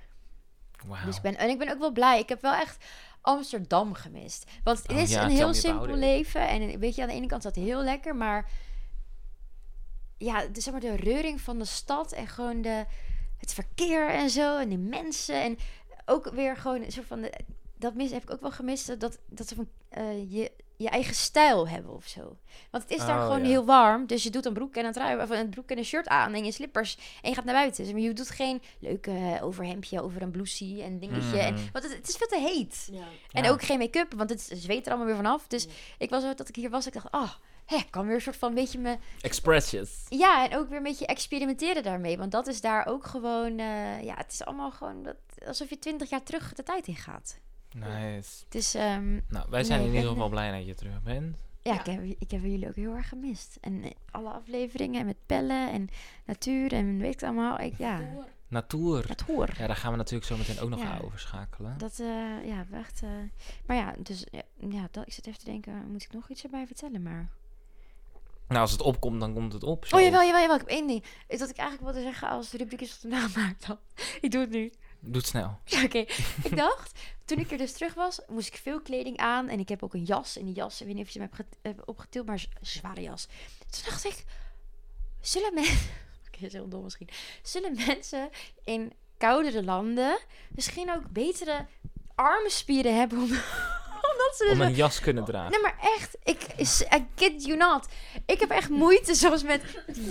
Wauw. 0.86 1.04
Dus 1.04 1.16
ik 1.16 1.22
ben, 1.22 1.36
en 1.36 1.48
ik 1.48 1.58
ben 1.58 1.72
ook 1.72 1.78
wel 1.78 1.92
blij. 1.92 2.18
Ik 2.18 2.28
heb 2.28 2.40
wel 2.40 2.54
echt 2.54 2.84
Amsterdam 3.20 3.94
gemist. 3.94 4.50
Want 4.64 4.78
het 4.78 4.90
Oh 4.90 4.98
is 4.98 5.10
ja, 5.10 5.24
een 5.24 5.30
heel 5.30 5.54
simpel 5.54 5.94
leven. 5.94 6.48
En 6.48 6.78
weet 6.78 6.94
je, 6.94 7.02
aan 7.02 7.08
de 7.08 7.14
ene 7.14 7.26
kant 7.26 7.44
is 7.44 7.52
dat 7.52 7.64
heel 7.64 7.82
lekker, 7.82 8.16
maar 8.16 8.50
ja, 10.18 10.46
de, 10.46 10.60
zeg 10.60 10.72
maar 10.72 10.80
de 10.80 10.96
reuring 10.96 11.40
van 11.40 11.58
de 11.58 11.64
stad 11.64 12.12
en 12.12 12.26
gewoon 12.26 12.62
de, 12.62 12.84
het 13.36 13.54
verkeer 13.54 14.08
en 14.08 14.30
zo 14.30 14.58
en 14.58 14.68
de 14.68 14.78
mensen 14.78 15.42
en 15.42 15.58
ook 16.04 16.30
weer 16.30 16.56
gewoon 16.56 16.82
een 16.82 16.92
soort 16.92 17.06
van 17.06 17.20
de, 17.20 17.32
dat 17.78 17.94
mis 17.94 18.10
heb 18.10 18.22
ik 18.22 18.30
ook 18.30 18.40
wel 18.40 18.50
gemist 18.50 19.00
dat 19.00 19.18
dat 19.26 19.48
ze 19.48 19.54
van 19.54 19.68
eh, 19.88 20.32
je 20.32 20.52
je 20.76 20.88
eigen 20.88 21.14
stijl 21.14 21.68
hebben 21.68 21.94
of 21.94 22.06
zo. 22.06 22.36
Want 22.70 22.82
het 22.82 22.92
is 22.92 23.06
daar 23.06 23.18
Oh, 23.18 23.22
gewoon 23.24 23.40
ja. 23.42 23.46
heel 23.46 23.64
warm, 23.64 24.06
dus 24.06 24.22
je 24.22 24.30
doet 24.30 24.46
een 24.46 24.52
broek 24.52 24.74
en 24.76 24.84
een 24.84 24.92
trui 24.92 25.22
of 25.22 25.30
een 25.30 25.48
broek 25.50 25.70
en 25.70 25.78
een 25.78 25.84
shirt 25.84 26.08
aan 26.08 26.34
en 26.34 26.44
je 26.44 26.52
slippers 26.52 26.98
en 27.22 27.28
je 27.28 27.34
gaat 27.36 27.44
naar 27.44 27.54
buiten. 27.54 27.84
Dus 27.94 28.02
je 28.04 28.12
doet 28.12 28.30
geen 28.30 28.62
leuke 28.80 29.10
eh, 29.10 29.44
overhemdje 29.44 30.02
over 30.02 30.22
een 30.22 30.30
blousie 30.30 30.82
en 30.82 30.98
dingetje. 30.98 31.38
En, 31.38 31.54
Mhm. 31.54 31.62
want 31.72 31.84
het, 31.84 31.96
het 31.96 32.08
is 32.08 32.16
veel 32.16 32.26
te 32.26 32.38
heet. 32.40 32.88
Ja. 32.92 33.04
En 33.32 33.42
Ja. 33.44 33.50
ook 33.50 33.62
geen 33.62 33.78
make-up, 33.78 34.12
want 34.16 34.30
het 34.30 34.50
zweet 34.54 34.82
er 34.84 34.88
allemaal 34.88 35.06
weer 35.06 35.16
vanaf. 35.16 35.46
Dus 35.46 35.64
Ja. 35.64 35.70
ik 35.98 36.10
was 36.10 36.22
zo 36.22 36.34
dat 36.34 36.48
ik 36.48 36.56
hier 36.56 36.70
was, 36.70 36.86
ik 36.86 36.92
dacht, 36.92 37.10
ah, 37.10 37.30
hè, 37.66 37.76
ik 37.76 37.90
kan 37.90 38.06
weer 38.06 38.14
een 38.14 38.20
soort 38.20 38.36
van, 38.36 38.54
beetje 38.54 38.78
me... 38.78 38.96
Expressions. 39.20 39.90
Ja, 40.08 40.48
en 40.50 40.58
ook 40.58 40.68
weer 40.68 40.76
een 40.78 40.82
beetje 40.82 41.06
experimenteren 41.06 41.82
daarmee. 41.82 42.18
Want 42.18 42.32
dat 42.32 42.46
is 42.46 42.60
daar 42.60 42.86
ook 42.86 43.06
gewoon, 43.06 43.58
eh, 43.58 44.02
ja, 44.02 44.14
het 44.16 44.32
is 44.32 44.44
allemaal 44.44 44.70
gewoon 44.70 45.02
dat, 45.02 45.16
alsof 45.46 45.68
je 45.68 45.78
twintig 45.78 46.10
jaar 46.10 46.22
terug 46.22 46.52
de 46.54 46.62
tijd 46.62 46.86
in 46.86 46.96
gaat. 46.96 47.38
Nice. 47.78 48.44
Het 48.44 48.54
is, 48.54 48.74
ehm, 48.74 49.20
Nou, 49.28 49.46
wij 49.50 49.64
zijn 49.64 49.78
Nee, 49.80 49.88
in 49.88 49.94
ieder 49.94 50.10
geval 50.10 50.28
blij 50.28 50.58
dat 50.58 50.66
je 50.66 50.74
terug 50.74 51.02
bent. 51.02 51.36
ja, 51.62 51.72
Ja. 51.72 51.80
Ik, 51.80 51.86
heb, 51.86 52.02
ik 52.18 52.30
heb 52.30 52.40
jullie 52.42 52.68
ook 52.68 52.74
heel 52.76 52.94
erg 52.94 53.08
gemist. 53.08 53.58
En 53.60 53.82
eh, 53.82 53.90
alle 54.10 54.30
afleveringen 54.30 55.00
en 55.00 55.06
met 55.06 55.16
pellen 55.26 55.72
en 55.72 55.88
natuur 56.24 56.72
en 56.72 56.98
weet 56.98 57.12
ik 57.14 57.20
het 57.20 57.28
allemaal. 57.28 57.60
Ik, 57.60 57.78
ja, 57.78 58.00
Natuur. 58.48 59.08
het 59.08 59.20
hoor. 59.20 59.48
Ja, 59.58 59.66
daar 59.66 59.76
gaan 59.76 59.90
we 59.90 59.96
natuurlijk 59.96 60.26
zo 60.26 60.36
meteen 60.36 60.60
ook 60.60 60.68
nog 60.70 60.80
Ja. 60.80 60.98
over 61.04 61.18
schakelen. 61.18 61.78
Dat, 61.78 61.98
eh, 61.98 62.46
ja, 62.46 62.66
echt. 62.72 63.02
eh, 63.02 63.08
maar 63.66 63.76
ja, 63.76 63.94
dus 63.98 64.26
ja, 64.30 64.42
ja, 64.68 64.88
dat, 64.90 65.06
ik 65.06 65.12
zit 65.12 65.26
even 65.26 65.38
te 65.38 65.44
denken, 65.44 65.90
moet 65.90 66.02
ik 66.02 66.12
nog 66.12 66.28
iets 66.30 66.42
erbij 66.44 66.66
vertellen? 66.66 67.02
Maar. 67.02 67.28
Nou, 68.48 68.60
als 68.60 68.70
het 68.72 68.80
opkomt, 68.82 69.20
dan 69.20 69.34
komt 69.34 69.52
het 69.52 69.62
op. 69.62 69.86
zo. 69.86 69.96
Oh 69.96 70.02
jawel, 70.02 70.22
jawel, 70.24 70.40
jawel. 70.40 70.54
Ik 70.54 70.60
heb 70.60 70.70
één 70.70 70.86
ding. 70.86 71.04
Is 71.28 71.38
dat 71.38 71.50
ik 71.50 71.56
eigenlijk 71.56 71.92
wilde 71.92 72.08
zeggen 72.08 72.28
als 72.28 72.50
de 72.50 72.56
rubriek 72.56 72.80
is 72.80 72.90
wat 72.90 73.00
de 73.00 73.08
naam 73.16 73.30
maakt 73.36 73.66
dan. 73.66 73.78
Ik 74.20 74.30
doe 74.30 74.40
het 74.40 74.50
nu. 74.50 74.72
Doe 75.06 75.16
het 75.16 75.26
snel. 75.26 75.58
Ja, 75.64 75.84
oké. 75.84 75.98
ik 76.42 76.56
dacht, 76.56 76.98
toen 77.24 77.38
ik 77.38 77.50
er 77.50 77.58
dus 77.58 77.72
terug 77.72 77.94
was, 77.94 78.20
moest 78.28 78.48
ik 78.48 78.60
veel 78.62 78.80
kleding 78.80 79.16
aan. 79.16 79.48
En 79.48 79.58
ik 79.58 79.68
heb 79.68 79.82
ook 79.82 79.94
een 79.94 80.04
jas. 80.04 80.36
En 80.38 80.44
die 80.44 80.54
jas, 80.54 80.80
ik 80.80 80.86
weet 80.86 80.96
niet 80.96 81.06
of 81.06 81.12
je 81.12 81.20
hem 81.20 81.30
hebt 81.32 81.56
hebt 81.62 81.84
opgetild, 81.84 82.26
maar 82.26 82.44
zware 82.60 83.02
jas. 83.02 83.28
Toen 83.58 83.82
dacht 83.84 84.04
ik, 84.04 84.24
zullen 85.20 85.54
mensen... 85.54 85.88
Oké, 86.26 86.46
heel 86.46 86.68
dom 86.68 86.82
misschien. 86.82 87.08
Zullen 87.42 87.76
mensen 87.86 88.30
in 88.64 88.92
koudere 89.18 89.64
landen 89.64 90.18
misschien 90.50 90.94
ook 90.94 91.10
betere 91.10 91.66
armspieren 92.14 92.96
hebben 92.96 93.18
om... 93.18 93.30
Omdat 94.12 94.36
ze 94.36 94.44
dus 94.44 94.52
Om 94.52 94.60
een 94.60 94.74
jas 94.74 95.00
kunnen 95.00 95.24
dragen. 95.24 95.50
Nee, 95.50 95.60
maar 95.60 95.78
echt, 95.96 96.16
ik, 96.22 96.42
is- 96.56 96.80
I 96.82 97.06
kid 97.14 97.44
you 97.44 97.56
not. 97.58 97.86
Ik 98.26 98.40
heb 98.40 98.50
echt 98.50 98.68
moeite 98.68 99.14
zoals 99.14 99.42
met 99.42 99.62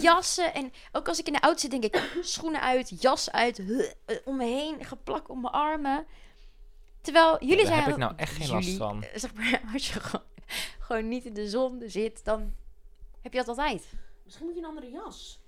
jassen. 0.01 0.53
En 0.53 0.73
ook 0.91 1.07
als 1.07 1.19
ik 1.19 1.27
in 1.27 1.33
de 1.33 1.39
auto 1.39 1.59
zit, 1.59 1.71
denk 1.71 1.83
ik, 1.83 2.17
schoenen 2.21 2.61
uit, 2.61 3.01
jas 3.01 3.31
uit, 3.31 3.57
huh, 3.57 3.91
eh, 4.05 4.17
om 4.25 4.37
me 4.37 4.45
heen, 4.45 4.85
geplakt 4.85 5.29
om 5.29 5.41
mijn 5.41 5.53
armen. 5.53 6.05
Terwijl 7.01 7.37
jullie 7.39 7.55
Daar 7.57 7.65
zijn... 7.65 7.79
heb 7.83 7.89
ik 7.91 7.97
nou 7.97 8.13
echt 8.15 8.35
geen 8.35 8.49
last 8.49 8.63
jullie, 8.63 8.79
van. 8.79 9.03
eh, 9.03 9.09
Zeg 9.19 9.33
maar, 9.33 9.61
als 9.73 9.87
je 9.93 9.99
gewoon, 9.99 10.25
gewoon 10.79 11.07
niet 11.07 11.25
in 11.25 11.33
de 11.33 11.49
zon 11.49 11.83
zit, 11.85 12.23
dan 12.25 12.53
heb 13.21 13.31
je 13.33 13.37
dat 13.39 13.47
altijd. 13.47 13.83
Misschien 14.23 14.45
moet 14.45 14.55
je 14.55 14.61
een 14.61 14.67
andere 14.67 14.89
jas. 14.91 15.39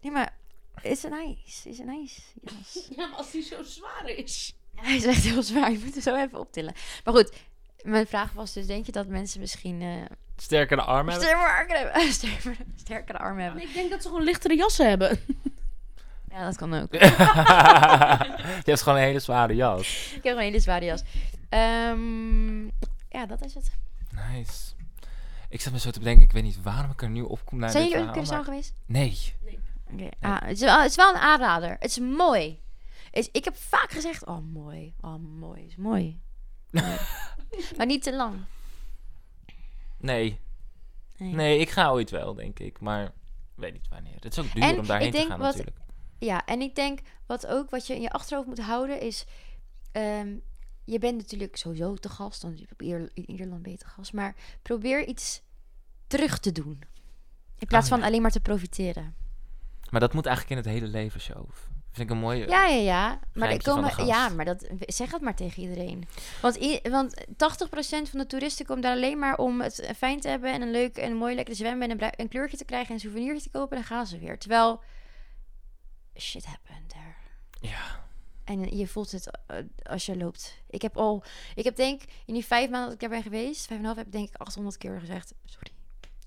Nee, 0.00 0.12
maar 0.12 0.36
is 0.82 1.02
een 1.02 1.12
ijs. 1.12 1.62
Is 1.66 1.78
een 1.78 1.88
ijs. 1.88 2.32
Jas. 2.42 2.86
Ja, 2.96 3.06
maar 3.06 3.16
als 3.18 3.30
die 3.30 3.42
zo 3.42 3.62
zwaar 3.62 4.08
is. 4.08 4.54
Hij 4.74 4.96
is 4.96 5.04
echt 5.04 5.22
heel 5.22 5.42
zwaar. 5.42 5.70
Je 5.72 5.78
moet 5.78 5.92
hem 5.92 6.02
zo 6.02 6.14
even 6.16 6.38
optillen. 6.38 6.74
Maar 7.04 7.14
goed, 7.14 7.32
mijn 7.86 8.06
vraag 8.06 8.32
was 8.32 8.52
dus: 8.52 8.66
denk 8.66 8.86
je 8.86 8.92
dat 8.92 9.06
mensen 9.06 9.40
misschien 9.40 9.80
uh, 9.80 9.94
Sterkere 10.36 10.82
armen 10.82 11.12
hebben? 11.12 11.28
sterkere 11.30 11.52
armen 11.58 11.76
hebben? 11.76 12.12
Sterkere, 12.12 12.54
sterkere 12.76 13.18
armen 13.18 13.44
hebben? 13.44 13.62
Ik 13.62 13.74
denk 13.74 13.90
dat 13.90 14.02
ze 14.02 14.08
gewoon 14.08 14.22
lichtere 14.24 14.56
jassen 14.56 14.88
hebben. 14.88 15.18
Ja, 16.30 16.44
dat 16.44 16.56
kan 16.56 16.74
ook. 16.74 16.92
Je 16.92 16.98
hebt 18.64 18.82
gewoon 18.82 18.98
een 18.98 19.04
hele 19.04 19.18
zware 19.18 19.54
jas. 19.54 20.12
Ik 20.16 20.22
heb 20.24 20.36
een 20.36 20.42
hele 20.42 20.60
zware 20.60 20.84
jas. 20.84 21.02
Ehm, 21.48 22.64
ja, 23.08 23.26
dat 23.26 23.44
is 23.44 23.54
het. 23.54 23.70
Nice. 24.32 24.72
Ik 25.48 25.60
zat 25.60 25.72
me 25.72 25.78
zo 25.78 25.90
te 25.90 25.98
bedenken, 25.98 26.24
ik 26.24 26.32
weet 26.32 26.42
niet 26.42 26.62
waarom 26.62 26.90
ik 26.90 27.02
er 27.02 27.08
nu 27.10 27.22
op 27.22 27.44
kom 27.44 27.58
naar 27.58 27.70
Zijn 27.70 27.84
dit 27.84 27.92
jullie 27.92 28.06
in 28.14 28.24
Curaçao 28.24 28.28
maar- 28.30 28.44
geweest? 28.44 28.74
Nee. 28.86 29.32
Oké. 29.92 30.08
Ah, 30.20 30.40
het, 30.40 30.50
is 30.56 30.60
wel, 30.60 30.80
het 30.80 30.90
is 30.90 30.96
wel 30.96 31.14
een 31.14 31.20
aanrader. 31.20 31.70
Het 31.70 31.90
is 31.90 31.98
mooi. 31.98 32.60
Het 33.10 33.16
is- 33.24 33.28
ik 33.32 33.44
heb 33.44 33.56
vaak 33.56 33.90
gezegd: 33.90 34.26
Oh, 34.26 34.52
mooi. 34.52 34.94
Oh, 35.00 35.14
mooi. 35.38 35.60
Het 35.60 35.70
is 35.70 35.76
mooi. 35.76 36.20
Maar 37.76 37.86
niet 37.86 38.02
te 38.02 38.16
lang. 38.16 38.36
Nee. 39.98 40.40
Nee. 41.16 41.34
Nee, 41.34 41.58
ik 41.58 41.70
ga 41.70 41.90
ooit 41.90 42.10
wel, 42.10 42.34
denk 42.34 42.58
ik. 42.58 42.80
Maar 42.80 43.12
weet 43.54 43.72
niet 43.72 43.88
wanneer. 43.88 44.14
Het 44.14 44.24
is 44.24 44.38
ook 44.38 44.52
duur 44.52 44.62
En 44.62 44.78
om 44.78 44.86
daarheen 44.86 45.06
ik 45.14 45.14
te 45.20 45.26
gaan 45.26 45.38
wat- 45.38 45.48
natuurlijk. 45.48 45.76
Ja, 46.18 46.44
en 46.44 46.60
ik 46.60 46.74
denk 46.74 47.00
wat 47.26 47.46
ook 47.46 47.70
wat 47.70 47.86
je 47.86 47.94
in 47.94 48.00
je 48.00 48.10
achterhoofd 48.10 48.48
moet 48.48 48.60
houden 48.60 49.00
is. 49.00 49.24
ehm, 49.92 50.34
je 50.84 50.98
bent 50.98 51.16
natuurlijk 51.16 51.56
sowieso 51.56 51.94
te 51.94 52.08
gast, 52.08 52.44
Ier- 52.78 53.10
in 53.14 53.30
Ierland 53.30 53.62
ben 53.62 53.72
je 53.72 53.78
te 53.78 53.86
gast. 53.86 54.12
Maar 54.12 54.34
probeer 54.62 55.06
iets 55.06 55.42
terug 56.06 56.38
te 56.38 56.52
doen. 56.52 56.82
In 57.58 57.66
plaats 57.66 57.90
Oh, 57.90 57.96
van 57.98 58.02
alleen 58.06 58.22
maar 58.22 58.30
te 58.30 58.40
profiteren. 58.40 59.14
Maar 59.90 60.00
dat 60.00 60.12
moet 60.14 60.26
eigenlijk 60.26 60.56
in 60.60 60.70
het 60.70 60.74
hele 60.80 60.92
leven 60.92 61.20
zo. 61.20 61.48
Vind 61.96 62.10
ik 62.10 62.16
een 62.16 62.22
mooie... 62.22 62.48
Ja, 62.48 62.66
ja, 62.66 62.76
ja. 62.82 63.20
Maar, 63.34 63.62
komen, 63.62 63.90
gast. 63.92 64.08
ja, 64.08 64.28
maar 64.28 64.44
dat, 64.44 64.66
zeg 64.78 65.10
het 65.12 65.20
maar 65.20 65.34
tegen 65.34 65.62
iedereen. 65.62 66.08
Want, 66.42 66.56
i- 66.60 66.80
want 66.82 67.24
80% 67.26 67.28
van 68.10 68.18
de 68.18 68.26
toeristen 68.26 68.66
komt 68.66 68.82
daar 68.82 68.92
alleen 68.92 69.18
maar 69.18 69.36
om 69.38 69.60
het 69.60 69.90
fijn 69.96 70.20
te 70.20 70.28
hebben... 70.28 70.52
en 70.52 70.62
een 70.62 70.70
leuk 70.70 70.96
en 70.96 71.16
mooi 71.16 71.34
lekker 71.34 71.54
zwemmen 71.54 71.90
en 71.90 72.02
een, 72.16 72.28
kleurtje 72.28 72.56
te 72.56 72.64
krijgen... 72.64 72.88
en 72.88 72.94
een 72.94 73.00
souvenirtje 73.00 73.42
te 73.50 73.58
kopen 73.58 73.76
en 73.76 73.82
dan 73.82 73.96
gaan 73.96 74.06
ze 74.06 74.18
weer. 74.18 74.38
Terwijl, 74.38 74.80
shit 76.18 76.44
happened 76.44 76.88
there. 76.88 77.14
Ja. 77.70 78.04
En 78.44 78.76
je 78.76 78.86
voelt 78.86 79.10
het 79.12 79.30
eh, 79.46 79.56
als 79.82 80.06
je 80.06 80.16
loopt. 80.16 80.62
Ik 80.70 80.82
heb 80.82 80.96
al, 80.96 81.24
ik 81.54 81.64
heb 81.64 81.76
denk 81.76 82.02
in 82.26 82.34
die 82.34 82.44
vijf 82.44 82.70
maanden 82.70 82.84
dat 82.84 82.94
ik 82.94 83.00
daar 83.00 83.10
ben 83.10 83.22
geweest, 83.22 83.66
vijf 83.66 83.70
en 83.70 83.78
een 83.78 83.84
half, 83.84 83.96
heb 83.96 84.06
ik 84.06 84.12
denk 84.12 84.28
ik 84.28 84.36
800 84.36 84.76
keer 84.78 85.00
gezegd: 85.00 85.32
Sorry, 85.44 85.70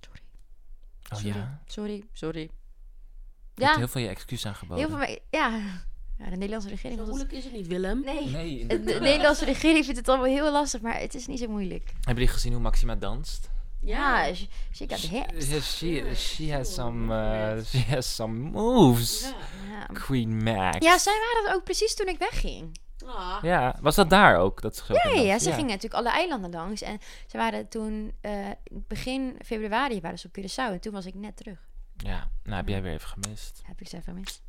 sorry, 0.02 0.22
Oh 1.12 1.18
sorry, 1.18 1.38
ja? 1.38 1.62
sorry, 1.66 2.04
sorry. 2.14 2.50
Je 3.60 3.66
hebt 3.66 3.78
Ja, 3.78 3.78
heel 3.78 3.88
veel 3.88 4.02
je 4.02 4.08
excuus 4.08 4.46
aangeboden. 4.46 4.78
heel 4.88 4.98
veel, 4.98 5.08
me- 5.08 5.20
ja. 5.30 5.60
ja, 6.18 6.30
de 6.30 6.36
Nederlandse 6.36 6.70
regering. 6.70 7.00
Zo 7.00 7.06
vond 7.06 7.18
het- 7.20 7.28
moeilijk 7.32 7.32
is 7.32 7.44
het 7.44 7.54
niet, 7.54 7.68
Willem. 7.68 8.02
Nee, 8.04 8.26
Nee, 8.26 8.68
de, 8.68 8.98
Nederlandse 9.02 9.46
regering 9.46 9.84
vindt 9.86 10.00
het 10.00 10.10
allemaal 10.10 10.28
heel 10.28 10.52
lastig, 10.52 10.82
maar 10.82 11.00
het 11.00 11.16
is 11.16 11.28
niet 11.28 11.40
zo 11.40 11.48
moeilijk. 11.48 11.84
Hebben 11.94 12.14
jullie 12.14 12.28
gezien 12.28 12.54
hoe 12.54 12.62
Maxima 12.62 12.96
danst? 12.96 13.50
Ja, 13.82 14.34
she, 14.34 14.48
she 14.72 14.86
got 14.90 15.00
She, 15.00 15.08
hips. 15.40 15.78
she, 15.78 16.12
she 16.16 16.54
has 16.54 16.74
some, 16.74 17.14
uh, 17.58 17.64
she 17.66 17.84
has 17.90 18.16
some 18.16 18.34
moves. 18.40 19.22
Ja. 19.22 19.36
Ja. 19.80 19.86
Queen 19.94 20.44
Max. 20.44 20.86
ja, 20.86 20.98
zij 20.98 21.14
waren 21.14 21.48
het 21.48 21.56
ook 21.56 21.64
precies 21.64 21.96
toen 21.96 22.08
ik 22.08 22.18
wegging. 22.18 22.80
Ah. 23.06 23.38
Ja, 23.42 23.76
was 23.82 23.96
dat 23.96 24.10
daar 24.10 24.38
ook? 24.38 24.62
Dat 24.62 24.76
ze 24.76 24.94
Ja, 24.94 25.00
ging 25.00 25.16
ja, 25.16 25.22
ja, 25.22 25.40
ze 25.40 25.50
gingen 25.52 25.66
natuurlijk 25.68 25.94
alle 25.94 26.10
eilanden 26.10 26.52
langs. 26.52 26.82
En 26.82 27.00
ze 27.28 27.38
waren 27.38 27.68
toen, 27.68 28.14
eh, 28.22 28.32
begin 28.88 29.36
februari 29.46 30.02
waren 30.02 30.20
ze 30.20 30.28
op 30.28 30.38
Curaçao. 30.40 30.72
En 30.74 30.80
toen 30.80 30.94
was 30.94 31.06
ik 31.06 31.14
net 31.16 31.38
terug. 31.38 31.68
Ja, 32.04 32.30
nou 32.44 32.56
heb 32.56 32.68
jij 32.68 32.82
weer 32.82 32.94
even 32.94 33.08
gemist. 33.08 33.62
Heb 33.66 33.82
ik 33.82 33.88
ze 33.88 33.98
even 33.98 34.14
mis. 34.14 34.42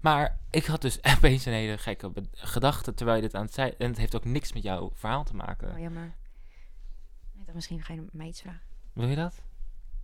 Maar 0.00 0.38
ik 0.50 0.64
had 0.64 0.80
dus 0.82 0.98
opeens 1.16 1.44
een 1.44 1.52
hele 1.52 1.78
gekke 1.78 2.12
gedachte 2.32 2.94
terwijl 2.94 3.16
je 3.16 3.22
dit 3.22 3.34
aan 3.34 3.44
het 3.44 3.54
zei. 3.54 3.74
En 3.78 3.88
het 3.88 3.98
heeft 3.98 4.16
ook 4.16 4.24
niks 4.24 4.52
met 4.52 4.62
jouw 4.62 4.90
verhaal 4.94 5.24
te 5.24 5.34
maken. 5.34 5.72
Oh, 5.72 5.78
jammer. 5.78 6.14
Ik 7.38 7.44
dacht, 7.44 7.54
misschien 7.54 7.82
ga 7.82 7.92
je 7.92 8.06
mij 8.12 8.26
iets 8.26 8.40
vragen. 8.40 8.60
Wil 8.92 9.08
je 9.08 9.16
dat? 9.16 9.42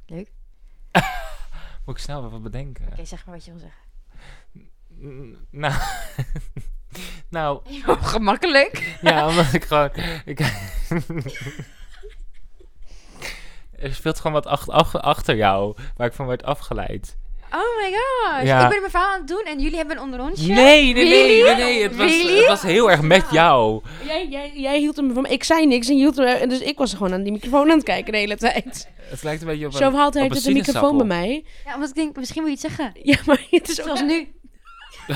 Leuk. 0.07 0.33
Moet 1.85 1.97
ik 1.97 2.03
snel 2.03 2.27
even 2.27 2.43
bedenken. 2.43 2.87
Oké, 2.87 3.05
zeg 3.05 3.27
maar 3.27 3.35
wat 3.35 3.45
je 3.45 3.51
wil 3.51 3.61
zeggen. 3.61 3.83
Nou, 5.51 5.75
nou, 7.29 7.61
gemakkelijk. 8.01 8.99
ja, 9.03 9.29
omdat 9.29 9.53
ik 9.53 9.65
gewoon... 9.65 9.91
Ik, 10.25 10.39
er 13.79 13.95
speelt 13.95 14.17
gewoon 14.17 14.33
wat 14.33 14.47
ach- 14.47 14.69
ach- 14.69 15.01
achter 15.03 15.37
jou, 15.37 15.75
waar 15.97 16.07
ik 16.07 16.13
van 16.13 16.27
werd 16.27 16.43
afgeleid. 16.45 17.17
Oh 17.51 17.61
my 17.83 17.91
gosh. 17.93 18.43
Ja. 18.47 18.63
Ik 18.63 18.69
ben 18.69 18.79
mijn 18.79 18.91
verhaal 18.91 19.13
aan 19.13 19.19
het 19.19 19.29
doen 19.29 19.43
en 19.45 19.61
jullie 19.61 19.77
hebben 19.77 19.97
een 19.97 20.03
onderrondje. 20.03 20.53
Nee, 20.53 20.93
nee, 20.93 20.95
nee, 20.95 21.05
Really? 21.05 21.43
nee, 21.47 21.57
nee, 21.57 21.83
Het 21.83 21.97
was, 21.97 22.11
Really? 22.11 22.37
het 22.39 22.47
was 22.47 22.63
heel 22.63 22.91
erg 22.91 23.01
met 23.01 23.25
jou. 23.31 23.83
Jij, 24.05 24.29
jij, 24.29 24.53
jij 24.55 24.79
hield 24.79 24.97
hem 24.97 25.15
van 25.15 25.27
Ik 25.27 25.45
zei 25.45 25.67
niks 25.67 25.89
en 25.89 25.95
je 25.97 26.01
hield 26.01 26.17
hem... 26.17 26.27
En 26.27 26.49
dus 26.49 26.61
ik 26.61 26.79
was 26.79 26.93
gewoon 26.95 27.13
aan 27.13 27.23
die 27.23 27.33
microfoon 27.33 27.71
aan 27.71 27.77
het 27.77 27.85
kijken 27.85 28.13
de 28.13 28.19
hele 28.19 28.37
tijd. 28.37 28.89
Het 28.99 29.23
lijkt 29.23 29.41
een 29.43 29.47
beetje 29.49 29.67
op 29.67 29.73
Zo 29.73 29.87
een, 29.87 29.95
haalt 29.95 30.15
hij 30.15 30.23
het 30.25 30.43
de 30.43 30.53
microfoon 30.53 30.97
bij 30.97 31.07
mij. 31.07 31.45
Ja, 31.65 31.75
omdat 31.75 31.89
ik 31.89 31.95
denk, 31.95 32.17
misschien 32.17 32.43
moet 32.43 32.51
je 32.51 32.57
iets 32.69 32.77
zeggen. 32.77 33.01
Ja, 33.03 33.17
maar 33.27 33.47
het 33.51 33.69
is 33.69 33.79
ook... 33.81 33.85
Zoals 33.87 34.03
nu. 34.03 34.35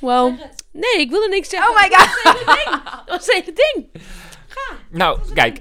Wow. 0.00 0.38
Nee, 0.72 0.94
ik 1.00 1.10
wilde 1.10 1.28
niks 1.28 1.48
zeggen. 1.48 1.70
Oh 1.70 1.80
my 1.82 1.88
god. 1.96 2.08
Dat 3.06 3.16
was 3.16 3.26
het 3.26 3.32
hele 3.32 3.52
ding. 3.74 4.04
Nou, 4.90 5.18
kijk. 5.34 5.60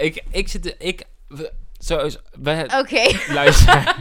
Ik, 0.00 0.22
ik 0.30 0.48
zit... 0.48 0.74
Ik, 0.78 1.02
we, 1.28 1.52
zo 1.78 1.98
is... 1.98 2.18
Oké. 2.78 3.18
Luister. 3.32 3.96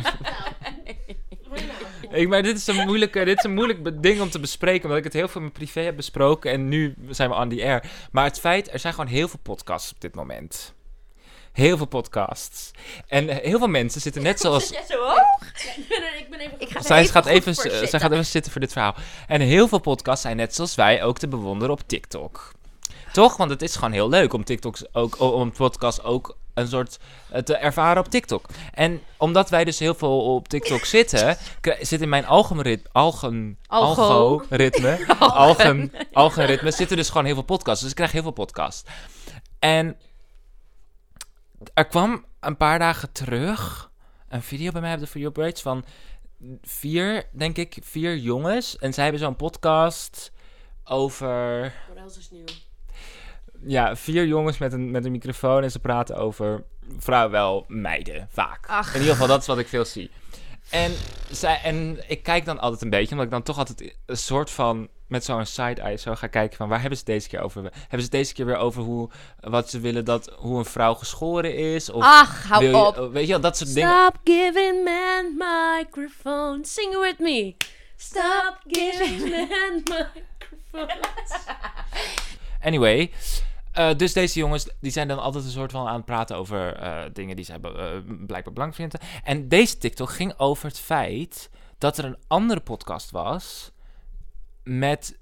ik, 2.12 2.28
maar 2.28 2.44
dit 2.44 2.58
is, 2.58 2.68
een 2.68 2.86
moeilijke, 2.86 3.26
dit 3.26 3.38
is 3.38 3.44
een 3.44 3.54
moeilijk 3.54 4.04
ding 4.04 4.22
om 4.22 4.30
te 4.30 4.40
bespreken, 4.40 4.84
omdat 4.84 4.98
ik 4.98 5.04
het 5.04 5.14
heel 5.14 5.28
veel 5.28 5.36
in 5.36 5.42
mijn 5.42 5.52
privé 5.52 5.82
heb 5.82 5.96
besproken 5.96 6.52
en 6.52 6.68
nu 6.68 6.96
zijn 7.10 7.30
we 7.30 7.36
on 7.36 7.50
the 7.50 7.64
air. 7.64 7.84
Maar 8.12 8.24
het 8.24 8.40
feit, 8.40 8.74
er 8.74 8.80
zijn 8.80 8.94
gewoon 8.94 9.10
heel 9.10 9.28
veel 9.28 9.40
podcasts 9.44 9.92
op 9.92 10.02
dit 10.02 10.16
moment. 10.16 10.74
Heel 11.52 11.78
veel 11.78 11.86
podcasts. 11.86 12.72
En 13.08 13.30
eh, 13.30 13.38
heel 13.38 13.58
veel 13.58 13.68
mensen 13.68 14.02
zitten 14.02 14.24
net 14.24 14.40
zoals... 14.40 14.68
Zit 14.68 14.78
jij 14.78 14.86
zo 14.86 15.04
hoog? 15.04 15.48
ik 16.20 16.28
ben 16.30 16.40
even... 16.40 16.62
Ik 16.62 16.70
ga 16.70 16.82
Zij 16.82 17.08
gaat, 17.08 17.26
even, 17.26 17.56
zitten. 17.56 17.88
zij 17.88 18.00
gaat 18.00 18.12
even 18.12 18.26
zitten 18.26 18.52
voor 18.52 18.62
dit 18.62 18.72
verhaal. 18.72 18.96
En 19.28 19.42
heel 19.42 19.68
veel 19.68 19.80
podcasts 19.80 20.22
zijn 20.22 20.38
net 20.38 20.56
zoals 20.56 20.76
wij 20.76 21.04
ook 21.04 21.18
te 21.20 21.28
bewonderen 21.28 21.74
op 21.74 21.82
TikTok. 21.86 22.52
Toch? 23.12 23.38
Want 23.38 23.49
het 23.49 23.62
is 23.62 23.75
gewoon 23.75 23.91
heel 23.91 24.10
leuk 24.10 24.34
om 24.34 24.43
TikToks 24.43 24.93
ook, 24.93 25.19
om 25.19 25.52
podcasts 25.52 26.04
ook 26.04 26.38
een 26.54 26.67
soort 26.67 26.99
eh, 27.32 27.41
te 27.41 27.56
ervaren 27.56 28.04
op 28.04 28.10
TikTok. 28.10 28.45
En 28.73 29.02
omdat 29.17 29.49
wij 29.49 29.63
dus 29.63 29.80
heel 29.80 29.93
veel 29.93 30.36
op 30.36 30.47
TikTok 30.47 30.86
zitten, 30.95 31.38
zit 31.80 32.02
in 32.02 32.10
mijn 32.10 32.25
algoritme, 32.25 32.89
algen, 32.91 33.58
Algo. 33.67 34.02
algoritme, 34.02 35.06
algen, 35.19 35.91
algoritme, 36.13 36.71
zitten 36.71 36.97
dus 36.97 37.08
gewoon 37.08 37.25
heel 37.25 37.34
veel 37.34 37.43
podcasts. 37.43 37.82
Dus 37.82 37.89
ik 37.89 37.95
krijg 37.95 38.12
heel 38.12 38.21
veel 38.21 38.32
podcasts. 38.32 38.89
En 39.60 39.97
er 41.73 41.88
kwam 41.88 42.25
een 42.39 42.58
paar 42.58 42.80
dagen 42.80 43.12
terug 43.12 43.91
een 44.30 44.41
video 44.41 44.71
bij 44.71 44.82
mij 44.82 44.93
op 44.93 44.99
de 44.99 45.08
For 45.08 45.19
Your 45.19 45.34
Braids 45.36 45.62
van 45.62 45.86
vier, 46.62 47.23
denk 47.32 47.58
ik, 47.58 47.78
vier 47.82 48.17
jongens. 48.17 48.78
En 48.78 48.93
zij 48.93 49.04
hebben 49.04 49.21
zo'n 49.21 49.36
podcast 49.36 50.32
over 50.84 51.73
Wat 51.88 51.97
else 51.97 52.19
is 52.19 52.30
nieuw? 52.30 52.45
Ja, 53.63 53.95
vier 53.95 54.26
jongens 54.26 54.58
met 54.58 54.74
een, 54.74 54.91
met 54.91 55.06
een 55.06 55.12
microfoon 55.12 55.63
en 55.63 55.72
ze 55.72 55.80
praten 55.80 56.15
over 56.15 56.63
vrouwen 56.98 57.32
wel 57.32 57.65
meiden, 57.67 58.28
vaak. 58.32 58.67
Ach. 58.67 58.88
In 58.93 59.00
ieder 59.00 59.13
geval, 59.13 59.28
dat 59.28 59.41
is 59.41 59.48
wat 59.48 59.58
ik 59.58 59.67
veel 59.67 59.86
zie. 59.86 60.12
En, 60.69 60.91
zij, 61.32 61.60
en 61.63 62.00
ik 62.08 62.24
kijk 62.24 62.45
dan 62.45 62.60
altijd 62.60 62.82
een 62.82 62.89
beetje, 62.89 63.10
omdat 63.12 63.26
ik 63.26 63.32
dan 63.32 63.43
toch 63.43 63.58
altijd 63.58 63.95
een 64.06 64.17
soort 64.17 64.50
van 64.50 64.88
met 65.08 65.24
zo'n 65.26 65.45
side-eye 65.45 65.98
zo 65.98 66.15
ga 66.15 66.28
kijken 66.28 66.58
van 66.58 66.69
waar 66.69 66.80
hebben 66.80 66.98
ze 66.98 67.04
deze 67.06 67.28
keer 67.28 67.39
over? 67.41 67.62
Hebben 67.63 67.74
ze 67.89 67.95
het 67.98 68.12
deze 68.12 68.34
keer 68.34 68.45
weer 68.45 68.56
over 68.58 68.82
hoe, 68.84 69.10
wat 69.39 69.69
ze 69.69 69.80
willen 69.80 70.06
dat, 70.06 70.34
hoe 70.38 70.58
een 70.58 70.65
vrouw 70.65 70.93
geschoren 70.93 71.56
is? 71.56 71.89
Of 71.91 72.04
Ach, 72.04 72.43
hou 72.48 72.63
je- 72.65 72.78
op. 72.78 73.10
weet 73.13 73.26
je 73.26 73.32
wel, 73.32 73.39
dat 73.41 73.58
soort 73.58 73.74
dingen. 73.74 73.89
Stop 74.02 74.15
giving 74.24 74.84
man 74.84 75.34
microphone. 75.78 76.60
Sing 76.65 76.92
it 76.94 77.00
with 77.00 77.19
me. 77.19 77.56
Stop 77.98 78.58
giving 78.67 79.19
man 79.29 79.73
microphone. 79.75 81.00
Anyway, 82.62 83.12
eh, 83.80 83.96
dus 83.98 84.13
deze 84.13 84.40
jongens 84.40 84.67
die 84.82 84.92
zijn 84.92 85.08
dan 85.08 85.19
altijd 85.19 85.44
een 85.44 85.50
soort 85.50 85.71
van 85.71 85.88
aan 85.88 85.96
het 85.96 86.06
praten 86.06 86.36
over 86.38 86.75
eh, 86.75 87.04
dingen 87.13 87.36
die 87.36 87.46
zij 87.46 87.60
be- 87.60 87.67
eh, 88.08 88.15
blijkbaar 88.25 88.54
belangrijk 88.54 88.75
vinden. 88.92 89.00
En 89.23 89.48
deze 89.50 89.77
TikTok 89.77 90.10
ging 90.10 90.34
over 90.38 90.65
het 90.67 90.80
feit 90.80 91.50
dat 91.77 91.98
er 91.98 92.06
een 92.06 92.17
andere 92.27 92.60
podcast 92.60 93.12
was 93.12 93.71
met 94.63 95.17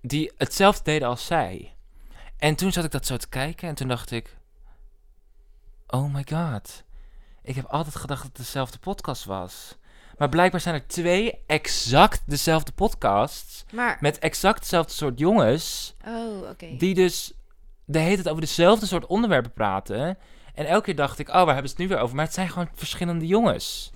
die 0.00 0.32
hetzelfde 0.36 0.82
deden 0.84 1.08
als 1.08 1.26
zij. 1.26 1.76
En 2.36 2.54
toen 2.54 2.72
zat 2.72 2.84
ik 2.84 2.90
dat 2.90 3.06
zo 3.06 3.16
te 3.16 3.28
kijken 3.28 3.68
en 3.68 3.74
toen 3.74 3.88
dacht 3.88 4.10
ik, 4.10 4.36
oh 5.86 6.14
my 6.14 6.24
god, 6.30 6.84
ik 7.42 7.54
heb 7.54 7.64
altijd 7.64 7.96
gedacht 7.96 8.22
dat 8.22 8.28
het 8.28 8.40
dezelfde 8.46 8.78
podcast 8.78 9.24
was. 9.24 9.76
Maar 10.18 10.28
blijkbaar 10.28 10.60
zijn 10.60 10.74
er 10.74 10.86
twee 10.86 11.44
exact 11.46 12.22
dezelfde 12.26 12.72
podcasts. 12.72 13.64
Maar, 13.72 13.98
Met 14.00 14.18
exact 14.18 14.58
hetzelfde 14.58 14.92
soort 14.92 15.18
jongens. 15.18 15.94
oh, 16.06 16.48
oké. 16.50 16.76
Die 16.76 16.94
dus 16.94 17.32
de 17.90 17.98
hele 17.98 18.14
tijd 18.14 18.28
over 18.28 18.40
dezelfde 18.40 18.86
soort 18.86 19.06
onderwerpen 19.06 19.52
praten. 19.52 20.18
En 20.54 20.66
elke 20.66 20.84
keer 20.84 20.96
dacht 20.96 21.18
ik, 21.18 21.28
oh, 21.28 21.34
waar 21.34 21.46
hebben 21.46 21.68
ze 21.68 21.70
het 21.70 21.78
nu 21.78 21.88
weer 21.88 21.98
over? 21.98 22.16
Maar 22.16 22.24
het 22.24 22.34
zijn 22.34 22.48
gewoon 22.48 22.68
verschillende 22.74 23.26
jongens. 23.26 23.92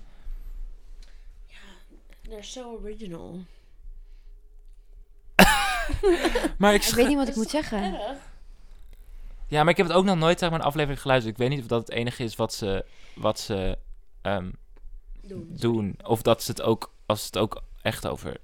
They're 2.22 2.42
so 2.42 2.78
original. 2.82 3.40
Maar 6.58 6.74
ik, 6.74 6.84
Ik 6.84 6.94
weet 6.94 7.08
niet 7.08 7.16
wat 7.16 7.28
ik 7.28 7.36
moet 7.36 7.50
zeggen. 7.50 7.82
Erg. 7.82 8.18
Ja, 9.46 9.62
maar 9.62 9.70
ik 9.70 9.76
heb 9.76 9.86
het 9.86 9.96
ook 9.96 10.04
nog 10.04 10.18
nooit 10.18 10.38
zeg 10.38 10.50
maar, 10.50 10.58
een 10.58 10.64
aflevering 10.64 11.00
geluisterd. 11.00 11.34
Ik 11.34 11.40
weet 11.40 11.50
niet 11.50 11.60
of 11.60 11.66
dat 11.66 11.80
het 11.80 11.90
enige 11.90 12.24
is 12.24 12.36
wat 12.36 12.54
ze, 12.54 12.84
wat 13.14 13.40
ze 13.40 13.78
ehm, 14.22 14.50
Doen. 15.20 15.48
doen. 15.50 15.96
Of 16.02 16.22
dat 16.22 16.42
ze 16.42 16.50
het 16.50 16.62
ook, 16.62 16.92
als 17.06 17.20
ze 17.20 17.26
het 17.26 17.38
ook 17.38 17.62
echt 17.82 18.06
over 18.06 18.36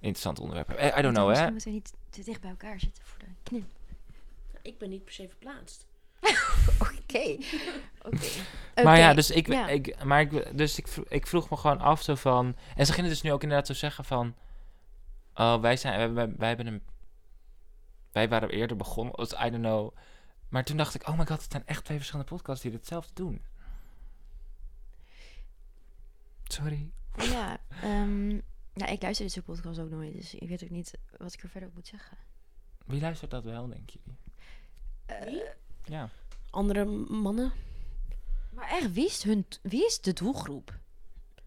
interessante 0.00 0.40
onderwerpen 0.40 0.74
hebben. 0.74 0.92
Eh, 0.92 0.98
I 0.98 1.02
don't 1.02 1.14
know, 1.14 1.26
hè. 1.26 1.30
Misschien 1.30 1.52
moeten 1.52 1.68
we 1.68 1.74
niet 1.74 1.92
te 2.10 2.22
dicht 2.22 2.40
bij 2.40 2.50
elkaar 2.50 2.80
zitten 2.80 3.04
voor 3.06 3.18
de 3.18 3.26
knip. 3.42 3.64
Ik 4.68 4.78
ben 4.78 4.88
niet 4.88 5.04
per 5.04 5.12
se 5.12 5.28
verplaatst. 5.28 5.86
Oké. 6.88 7.36
Oké. 8.02 8.26
Maar 8.84 8.98
ja, 8.98 9.14
dus, 9.14 9.30
ik, 9.30 9.46
ja. 9.46 9.68
ik, 9.68 10.04
maar 10.04 10.20
ik, 10.20 10.58
dus 10.58 10.78
ik, 10.78 10.86
ik 11.08 11.26
vroeg 11.26 11.50
me 11.50 11.56
gewoon 11.56 11.80
af 11.80 12.02
zo 12.02 12.14
van... 12.14 12.56
En 12.76 12.86
ze 12.86 12.92
gingen 12.92 13.10
dus 13.10 13.22
nu 13.22 13.32
ook 13.32 13.42
inderdaad 13.42 13.66
zo 13.66 13.72
zeggen 13.72 14.04
van... 14.04 14.34
Oh, 15.34 15.60
wij 15.60 15.76
zijn... 15.76 15.98
Wij, 15.98 16.12
wij, 16.12 16.34
wij 16.36 16.48
hebben 16.48 16.66
een... 16.66 16.82
Wij 18.12 18.28
waren 18.28 18.50
eerder 18.50 18.76
begonnen. 18.76 19.14
I 19.20 19.50
don't 19.50 19.62
know. 19.62 19.96
Maar 20.48 20.64
toen 20.64 20.76
dacht 20.76 20.94
ik... 20.94 21.08
Oh 21.08 21.18
my 21.18 21.26
god, 21.26 21.42
het 21.42 21.50
zijn 21.50 21.66
echt 21.66 21.84
twee 21.84 21.96
verschillende 21.96 22.30
podcasts 22.30 22.62
die 22.62 22.72
hetzelfde 22.72 23.14
doen. 23.14 23.44
Sorry. 26.44 26.90
Ja, 27.16 27.60
ehm, 27.82 28.30
ja, 28.72 28.86
ik 28.86 29.02
luister 29.02 29.24
dit 29.24 29.34
soort 29.34 29.46
podcasts 29.46 29.78
ook 29.78 29.90
nooit, 29.90 30.12
dus 30.14 30.34
ik 30.34 30.48
weet 30.48 30.62
ook 30.64 30.70
niet 30.70 30.98
wat 31.16 31.32
ik 31.32 31.42
er 31.42 31.48
verder 31.48 31.68
op 31.68 31.74
moet 31.74 31.86
zeggen. 31.86 32.16
Wie 32.86 33.00
luistert 33.00 33.30
dat 33.30 33.44
wel, 33.44 33.68
denk 33.68 33.90
je? 33.90 33.98
Wie? 35.24 35.42
Ja. 35.84 36.08
Andere 36.50 36.84
mannen? 37.08 37.52
Maar 38.54 38.68
echt, 38.70 38.92
wie 38.92 39.06
is, 39.06 39.22
hun, 39.22 39.46
wie 39.62 39.86
is 39.86 40.00
de 40.00 40.12
doelgroep? 40.12 40.78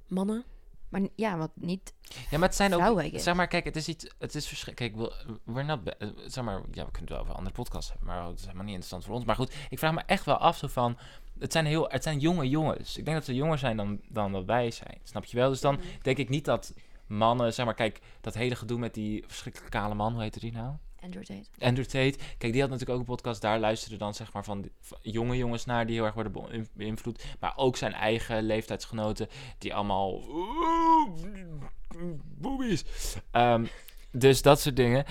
Mannen? 0.08 0.44
Maar 0.90 1.02
ja, 1.16 1.38
wat 1.38 1.52
niet. 1.54 1.94
Ja, 2.30 2.38
maar 2.38 2.48
het 2.48 2.58
zijn 2.58 2.72
Vrouwen, 2.72 3.06
ook... 3.06 3.20
Zeg 3.20 3.36
maar, 3.36 3.48
kijk, 3.48 3.66
het 3.66 3.76
is 3.76 3.88
iets... 3.88 4.12
Het 4.20 4.36
is 4.36 4.48
verschrikkelijk... 4.48 4.94
Kijk, 4.96 5.10
we- 5.26 5.38
we're 5.54 5.64
not... 5.64 5.80
eh, 5.98 6.08
Zeg 6.26 6.44
maar, 6.44 6.56
ja, 6.72 6.86
we 6.86 6.92
kunnen 6.92 6.98
het 7.00 7.10
wel 7.10 7.20
over 7.20 7.34
andere 7.34 7.56
podcasts 7.56 7.90
hebben, 7.90 8.08
maar 8.08 8.26
het 8.26 8.36
is 8.40 8.42
helemaal 8.42 8.64
niet 8.64 8.74
interessant 8.74 9.06
voor 9.06 9.16
ons. 9.16 9.26
Maar 9.26 9.36
goed, 9.36 9.54
ik 9.70 9.80
vraag 9.80 9.94
me 9.94 10.02
echt 10.06 10.26
wel 10.26 10.38
af 10.38 10.58
zo 10.58 10.68
van... 10.68 10.98
Het 11.40 11.52
zijn, 11.52 11.66
heel, 11.66 11.90
het 11.90 12.04
zijn 12.04 12.20
jonge 12.20 12.50
jongens. 12.50 12.98
Ik 12.98 13.06
denk 13.06 13.18
dat 13.18 13.26
ze 13.26 13.34
jonger 13.36 13.58
zijn 13.58 13.78
dan, 13.78 14.00
dan 14.10 14.32
dat 14.32 14.46
wij 14.46 14.72
zijn. 14.72 15.00
Snap 15.04 15.26
je 15.26 15.38
wel? 15.38 15.50
Dus 15.50 15.62
dan 15.62 15.80
denk 16.02 16.18
ik 16.18 16.30
niet 16.30 16.46
dat 16.46 16.74
mannen... 17.08 17.54
Zeg 17.54 17.66
maar, 17.66 17.74
kijk, 17.76 18.00
dat 18.22 18.34
hele 18.34 18.56
gedoe 18.56 18.80
met 18.80 18.94
die 18.94 19.24
verschrikkelijke 19.28 19.78
kale 19.78 19.94
man. 19.96 20.14
Hoe 20.14 20.22
heette 20.22 20.40
die 20.40 20.52
nou? 20.52 20.76
Android 21.02 21.26
Tate. 21.26 21.66
Andrew 21.66 21.86
Tate. 21.86 22.18
Kijk, 22.38 22.52
die 22.54 22.62
had 22.62 22.70
natuurlijk 22.70 22.90
ook 23.00 23.00
een 23.08 23.14
podcast. 23.16 23.42
Daar 23.42 23.60
luisterden 23.60 24.00
dan 24.00 24.14
zeg 24.14 24.34
maar 24.34 24.44
van, 24.44 24.62
die- 24.62 24.72
van 24.80 24.98
jonge 25.02 25.38
jongens 25.38 25.66
naar 25.66 25.86
die 25.86 25.96
heel 25.96 26.06
erg 26.06 26.14
worden 26.14 26.32
beïn- 26.32 26.68
beïnvloed. 26.74 27.24
Maar 27.40 27.54
ook 27.56 27.78
zijn 27.78 27.94
eigen 27.94 28.44
leeftijdsgenoten 28.44 29.28
die 29.58 29.76
allemaal... 29.76 30.22
Boobies. 32.24 32.84
Ehm, 33.32 33.66
dus 34.12 34.42
dat 34.42 34.60
soort 34.60 34.76
dingen, 34.76 35.06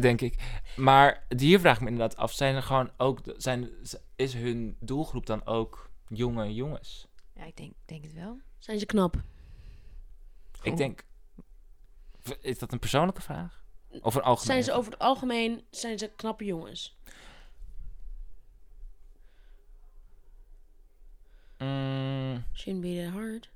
denk 0.00 0.20
ik. 0.20 0.62
Maar 0.76 1.24
hier 1.36 1.60
vraag 1.60 1.74
ik 1.76 1.82
me 1.82 1.88
inderdaad 1.90 2.16
af. 2.18 2.32
Zijn 2.32 2.54
er 2.54 2.62
gewoon 2.62 2.90
ook... 2.96 3.20
Zijn, 3.36 3.70
is 4.16 4.34
hun 4.34 4.76
doelgroep 4.80 5.26
dan 5.26 5.46
ook 5.46 5.90
jonge 6.08 6.54
jongens? 6.54 7.08
Ja, 7.34 7.44
ik 7.44 7.56
denk, 7.56 7.72
denk 7.84 8.02
het 8.02 8.12
wel. 8.14 8.40
Zijn 8.58 8.78
ze 8.78 8.86
knap? 8.86 9.16
Ik 10.62 10.76
denk... 10.76 11.04
Is 12.40 12.58
dat 12.58 12.72
een 12.72 12.78
persoonlijke 12.78 13.22
vraag? 13.22 13.63
Of 14.02 14.14
een 14.14 14.22
algemene 14.22 14.52
Zijn 14.52 14.64
ze 14.64 14.72
over 14.72 14.92
het 14.92 15.00
algemeen 15.00 15.62
zijn 15.70 15.98
ze 15.98 16.10
knappe 16.16 16.44
jongens? 16.44 16.96
Mm, 21.58 22.44
Shouldn't 22.54 22.80
be 22.84 23.02
that 23.04 23.12
hard. 23.12 23.48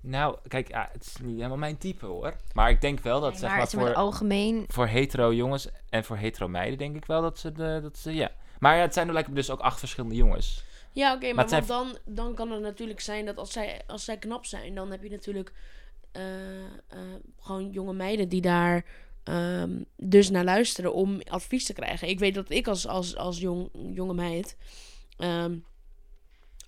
Nou, 0.00 0.36
kijk, 0.48 0.68
ja, 0.68 0.88
het 0.92 1.06
is 1.06 1.16
niet 1.22 1.36
helemaal 1.36 1.56
mijn 1.56 1.78
type 1.78 2.06
hoor. 2.06 2.34
Maar 2.52 2.70
ik 2.70 2.80
denk 2.80 3.00
wel 3.00 3.20
dat, 3.20 3.30
Nee, 3.30 3.40
zeg 3.40 3.50
maar 3.56 3.68
voor, 3.68 3.94
algemeen. 3.94 4.64
voor 4.68 4.86
hetero 4.86 5.32
jongens 5.34 5.68
en 5.90 6.04
voor 6.04 6.16
hetero 6.16 6.48
meiden 6.48 6.78
denk 6.78 6.96
ik 6.96 7.04
wel 7.04 7.22
dat 7.22 7.38
ze, 7.38 7.52
de, 7.52 7.78
dat 7.82 7.98
ze 7.98 8.14
ja. 8.14 8.30
Maar 8.58 8.76
ja, 8.76 8.80
het 8.82 8.94
zijn 8.94 9.06
er 9.06 9.12
lijkt 9.12 9.28
me 9.28 9.34
dus 9.34 9.50
ook 9.50 9.60
acht 9.60 9.78
verschillende 9.78 10.14
jongens. 10.16 10.64
Ja, 10.92 11.14
oké, 11.14 11.32
maar, 11.32 11.44
het 11.44 11.50
zijn- 11.50 11.66
dan, 11.66 11.98
dan 12.04 12.34
kan 12.34 12.50
het 12.50 12.62
natuurlijk 12.62 13.00
zijn 13.00 13.24
dat 13.26 13.36
als 13.36 13.52
zij, 13.52 13.82
als 13.86 14.04
zij 14.04 14.18
knap 14.18 14.46
zijn, 14.46 14.74
dan 14.74 14.90
heb 14.90 15.02
je 15.02 15.10
natuurlijk 15.10 15.52
eh, 16.12 16.64
eh, 16.64 16.68
gewoon 17.40 17.70
jonge 17.70 17.92
meiden 17.92 18.28
die 18.28 18.40
daar 18.40 18.84
ehm, 19.22 19.82
dus 19.96 20.30
naar 20.30 20.44
luisteren 20.44 20.94
om 20.94 21.20
advies 21.28 21.64
te 21.64 21.72
krijgen. 21.72 22.08
Ik 22.08 22.18
weet 22.18 22.34
dat 22.34 22.50
ik 22.50 22.68
als, 22.68 22.86
als, 22.86 23.16
als 23.16 23.38
jong, 23.38 23.70
jonge 23.94 24.14
meid 24.14 24.56
ehm, 25.16 25.56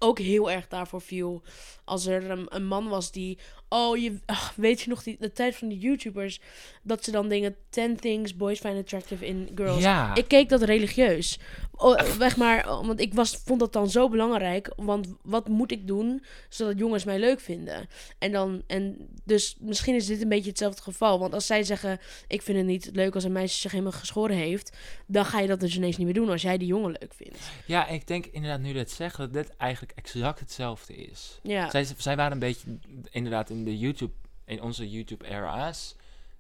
ook 0.03 0.19
heel 0.19 0.51
erg 0.51 0.69
daarvoor 0.69 1.01
viel. 1.01 1.43
Als 1.85 2.07
er 2.07 2.31
een, 2.31 2.47
een 2.49 2.67
man 2.67 2.89
was 2.89 3.13
die. 3.13 3.39
Oh, 3.69 3.97
je, 3.97 4.19
ach, 4.27 4.53
weet 4.57 4.81
je 4.81 4.89
nog 4.89 5.03
die, 5.03 5.17
de 5.21 5.33
tijd 5.33 5.57
van 5.57 5.69
die 5.69 5.79
YouTubers? 5.79 6.41
Dat 6.83 7.05
ze 7.05 7.11
dan 7.11 7.29
dingen. 7.29 7.57
10 7.71 7.97
things 7.97 8.37
boys 8.37 8.59
find 8.59 8.79
attractive 8.79 9.27
in 9.27 9.51
girls. 9.55 9.83
Ja. 9.83 10.15
Ik 10.15 10.29
keek 10.29 10.49
dat 10.49 10.63
religieus. 10.63 11.39
Oh, 11.73 12.01
weg 12.01 12.37
maar, 12.37 12.67
want 12.67 13.01
ik 13.01 13.15
was, 13.15 13.41
vond 13.45 13.61
dat 13.61 13.73
dan 13.73 13.91
zo 13.91 14.09
belangrijk. 14.09 14.73
Want 14.77 15.15
wat 15.23 15.49
moet 15.49 15.73
ik 15.73 15.87
doen 15.87 16.25
zodat 16.49 16.79
jongens 16.79 17.05
mij 17.05 17.19
leuk 17.19 17.41
vinden? 17.41 17.89
En 18.19 18.33
dan, 18.33 18.63
en 18.67 19.09
dus 19.25 19.57
misschien 19.61 19.95
is 19.95 20.07
dit 20.07 20.23
een 20.23 20.29
beetje 20.29 20.49
hetzelfde 20.49 20.83
geval. 20.83 21.19
Want 21.19 21.35
als 21.35 21.47
zij 21.47 21.63
zeggen: 21.63 21.99
Ik 22.29 22.43
vind 22.43 22.59
het 22.59 22.67
niet 22.67 22.91
leuk 22.93 23.15
als 23.15 23.25
een 23.25 23.33
meisje 23.33 23.61
zich 23.61 23.71
helemaal 23.71 23.93
geschoren 23.93 24.37
heeft. 24.37 24.77
Dan 25.07 25.25
ga 25.25 25.41
je 25.41 25.49
dat 25.49 25.61
dus 25.61 25.77
ineens 25.77 25.97
niet 25.97 26.07
meer 26.07 26.15
doen 26.15 26.29
als 26.29 26.43
jij 26.43 26.59
die 26.59 26.69
jongen 26.69 26.97
leuk 27.01 27.15
vindt. 27.15 27.39
ja, 27.67 27.87
ik 27.87 28.07
denk 28.07 28.27
inderdaad 28.27 28.61
nu 28.61 28.73
dat 28.73 28.91
zegt 28.91 29.17
dat 29.17 29.33
dit 29.33 29.57
eigenlijk 29.57 29.92
exact 29.95 30.41
hetzelfde 30.41 30.95
is. 30.95 31.39
Ja. 31.43 31.71
Zij, 31.71 31.87
zij 31.97 32.17
waren 32.17 32.33
een 32.33 32.39
beetje 32.39 32.79
inderdaad 33.11 33.51
in 33.51 33.65
de 33.65 33.79
YouTube, 33.79 34.13
in 34.45 34.63
onze 34.63 34.91
YouTube-era's. 34.91 35.97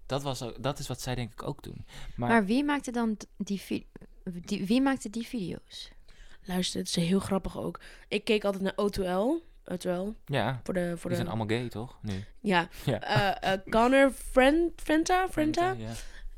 Dat, 0.06 0.22
was 0.22 0.42
ook- 0.42 0.62
dat 0.62 0.78
is 0.78 0.86
wat 0.88 1.00
zij 1.00 1.14
denk 1.14 1.32
ik 1.32 1.42
ook 1.42 1.62
doen. 1.62 1.84
Maar, 2.16 2.28
Maar 2.28 2.44
wie 2.44 2.64
maakte 2.64 2.90
dan 2.92 3.16
die, 3.36 3.60
vi- 3.60 3.86
die 4.24 4.66
wie 4.66 4.80
maakte 4.82 5.10
die 5.10 5.26
video's? 5.26 5.90
Luister, 6.44 6.78
het 6.80 6.88
is 6.88 6.94
heel 7.08 7.20
grappig 7.20 7.58
ook. 7.58 7.80
Ik 8.08 8.24
keek 8.24 8.44
altijd 8.44 8.62
naar 8.62 8.72
O2L. 8.76 9.42
O2L. 9.72 10.14
ja, 10.26 10.60
Voor 10.64 10.74
de. 10.74 10.80
Voor 10.96 11.00
die 11.00 11.08
de 11.10 11.14
zijn 11.14 11.28
allemaal 11.28 11.46
gay 11.58 11.68
toch? 11.68 11.98
Nu. 12.02 12.24
Ja. 12.40 12.68
Ja. 12.84 13.00
Eh, 13.00 13.52
eh, 13.52 13.60
Connor 13.70 14.10
Friend, 14.30 14.72
Frenta? 14.82 15.28
Frenta? 15.30 15.72
Ja. 15.78 15.88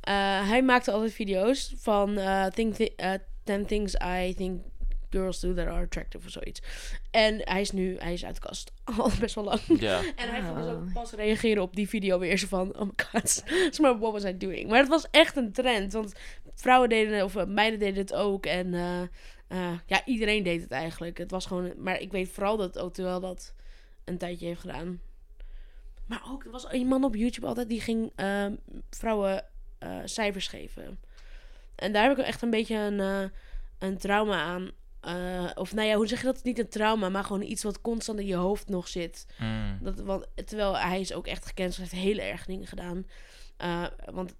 Eh, 0.00 0.48
hij 0.48 0.62
maakte 0.62 0.92
altijd 0.92 1.12
video's 1.12 1.74
van 1.76 2.16
eh 2.18 2.46
think 2.46 2.74
thi- 2.74 2.92
eh, 2.96 3.12
10 3.44 3.66
things 3.66 3.94
I 3.94 4.34
think 4.36 4.60
girls 5.14 5.40
do 5.40 5.54
that 5.54 5.66
are 5.66 5.84
attractive 5.84 6.26
of 6.26 6.32
zoiets. 6.32 6.62
En 7.10 7.40
hij 7.44 7.60
is 7.60 7.70
nu, 7.70 7.96
hij 7.98 8.12
is 8.12 8.24
uit 8.24 8.34
de 8.34 8.40
kast. 8.40 8.72
Al 8.98 9.10
best 9.20 9.34
wel 9.34 9.44
lang. 9.44 9.60
ja. 9.80 9.98
En 10.16 10.28
hij 10.28 10.42
ging 10.42 10.54
dus 10.56 10.66
ook 10.66 10.86
Oh. 10.86 10.92
pas 10.92 11.12
reageren 11.12 11.62
op 11.62 11.76
die 11.76 11.88
video 11.88 12.18
weer 12.18 12.38
zo 12.38 12.46
van, 12.46 12.76
oh 12.76 12.82
my 12.82 13.04
god, 13.12 13.44
maar 13.80 13.98
what 13.98 14.12
was 14.12 14.24
I 14.24 14.36
doing? 14.36 14.68
Maar 14.68 14.78
het 14.78 14.88
was 14.88 15.06
echt 15.10 15.36
een 15.36 15.52
trend, 15.52 15.92
want 15.92 16.12
vrouwen 16.54 16.88
deden 16.88 17.12
het, 17.14 17.22
of 17.22 17.36
eh, 17.36 17.46
meiden 17.46 17.78
deden 17.78 17.98
het 17.98 18.14
ook. 18.14 18.46
En 18.46 18.74
eh, 18.74 19.00
eh, 19.48 19.78
ja, 19.86 20.04
iedereen 20.04 20.42
deed 20.42 20.62
het 20.62 20.70
eigenlijk. 20.70 21.18
Het 21.18 21.30
was 21.30 21.46
gewoon, 21.46 21.72
maar 21.78 22.00
ik 22.00 22.12
weet 22.12 22.28
vooral 22.28 22.56
dat 22.56 22.78
Otuel 22.78 23.20
dat 23.20 23.54
een 24.04 24.18
tijdje 24.18 24.46
heeft 24.46 24.60
gedaan. 24.60 25.00
Maar 26.06 26.22
ook, 26.28 26.44
er 26.44 26.50
was 26.50 26.66
een 26.72 26.86
man 26.86 27.04
op 27.04 27.14
YouTube 27.14 27.46
altijd 27.46 27.68
die 27.68 27.80
ging 27.80 28.12
eh, 28.16 28.46
vrouwen 28.90 29.44
eh, 29.78 29.98
cijfers 30.04 30.46
geven. 30.48 30.98
En 31.74 31.92
daar 31.92 32.08
heb 32.08 32.18
ik 32.18 32.24
echt 32.24 32.42
een 32.42 32.50
beetje 32.50 32.76
een, 32.76 33.00
eh, 33.00 33.24
een 33.78 33.98
trauma 33.98 34.40
aan. 34.42 34.70
Eh, 35.04 35.50
of 35.54 35.74
nou 35.74 35.88
ja, 35.88 35.96
hoe 35.96 36.06
zeg 36.06 36.18
je 36.20 36.24
dat? 36.26 36.42
Niet 36.44 36.58
een 36.58 36.68
trauma, 36.68 37.08
maar 37.08 37.24
gewoon 37.24 37.42
iets 37.42 37.62
wat 37.62 37.80
constant 37.80 38.18
in 38.18 38.26
je 38.26 38.34
hoofd 38.34 38.68
nog 38.68 38.88
zit. 38.88 39.26
Mm. 39.38 39.78
Dat, 39.82 40.00
want, 40.00 40.26
terwijl 40.44 40.78
hij 40.78 41.00
is 41.00 41.12
ook 41.12 41.26
echt 41.26 41.46
gekend, 41.46 41.76
heeft 41.76 41.90
hele 41.90 42.22
erg 42.22 42.46
dingen 42.46 42.66
gedaan. 42.66 43.06
Eh, 43.56 43.86
want 44.12 44.34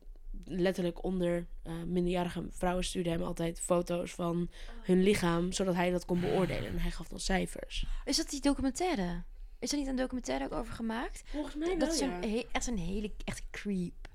letterlijk 0.45 1.05
onder 1.05 1.47
eh, 1.63 1.73
minderjarige 1.87 2.47
vrouwen 2.51 2.85
stuurden 2.85 3.13
hem 3.13 3.23
altijd 3.23 3.61
foto's 3.61 4.13
van 4.13 4.51
hun 4.83 5.03
lichaam, 5.03 5.53
zodat 5.53 5.75
hij 5.75 5.91
dat 5.91 6.05
kon 6.05 6.21
beoordelen. 6.21 6.69
En 6.71 6.79
hij 6.79 6.91
gaf 6.91 7.09
dan 7.09 7.21
cijfers. 7.21 7.87
Is 8.05 8.17
dat 8.17 8.31
die 8.31 8.41
documentaire? 8.41 9.23
Is 9.59 9.73
er 9.73 9.79
niet 9.79 9.87
een 9.87 9.97
documentaire 9.97 10.45
ook 10.45 10.53
over 10.53 10.75
gemaakt? 10.75 11.23
Volgens 11.27 11.55
mij 11.55 11.79
dat 11.79 11.93
is 11.93 12.01
een, 12.01 12.31
he- 12.31 12.47
echt 12.53 12.67
een 12.67 12.79
hele 12.79 13.13
echt 13.25 13.43
creep. 13.51 14.09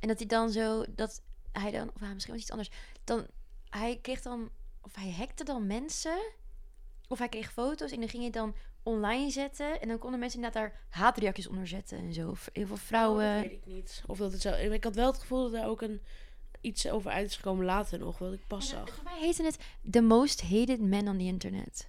En 0.00 0.08
dat 0.08 0.18
hij 0.18 0.26
dan 0.26 0.50
zo, 0.50 0.84
dat 0.94 1.22
hij 1.52 1.70
dan, 1.70 1.90
of 1.94 2.00
hij 2.00 2.12
misschien 2.12 2.32
was 2.34 2.42
iets 2.42 2.50
anders. 2.52 2.70
Dan, 3.04 3.26
hij 3.70 3.98
kreeg 4.02 4.22
dan, 4.22 4.50
of 4.86 4.94
hij 4.94 5.10
hackte 5.10 5.44
dan 5.44 5.66
mensen. 5.66 6.18
Of 7.08 7.18
hij 7.18 7.28
kreeg 7.28 7.52
foto's 7.52 7.90
en 7.90 8.00
dan 8.00 8.08
ging 8.08 8.22
hij 8.22 8.32
dan 8.32 8.54
online 8.82 9.30
zetten. 9.30 9.80
En 9.80 9.88
dan 9.88 9.98
konden 9.98 10.20
mensen 10.20 10.38
inderdaad 10.38 10.62
daar 10.62 10.80
haatreacties 10.88 11.46
onder 11.46 11.66
zetten 11.66 11.98
en 11.98 12.12
zo. 12.12 12.30
Of 12.30 12.48
Heel 12.52 12.66
veel 12.66 12.76
vrouwen. 12.76 13.26
Oh, 13.26 13.34
dat 13.34 13.42
weet 13.42 13.52
ik 13.52 13.66
niet. 13.66 14.02
Of 14.06 14.18
dat 14.18 14.32
het 14.32 14.40
zo... 14.40 14.52
Ik 14.52 14.84
had 14.84 14.94
wel 14.94 15.06
het 15.06 15.18
gevoel 15.18 15.50
dat 15.50 15.60
er 15.60 15.66
ook 15.66 15.82
een, 15.82 16.00
iets 16.60 16.88
over 16.88 17.10
uit 17.10 17.26
is 17.26 17.36
gekomen 17.36 17.64
later 17.64 17.98
nog, 17.98 18.18
wat 18.18 18.32
ik 18.32 18.46
pas 18.46 18.72
En, 18.72 18.78
zag. 18.78 18.94
Voor 18.94 19.04
mij 19.04 19.18
heette 19.20 19.42
het 19.42 19.58
The 19.90 20.00
Most 20.00 20.42
Hated 20.42 20.80
Man 20.80 21.08
on 21.08 21.18
the 21.18 21.24
Internet. 21.24 21.88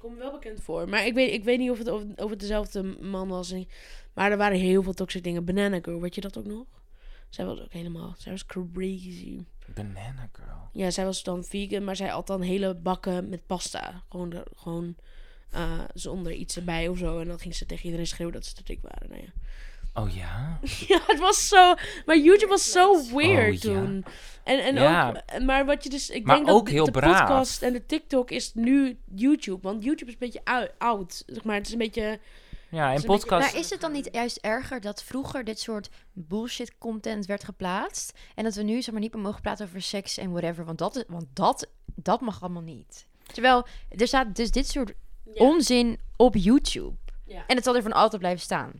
Komt 0.00 0.18
wel 0.18 0.32
bekend 0.32 0.62
voor. 0.62 0.88
Maar 0.88 1.06
ik 1.06 1.14
weet, 1.14 1.32
ik 1.32 1.44
weet 1.44 1.58
niet 1.58 1.70
of 1.70 1.78
het 1.78 1.88
over, 2.20 2.38
dezelfde 2.38 2.82
man 2.82 3.28
was. 3.28 3.54
Maar 4.12 4.30
er 4.30 4.36
waren 4.36 4.58
heel 4.58 4.82
veel 4.82 4.94
toxic 4.94 5.24
dingen. 5.24 5.44
Banana 5.44 5.78
Girl, 5.82 6.00
weet 6.00 6.14
je 6.14 6.20
dat 6.20 6.38
ook 6.38 6.46
nog? 6.46 6.66
Zij 7.30 7.44
was 7.44 7.60
ook 7.60 7.72
helemaal... 7.72 8.14
Zij 8.18 8.32
was 8.32 8.46
crazy. 8.46 9.38
Banana 9.74 10.28
Girl. 10.32 10.68
Ja, 10.72 10.90
zij 10.90 11.04
was 11.04 11.22
dan 11.22 11.44
vegan, 11.44 11.84
maar 11.84 11.96
zij 11.96 12.12
at 12.12 12.26
dan 12.26 12.40
hele 12.42 12.74
bakken 12.74 13.28
met 13.28 13.46
pasta. 13.46 14.02
Gewoon, 14.08 14.30
de- 14.30 14.46
gewoon 14.56 14.94
eh, 15.50 15.78
zonder 15.94 16.32
iets 16.32 16.56
erbij 16.56 16.88
of 16.88 16.98
zo. 16.98 17.18
En 17.20 17.26
dan 17.26 17.38
ging 17.38 17.54
ze 17.54 17.66
tegen 17.66 17.84
iedereen 17.84 18.06
schreeuwen 18.06 18.34
dat 18.34 18.46
ze 18.46 18.54
te 18.54 18.62
dik 18.64 18.78
waren. 18.82 19.08
Nou 19.10 19.22
ja. 19.22 19.28
Oh 19.94 20.14
ja? 20.16 20.58
Ja, 20.88 21.00
het 21.06 21.18
was 21.18 21.48
zo. 21.48 21.74
Maar 22.06 22.18
YouTube 22.18 22.46
was 22.48 22.70
zo 22.70 23.06
weird 23.16 23.56
Oh, 23.66 23.72
ja. 23.72 23.80
toen. 23.80 24.04
En, 24.44 24.64
en 24.64 24.74
Ja. 24.74 25.08
ook, 25.08 25.42
maar 25.42 25.66
wat 25.66 25.82
je 25.84 25.90
dus. 25.90 26.10
Ik 26.10 26.24
Maar 26.24 26.36
denk 26.36 26.48
ook 26.48 26.64
dat 26.64 26.74
heel 26.74 26.84
de 26.84 26.90
braaf. 26.90 27.18
podcast 27.20 27.62
en 27.62 27.72
de 27.72 27.86
TikTok 27.86 28.30
is 28.30 28.54
nu 28.54 28.98
YouTube. 29.14 29.58
Want 29.62 29.84
YouTube 29.84 30.06
is 30.10 30.12
een 30.12 30.26
beetje 30.26 30.40
ou- 30.44 30.68
oud. 30.78 31.22
Zeg 31.26 31.44
maar, 31.44 31.56
het 31.56 31.66
is 31.66 31.72
een 31.72 31.78
beetje. 31.78 32.18
Ja, 32.70 32.90
in 32.90 32.96
een 32.96 33.04
podcast... 33.04 33.52
Maar 33.52 33.60
is 33.60 33.70
het 33.70 33.80
dan 33.80 33.92
niet 33.92 34.08
juist 34.12 34.36
erger 34.36 34.80
dat 34.80 35.02
vroeger 35.02 35.44
dit 35.44 35.60
soort 35.60 35.90
bullshit 36.12 36.78
content 36.78 37.26
werd 37.26 37.44
geplaatst 37.44 38.18
en 38.34 38.44
dat 38.44 38.54
we 38.54 38.62
nu 38.62 38.82
zeg 38.82 38.92
maar 38.92 39.02
niet 39.02 39.14
meer 39.14 39.22
mogen 39.22 39.40
praten 39.40 39.66
over 39.66 39.82
seks 39.82 40.18
en 40.18 40.30
whatever, 40.30 40.64
want 40.64 40.78
dat, 40.78 40.96
is- 40.96 41.04
want 41.08 41.26
dat, 41.32 41.68
dat 41.94 42.20
mag 42.20 42.42
allemaal 42.42 42.62
niet. 42.62 43.06
Terwijl 43.32 43.66
er 43.88 44.06
staat 44.06 44.36
dus 44.36 44.50
dit 44.50 44.68
soort 44.68 44.92
onzin 45.34 45.98
op 46.16 46.34
YouTube 46.36 46.96
Ja. 47.26 47.44
en 47.46 47.56
het 47.56 47.64
zal 47.64 47.76
er 47.76 47.82
van 47.82 47.92
altijd 47.92 48.20
blijven 48.20 48.42
staan. 48.42 48.72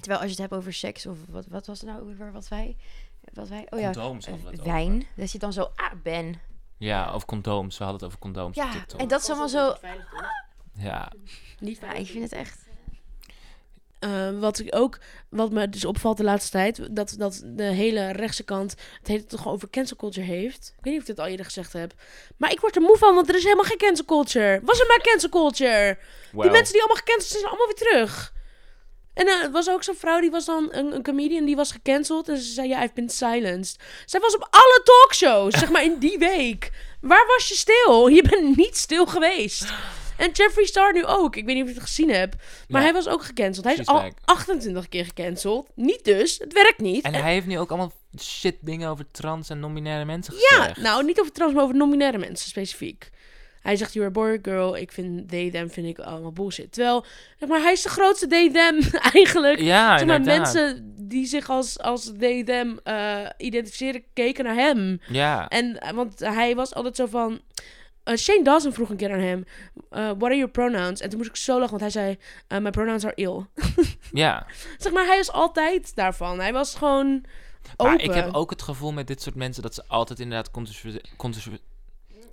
Terwijl 0.00 0.20
als 0.20 0.30
je 0.30 0.40
het 0.42 0.50
hebt 0.50 0.60
over 0.60 0.72
seks 0.72 1.06
of 1.06 1.18
wat, 1.28 1.46
wat 1.46 1.66
was 1.66 1.80
het 1.80 1.88
nou 1.90 2.10
over 2.10 2.32
wat 2.32 2.48
wij, 2.48 2.76
wat 3.32 3.48
wij, 3.48 3.66
oh 3.70 3.80
ja, 3.80 3.90
Condooms 3.90 4.26
eh, 4.26 4.34
over. 4.34 4.62
wijn. 4.62 5.06
Dat 5.16 5.32
je 5.32 5.38
dan 5.38 5.52
zo, 5.52 5.70
ah 5.74 5.92
Ben. 6.02 6.40
Ja, 6.76 7.14
of 7.14 7.24
condooms. 7.24 7.78
We 7.78 7.84
hadden 7.84 8.00
het 8.02 8.08
over 8.10 8.18
condooms 8.22 8.56
op 8.58 8.62
Ja, 8.64 8.72
TikTok. 8.72 9.00
en 9.00 9.08
dat 9.08 9.20
is 9.22 9.28
allemaal 9.28 9.48
zo. 9.48 9.76
Ja. 10.74 11.12
Niet 11.58 11.78
Ja, 11.80 11.92
ik 11.92 12.06
vind 12.06 12.22
het 12.22 12.32
echt. 12.32 12.60
Eh, 14.02 14.38
wat 14.40 14.58
ik 14.58 14.74
ook, 14.76 14.98
wat 15.28 15.50
me 15.50 15.68
dus 15.68 15.84
opvalt 15.84 16.16
de 16.16 16.24
laatste 16.24 16.50
tijd, 16.50 16.88
dat, 16.90 17.14
dat 17.18 17.42
de 17.44 17.62
hele 17.62 18.10
rechtse 18.12 18.42
kant 18.42 18.74
het 18.98 19.08
hele 19.08 19.26
toch 19.26 19.48
over 19.48 19.70
cancel 19.70 19.96
culture 19.96 20.26
heeft. 20.26 20.74
Ik 20.78 20.84
weet 20.84 20.92
niet 20.92 21.02
of 21.02 21.08
ik 21.08 21.14
dit 21.14 21.24
al 21.24 21.30
eerder 21.30 21.44
gezegd 21.44 21.72
heb. 21.72 21.92
Maar 22.36 22.52
ik 22.52 22.60
word 22.60 22.76
er 22.76 22.82
moe 22.82 22.96
van, 22.98 23.14
want 23.14 23.28
er 23.28 23.34
is 23.34 23.42
helemaal 23.42 23.64
geen 23.64 23.76
cancel 23.76 24.04
culture. 24.04 24.60
Was 24.64 24.80
er 24.80 24.86
maar 24.86 25.00
cancel 25.00 25.28
culture? 25.28 25.98
Well, 26.32 26.42
Die 26.42 26.50
mensen 26.50 26.72
die 26.72 26.82
allemaal 26.82 27.02
gecanceld 27.04 27.28
zijn, 27.30 27.40
zijn 27.40 27.52
allemaal 27.52 27.66
weer 27.66 27.88
terug. 27.88 28.32
En 29.14 29.26
eh, 29.26 29.42
er 29.42 29.50
was 29.50 29.70
ook 29.70 29.82
zo'n 29.82 29.94
vrouw, 29.94 30.20
die 30.20 30.30
was 30.30 30.44
dan 30.44 30.68
een, 30.70 30.94
een 30.94 31.02
comedian, 31.02 31.44
die 31.44 31.56
was 31.56 31.72
gecanceld. 31.72 32.28
En 32.28 32.36
ze 32.36 32.52
zei, 32.52 32.68
ja, 32.68 32.82
I've 32.82 32.94
been 32.94 33.10
silenced. 33.10 33.80
Zij 34.06 34.20
was 34.20 34.34
op 34.34 34.46
alle 34.50 34.80
talkshows, 34.84 35.58
zeg 35.58 35.70
maar, 35.70 35.84
in 35.84 35.98
die 35.98 36.18
week. 36.18 36.70
Waar 37.00 37.26
was 37.26 37.48
je 37.48 37.54
stil? 37.54 38.06
Je 38.06 38.22
bent 38.22 38.56
niet 38.56 38.76
stil 38.76 39.06
geweest. 39.06 39.72
En 40.16 40.30
Jeffree 40.32 40.66
Star 40.66 40.92
nu 40.92 41.04
ook. 41.04 41.36
Ik 41.36 41.44
weet 41.44 41.54
niet 41.54 41.62
of 41.64 41.68
je 41.70 41.74
het 41.74 41.84
gezien 41.84 42.10
hebt. 42.10 42.36
Maar 42.68 42.80
Ja. 42.80 42.86
hij 42.86 42.92
was 42.96 43.08
ook 43.08 43.24
gecanceld. 43.24 43.64
Hij 43.64 43.74
is 43.76 43.86
al 43.86 44.00
back. 44.00 44.12
28 44.24 44.88
keer 44.88 45.04
gecanceld. 45.04 45.68
Niet 45.74 46.04
dus. 46.04 46.38
Het 46.38 46.52
werkt 46.52 46.80
niet. 46.80 47.04
En 47.04 47.14
hij 47.14 47.32
heeft 47.32 47.46
nu 47.46 47.58
ook 47.58 47.68
allemaal 47.70 47.92
shit 48.20 48.56
dingen 48.60 48.88
over 48.88 49.04
trans 49.10 49.48
en 49.50 49.60
non-binaire 49.60 50.04
mensen 50.04 50.34
ja, 50.34 50.40
gezegd. 50.60 50.76
nou, 50.80 51.04
niet 51.04 51.20
over 51.20 51.32
trans, 51.32 51.52
maar 51.52 51.62
over 51.62 51.76
non-binaire 51.76 52.18
mensen 52.18 52.48
specifiek. 52.48 53.10
Hij 53.60 53.76
zegt, 53.76 53.92
you're 53.92 54.08
a 54.08 54.12
boy 54.12 54.38
girl. 54.42 54.76
Ik 54.76 54.92
vind 54.92 55.28
they, 55.28 55.50
them, 55.50 55.70
vind 55.70 55.86
ik 55.86 55.98
allemaal 55.98 56.32
bullshit. 56.32 56.72
Terwijl, 56.72 57.04
zeg 57.38 57.48
maar, 57.48 57.60
hij 57.60 57.72
is 57.72 57.82
de 57.82 57.88
grootste 57.88 58.26
they, 58.26 58.50
them 58.52 58.80
eigenlijk. 59.14 59.58
Ja, 59.60 59.98
zeg 59.98 60.06
maar, 60.06 60.16
inderdaad. 60.16 60.54
mensen 60.54 60.94
die 60.98 61.26
zich 61.26 61.50
als, 61.50 61.78
als 61.78 62.12
they, 62.18 62.44
them 62.44 62.78
eh, 62.84 63.26
identificeren, 63.36 64.02
keken 64.12 64.44
naar 64.44 64.54
hem. 64.54 65.00
Ja. 65.08 65.48
En, 65.48 65.80
eh, 65.80 65.92
want 65.92 66.18
hij 66.18 66.54
was 66.54 66.74
altijd 66.74 66.96
zo 66.96 67.06
van... 67.06 67.40
eh, 68.04 68.16
Shane 68.16 68.44
Dawson 68.44 68.72
vroeg 68.72 68.90
een 68.90 68.96
keer 68.96 69.12
aan 69.12 69.18
hem... 69.18 69.44
eh, 69.90 70.04
what 70.06 70.22
are 70.22 70.34
your 70.36 70.50
pronouns? 70.50 71.00
En 71.00 71.08
toen 71.08 71.18
moest 71.18 71.30
ik 71.30 71.36
zo 71.36 71.52
lachen, 71.58 71.78
want 71.78 71.80
hij 71.80 71.90
zei... 71.90 72.18
eh, 72.48 72.58
my 72.58 72.70
pronouns 72.70 73.04
are 73.04 73.14
ill. 73.14 73.44
ja. 74.24 74.46
zeg 74.78 74.92
maar, 74.92 75.06
hij 75.06 75.18
is 75.18 75.32
altijd 75.32 75.94
daarvan. 75.94 76.40
Hij 76.40 76.52
was 76.52 76.74
gewoon 76.74 77.24
open. 77.76 77.86
Maar 77.86 78.00
ik 78.02 78.14
heb 78.14 78.34
ook 78.34 78.50
het 78.50 78.62
gevoel 78.62 78.92
met 78.92 79.06
dit 79.06 79.22
soort 79.22 79.34
mensen 79.34 79.62
dat 79.62 79.74
ze 79.74 79.82
altijd 79.86 80.20
inderdaad 80.20 80.50
controverse- 80.50 81.02
controverse- 81.16 81.60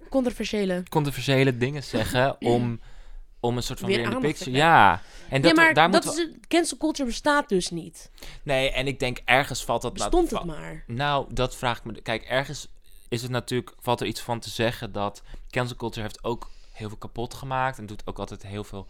Controversiële. 0.09 0.83
controversiële 0.89 1.57
dingen 1.57 1.83
zeggen 1.83 2.35
om, 2.53 2.79
om 3.39 3.57
een 3.57 3.63
soort 3.63 3.79
van 3.79 3.87
Weer 3.87 3.97
weer, 3.97 4.07
in 4.07 4.13
de 4.13 4.19
picture. 4.27 4.51
Ja. 4.51 5.01
En 5.29 5.41
dat, 5.41 5.55
ja, 5.55 5.63
maar 5.63 5.73
daar 5.73 5.91
dat 5.91 6.05
is, 6.05 6.27
cancel 6.47 6.77
culture 6.77 7.07
bestaat 7.07 7.49
dus 7.49 7.69
niet. 7.69 8.09
Nee, 8.43 8.71
en 8.71 8.87
ik 8.87 8.99
denk 8.99 9.19
ergens 9.25 9.63
valt 9.63 9.81
dat... 9.81 9.97
nou- 9.97 10.09
Bestond 10.09 10.31
het 10.31 10.43
maar. 10.57 10.83
Nou, 10.87 11.33
dat 11.33 11.55
vraagt 11.55 11.83
me... 11.83 12.01
Kijk, 12.01 12.23
ergens 12.23 12.67
is 13.09 13.21
het 13.21 13.31
natuurlijk... 13.31 13.73
Valt 13.79 14.01
er 14.01 14.07
iets 14.07 14.21
van 14.21 14.39
te 14.39 14.49
zeggen 14.49 14.91
dat 14.91 15.21
cancel 15.49 15.75
culture 15.75 16.01
heeft 16.01 16.23
ook 16.23 16.49
heel 16.71 16.87
veel 16.87 16.97
kapot 16.97 17.33
gemaakt. 17.33 17.77
En 17.77 17.85
doet 17.85 18.07
ook 18.07 18.19
altijd 18.19 18.43
heel 18.43 18.63
veel 18.63 18.87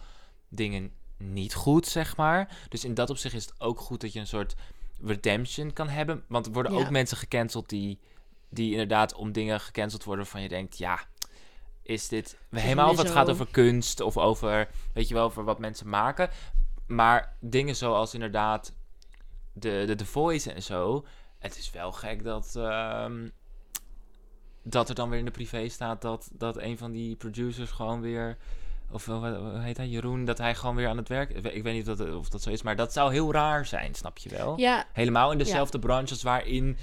dingen 0.49 0.91
niet 1.17 1.53
goed, 1.53 1.87
zeg 1.87 2.17
maar. 2.17 2.57
Dus 2.69 2.83
in 2.83 2.93
dat 2.93 3.09
opzicht 3.09 3.35
is 3.35 3.45
het 3.45 3.53
ook 3.61 3.79
goed 3.79 4.01
dat 4.01 4.13
je 4.13 4.19
een 4.19 4.27
soort 4.27 4.55
redemption 5.03 5.73
kan 5.73 5.89
hebben. 5.89 6.23
Want 6.27 6.45
er 6.45 6.51
worden 6.51 6.71
Ja. 6.73 6.77
ook 6.79 6.89
mensen 6.89 7.17
gecanceld 7.17 7.69
die, 7.69 7.99
die 8.49 8.71
inderdaad 8.71 9.13
om 9.13 9.31
dingen 9.31 9.59
gecanceld 9.59 10.03
worden 10.03 10.23
waarvan 10.23 10.41
je 10.41 10.49
denkt, 10.49 10.77
ja... 10.77 10.99
Is 11.81 12.07
dit 12.07 12.37
helemaal 12.49 12.89
of 12.89 12.97
het 12.97 13.07
zo. 13.07 13.13
gaat 13.13 13.29
over 13.29 13.47
kunst 13.51 13.99
of 13.99 14.17
over, 14.17 14.69
weet 14.93 15.07
je 15.07 15.13
wel, 15.13 15.23
over 15.23 15.43
wat 15.43 15.59
mensen 15.59 15.89
maken. 15.89 16.29
Maar 16.87 17.35
dingen 17.39 17.75
zoals 17.75 18.13
inderdaad 18.13 18.73
de, 19.53 19.83
de 19.87 19.95
The 19.95 20.05
Voice 20.05 20.53
en 20.53 20.63
zo. 20.63 21.05
Het 21.39 21.57
is 21.57 21.71
wel 21.71 21.91
gek 21.91 22.23
dat, 22.23 22.55
ehm, 22.55 23.27
dat 24.63 24.89
er 24.89 24.95
dan 24.95 25.09
weer 25.09 25.19
in 25.19 25.25
de 25.25 25.31
privé 25.31 25.69
staat 25.69 26.01
dat, 26.01 26.29
dat 26.33 26.57
een 26.57 26.77
van 26.77 26.91
die 26.91 27.15
producers 27.15 27.71
gewoon 27.71 28.01
weer. 28.01 28.37
Of 28.91 29.05
hoe 29.05 29.51
heet 29.59 29.77
hij? 29.77 29.87
Jeroen, 29.87 30.25
dat 30.25 30.37
hij 30.37 30.55
gewoon 30.55 30.75
weer 30.75 30.87
aan 30.87 30.97
het 30.97 31.07
werk. 31.09 31.29
Ik 31.29 31.63
weet- 31.63 31.73
niet 31.73 31.89
of 31.89 31.97
dat, 31.97 32.15
of 32.15 32.29
dat 32.29 32.41
zo 32.41 32.49
is, 32.49 32.61
maar 32.61 32.75
dat 32.75 32.93
zou 32.93 33.11
heel 33.11 33.31
raar 33.31 33.65
zijn, 33.65 33.95
snap 33.95 34.17
je 34.17 34.29
wel? 34.29 34.57
Ja, 34.59 34.85
Helemaal 34.93 35.31
in 35.31 35.37
dezelfde 35.37 35.79
branche 35.79 36.09
als 36.13 36.23
waarin 36.23 36.77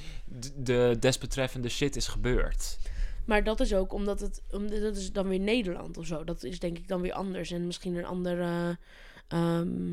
de 0.56 0.96
desbetreffende 1.00 1.68
shit 1.68 1.96
is 1.96 2.08
gebeurd. 2.08 2.78
maar 3.24 3.44
dat 3.44 3.60
is 3.60 3.74
ook 3.74 3.92
omdat 3.92 4.20
het... 4.20 4.42
Omdat, 4.50 4.80
dat 4.80 4.96
is 4.96 5.12
dan 5.12 5.28
weer 5.28 5.38
Nederland 5.40 5.96
of 5.98 6.06
zo. 6.06 6.24
Dat 6.24 6.42
is 6.44 6.58
denk 6.58 6.78
ik 6.78 6.88
dan 6.88 7.00
weer 7.00 7.12
anders. 7.12 7.50
En 7.50 7.66
misschien 7.66 7.96
een 7.96 8.06
andere... 8.06 8.78
ehm, 9.28 9.92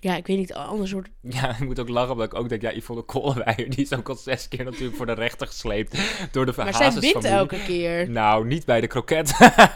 ja, 0.00 0.16
ik 0.16 0.26
weet 0.26 0.36
niet, 0.36 0.50
een 0.50 0.56
ander 0.56 0.88
soort... 0.88 1.08
Ja, 1.20 1.50
ik 1.50 1.58
moet 1.60 1.80
ook 1.80 1.88
lachen, 1.88 2.10
omdat 2.12 2.26
ik 2.26 2.34
ook 2.38 2.48
denk, 2.48 2.62
ja, 2.62 2.72
Yvonne 2.72 3.02
Koolweijer, 3.02 3.70
die 3.70 3.84
is 3.84 3.92
ook 3.92 4.08
al 4.08 4.14
zes 4.14 4.48
keer 4.48 4.64
natuurlijk 4.64 4.96
voor 4.96 5.06
de 5.06 5.12
rechter 5.12 5.46
gesleept 5.46 5.96
door 6.32 6.46
de 6.46 6.52
Maar 6.56 6.74
zij 6.74 6.92
wint 6.92 7.24
elke 7.24 7.62
keer. 7.62 8.10
Nou, 8.10 8.46
niet 8.46 8.64
bij 8.64 8.80
de 8.80 8.86
kroket. 8.86 9.32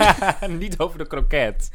niet 0.48 0.78
over 0.78 0.98
de 0.98 1.06
kroket. 1.06 1.70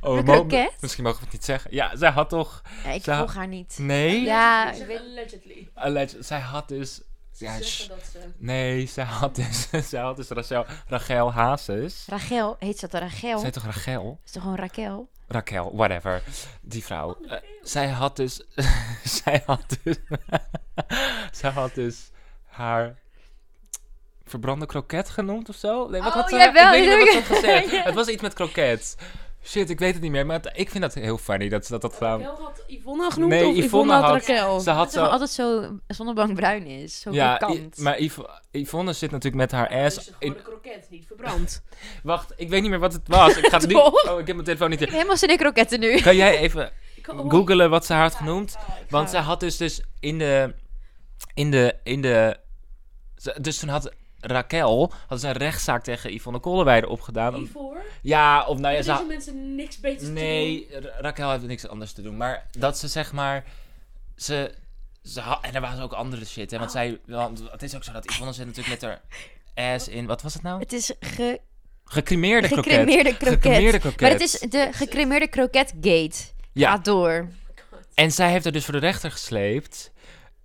Oh, 0.00 0.16
De 0.16 0.22
kroket? 0.22 0.72
Misschien 0.80 1.04
mogen 1.04 1.18
we 1.18 1.24
het 1.24 1.34
niet 1.34 1.44
zeggen. 1.44 1.74
Ja, 1.74 1.96
zij 1.96 2.10
had 2.10 2.28
toch... 2.28 2.62
Ja, 2.84 2.90
ik 2.90 3.02
Zij- 3.02 3.16
volg 3.18 3.34
haar 3.34 3.48
niet. 3.48 3.78
Nee? 3.80 4.20
Ja, 4.22 4.72
ik 4.72 4.86
weet- 4.86 5.00
allegedly. 5.00 5.68
Alleg- 5.74 6.14
zij 6.20 6.40
had 6.40 6.68
dus... 6.68 7.00
Ja, 7.32 7.46
Zeggen 7.52 7.66
sh- 7.66 7.86
dat 7.88 7.98
ze... 8.12 8.18
nee, 8.38 8.86
zij 8.86 9.04
had 9.04 9.34
dus... 9.34 9.68
zij 9.90 10.00
had 10.00 10.16
dus 10.16 10.28
Rachel, 10.28 10.64
Rachel 10.86 11.32
Hazes. 11.32 12.04
Rachel, 12.08 12.56
heet 12.58 12.78
ze 12.78 12.88
dat 12.88 13.00
Rachel? 13.00 13.38
Zij 13.38 13.50
toch 13.50 13.64
Rachel? 13.64 14.20
Is 14.24 14.32
toch 14.32 14.42
gewoon 14.42 14.56
Raquel? 14.58 15.08
Raquel, 15.28 15.70
whatever. 15.74 16.22
Die 16.60 16.84
vrouw. 16.84 17.18
Eh, 17.28 17.38
zij 17.62 17.88
had 17.88 18.16
dus... 18.16 18.42
zij 19.20 19.42
had 19.46 19.76
dus... 19.82 19.96
zij 21.40 21.50
had 21.50 21.74
dus 21.74 22.10
haar... 22.46 22.94
Verbrande 24.24 24.66
kroket 24.66 25.08
genoemd 25.10 25.48
of 25.48 25.56
zo? 25.56 25.88
Nee, 25.88 26.02
wat 26.02 26.10
Oh, 26.10 26.16
had 26.16 26.28
ze? 26.28 26.36
jawel, 26.36 26.74
ik 26.74 26.84
weet 26.88 26.98
niet 26.98 27.14
wat 27.14 27.24
ze 27.26 27.34
had 27.34 27.44
ja. 27.44 27.60
gezegd. 27.60 27.84
Het 27.84 27.94
was 27.94 28.08
iets 28.08 28.22
met 28.22 28.34
kroket. 28.34 28.96
Shit, 29.48 29.70
ik 29.70 29.78
weet 29.78 29.92
het 29.92 30.02
niet 30.02 30.10
meer. 30.10 30.26
Maar 30.26 30.36
het- 30.36 30.50
ik 30.54 30.70
vind 30.70 30.82
dat 30.82 30.94
heel 30.94 31.18
funny 31.18 31.48
dat 31.48 31.66
ze 31.66 31.72
dat 31.72 31.82
had 31.82 31.92
gedaan. 31.94 32.20
Raquel 32.22 32.44
had 32.44 32.64
Yvonne 32.66 33.10
genoemd 33.10 33.30
Nee, 33.32 33.40
of 33.46 33.48
Yvonne 33.48 33.64
Yvonne 33.66 33.92
had, 33.92 34.02
had- 34.02 34.12
Raquel? 34.12 34.58
Ze 34.58 34.64
Dat 34.64 34.74
had 34.76 34.86
is 34.86 34.92
zo... 34.92 35.04
altijd 35.04 35.30
zo 35.30 35.78
zonnebank 35.86 36.34
bruin 36.34 36.66
is. 36.66 37.00
Zo 37.00 37.10
Ja, 37.12 37.36
krokant. 37.36 37.78
I- 37.78 37.82
maar 37.82 38.00
Yv- 38.02 38.18
Yvonne 38.50 38.92
zit 38.92 39.10
natuurlijk 39.10 39.42
met 39.42 39.52
haar 39.52 39.84
ass... 39.84 39.98
is 39.98 40.06
In... 40.08 40.14
gewoon 40.18 40.36
een 40.36 40.42
kroket, 40.42 40.86
niet 40.90 41.06
verbrand. 41.06 41.62
Wacht, 42.02 42.32
ik 42.36 42.48
weet 42.48 42.60
niet 42.60 42.70
meer 42.70 42.78
wat 42.78 42.92
het 42.92 43.08
was. 43.08 43.36
Ik 43.36 43.46
ga 43.46 43.58
het 43.58 43.66
nu... 43.66 43.72
Toch? 43.74 44.04
Oh, 44.10 44.20
ik 44.20 44.26
heb 44.26 44.34
mijn 44.34 44.44
telefoon 44.44 44.70
niet 44.70 44.80
Ik 44.80 44.86
heb 44.86 44.94
helemaal 44.94 45.16
zin 45.16 45.28
in 45.28 45.36
kroketten 45.36 45.80
nu. 45.80 46.00
Kan 46.00 46.16
jij 46.16 46.38
even 46.38 46.72
Oh, 47.10 47.30
googelen 47.30 47.70
wat 47.70 47.86
ze 47.86 47.92
haar 47.92 48.02
had 48.02 48.14
genoemd? 48.14 48.56
Want 48.88 49.10
zij 49.10 49.20
had 49.20 49.40
dus, 49.40 49.56
dus 49.56 49.82
in 50.00 50.18
de... 50.18 50.54
In 51.34 51.50
de... 51.50 51.74
In 51.82 52.00
de 52.02 52.36
ze- 53.16 53.36
dus 53.40 53.58
toen 53.58 53.68
had 53.68 53.92
Raquel 54.20 54.92
had 55.06 55.20
ze 55.20 55.26
een 55.26 55.32
rechtszaak 55.32 55.82
tegen 55.84 56.14
Yvonne 56.14 56.38
Kolleweide 56.38 56.88
opgedaan. 56.88 57.34
Hiervoor? 57.34 57.82
Ja, 58.02 58.46
of 58.46 58.58
nou 58.58 58.74
ja, 58.74 58.82
Deze 58.82 58.96
ze... 58.96 59.04
mensen 59.04 59.54
niks 59.54 59.80
beters 59.80 60.00
te 60.00 60.04
doen. 60.06 60.14
Nee, 60.14 60.68
Ra- 60.70 60.92
Raquel 60.98 61.30
heeft 61.30 61.46
niks 61.46 61.68
anders 61.68 61.92
te 61.92 62.02
doen. 62.02 62.16
Maar 62.16 62.46
dat 62.58 62.78
ze 62.78 62.88
zeg 62.88 63.12
maar... 63.12 63.44
Ze... 64.16 64.54
ze 65.02 65.20
ha- 65.20 65.38
en 65.42 65.54
er 65.54 65.60
was 65.60 65.80
ook 65.80 65.92
andere 65.92 66.24
shit, 66.24 66.50
hè. 66.50 66.58
Want 66.58 66.70
zij... 66.70 67.00
Want 67.06 67.42
het 67.50 67.62
is 67.62 67.74
ook 67.74 67.84
zo 67.84 67.92
dat 67.92 68.10
Yvonne 68.10 68.32
zit 68.32 68.46
natuurlijk 68.46 68.80
met 68.80 68.90
haar 68.90 69.00
ass 69.74 69.88
in... 69.88 70.06
Wat 70.06 70.22
was 70.22 70.34
het 70.34 70.42
nou? 70.42 70.60
Het 70.60 70.72
is 70.72 70.92
ge 71.00 71.40
Gecremeerde 71.84 72.48
kroket. 72.48 72.72
gecremeerde 72.72 73.16
kroket. 73.16 73.42
Gecremeerde 73.42 73.78
kroket. 73.78 74.00
Maar 74.00 74.10
het 74.10 74.20
is 74.20 74.32
de 74.32 74.68
gecremeerde 74.72 75.28
kroketgate. 75.28 76.12
Ja. 76.52 76.70
Gaat 76.70 76.84
door. 76.84 77.28
En 77.94 78.12
zij 78.12 78.30
heeft 78.30 78.46
er 78.46 78.52
dus 78.52 78.64
voor 78.64 78.74
de 78.74 78.80
rechter 78.80 79.10
gesleept. 79.10 79.90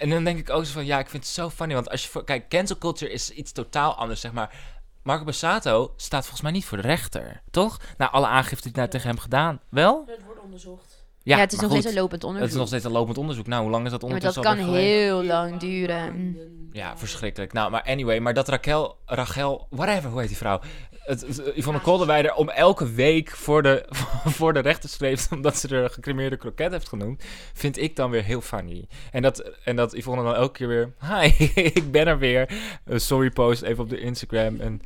En 0.03 0.09
dan 0.09 0.23
denk 0.23 0.39
ik 0.39 0.49
ook 0.49 0.65
zo 0.65 0.71
van, 0.71 0.85
ja, 0.85 0.99
ik 0.99 1.09
vind 1.09 1.23
het 1.23 1.33
zo 1.33 1.49
funny. 1.49 1.73
Want 1.73 1.89
als 1.89 2.03
je 2.03 2.09
voor... 2.09 2.23
Kijk, 2.23 2.49
cancel 2.49 2.77
culture 2.77 3.11
is 3.11 3.29
iets 3.29 3.51
totaal 3.51 3.95
anders, 3.95 4.21
zeg 4.21 4.31
maar. 4.31 4.55
Marco 5.03 5.23
Bassato 5.23 5.93
staat 5.95 6.21
volgens 6.21 6.41
mij 6.41 6.51
niet 6.51 6.65
voor 6.65 6.77
de 6.77 6.87
rechter, 6.87 7.41
toch? 7.51 7.79
Nou, 7.97 8.11
alle 8.11 8.27
aangifte 8.27 8.67
die 8.67 8.77
nou 8.77 8.89
tegen 8.89 9.09
hem 9.09 9.19
gedaan. 9.19 9.59
Wel? 9.69 10.03
Het 10.07 10.23
wordt 10.25 10.41
onderzocht. 10.41 11.05
Ja, 11.21 11.37
het 11.37 11.53
is 11.53 11.59
nog 11.59 11.69
goed, 11.69 11.79
steeds 11.79 11.95
een 11.95 12.01
lopend 12.01 12.21
Het 12.21 12.23
onderzoek. 12.23 12.51
is 12.51 12.57
nog 12.57 12.67
steeds 12.67 12.83
een 12.83 12.91
lopend 12.91 13.17
onderzoek. 13.17 13.47
Nou, 13.47 13.61
hoe 13.61 13.71
lang 13.71 13.85
is 13.85 13.91
dat 13.91 14.01
Ja, 14.01 14.07
maar 14.07 14.19
dat 14.19 14.39
kan 14.39 14.57
heel 14.57 15.23
lang 15.23 15.59
duren. 15.59 16.37
Ja, 16.71 16.97
verschrikkelijk. 16.97 17.53
Nou, 17.53 17.71
maar 17.71 17.83
anyway, 17.83 18.19
maar 18.19 18.33
dat 18.33 18.47
Raquel, 18.47 18.97
Rachel, 19.05 19.67
whatever, 19.69 20.09
hoe 20.09 20.19
heet 20.19 20.27
die 20.27 20.37
vrouw? 20.37 20.59
Het, 21.03 21.41
Yvonne 21.55 21.79
Kolderweider 21.79 22.33
om 22.33 22.49
elke 22.49 22.93
week 22.93 23.29
voor 23.29 23.63
de, 23.63 23.85
voor 24.37 24.53
de 24.53 24.59
rechter 24.59 24.89
schreef, 24.89 25.31
omdat 25.31 25.57
ze 25.57 25.67
er 25.67 25.89
gecremeerde 25.89 26.37
kroket 26.37 26.71
heeft 26.71 26.87
genoemd, 26.87 27.23
vind 27.53 27.77
ik 27.77 27.95
dan 27.95 28.09
weer 28.09 28.23
heel 28.23 28.41
funny. 28.41 28.87
En 29.11 29.21
dat, 29.21 29.51
en 29.63 29.75
dat 29.75 29.93
Yvonne 29.93 30.23
dan 30.23 30.35
elke 30.35 30.51
keer 30.51 30.67
weer, 30.67 30.93
hi, 30.99 31.45
ik 31.79 31.91
ben 31.91 32.07
er 32.07 32.17
weer. 32.17 32.49
Een 32.85 33.01
sorry 33.01 33.29
post 33.29 33.61
even 33.61 33.83
op 33.83 33.89
de 33.89 33.99
Instagram. 33.99 34.59
En 34.59 34.81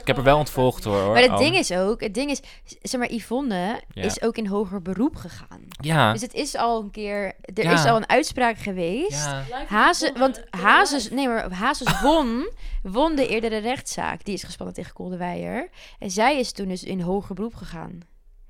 ik 0.00 0.06
heb 0.06 0.16
er 0.16 0.22
wel 0.22 0.38
ontvolgd 0.38 0.84
hoor. 0.84 1.00
hoor. 1.00 1.12
Maar 1.12 1.22
het 1.22 1.30
Oh. 1.30 1.38
ding 1.38 1.56
is 1.56 1.72
ook, 1.72 2.00
het 2.00 2.14
ding 2.14 2.30
is, 2.30 2.40
zeg 2.82 3.00
maar, 3.00 3.12
Yvonne 3.12 3.80
Ja. 3.92 4.02
is 4.02 4.22
ook 4.22 4.36
in 4.36 4.46
hoger 4.46 4.82
beroep 4.82 5.16
gegaan. 5.16 5.60
Ja. 5.68 6.12
Dus 6.12 6.20
het 6.20 6.34
is 6.34 6.56
al 6.56 6.80
een 6.82 6.90
keer, 6.90 7.32
er 7.54 7.62
Ja. 7.64 7.72
is 7.72 7.84
al 7.84 7.96
een 7.96 8.08
uitspraak 8.08 8.58
geweest. 8.58 9.24
ja. 9.24 9.44
Hazen, 9.68 10.18
want 10.18 10.42
Hazes, 10.50 11.10
nee 11.10 11.28
maar 11.28 11.52
Hazes 11.52 12.00
won, 12.00 12.50
won 12.82 13.16
de 13.16 13.26
eerdere 13.28 13.58
rechtszaak. 13.58 14.24
Die 14.24 14.34
is 14.34 14.42
gespannen 14.42 14.74
tegen 14.74 14.92
Kolderweijer. 14.92 15.68
En 15.98 16.10
zij 16.10 16.38
is 16.38 16.52
toen 16.52 16.68
dus 16.68 16.82
in 16.84 17.00
hoger 17.00 17.34
beroep 17.34 17.54
gegaan. 17.54 18.00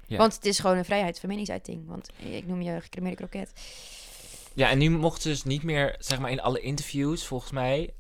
Ja. 0.07 0.17
Want 0.17 0.35
het 0.35 0.45
is 0.47 0.59
gewoon 0.59 0.77
een 0.77 0.85
vrijheid 0.85 1.21
van 1.21 1.29
meningsuiting. 1.29 1.83
Want 1.87 2.09
ik 2.17 2.47
noem 2.47 2.63
je 2.63 2.81
gecremeerde 2.81 3.17
kroket. 3.17 3.53
Ja, 4.55 4.71
en 4.71 4.79
nu 4.79 4.91
mocht 4.91 5.23
ze 5.23 5.29
dus 5.29 5.45
niet 5.45 5.63
meer, 5.63 5.97
zeg 5.99 6.19
maar 6.19 6.31
in 6.31 6.41
alle 6.41 6.61
interviews, 6.61 7.27
volgens 7.27 7.51
mij, 7.53 7.91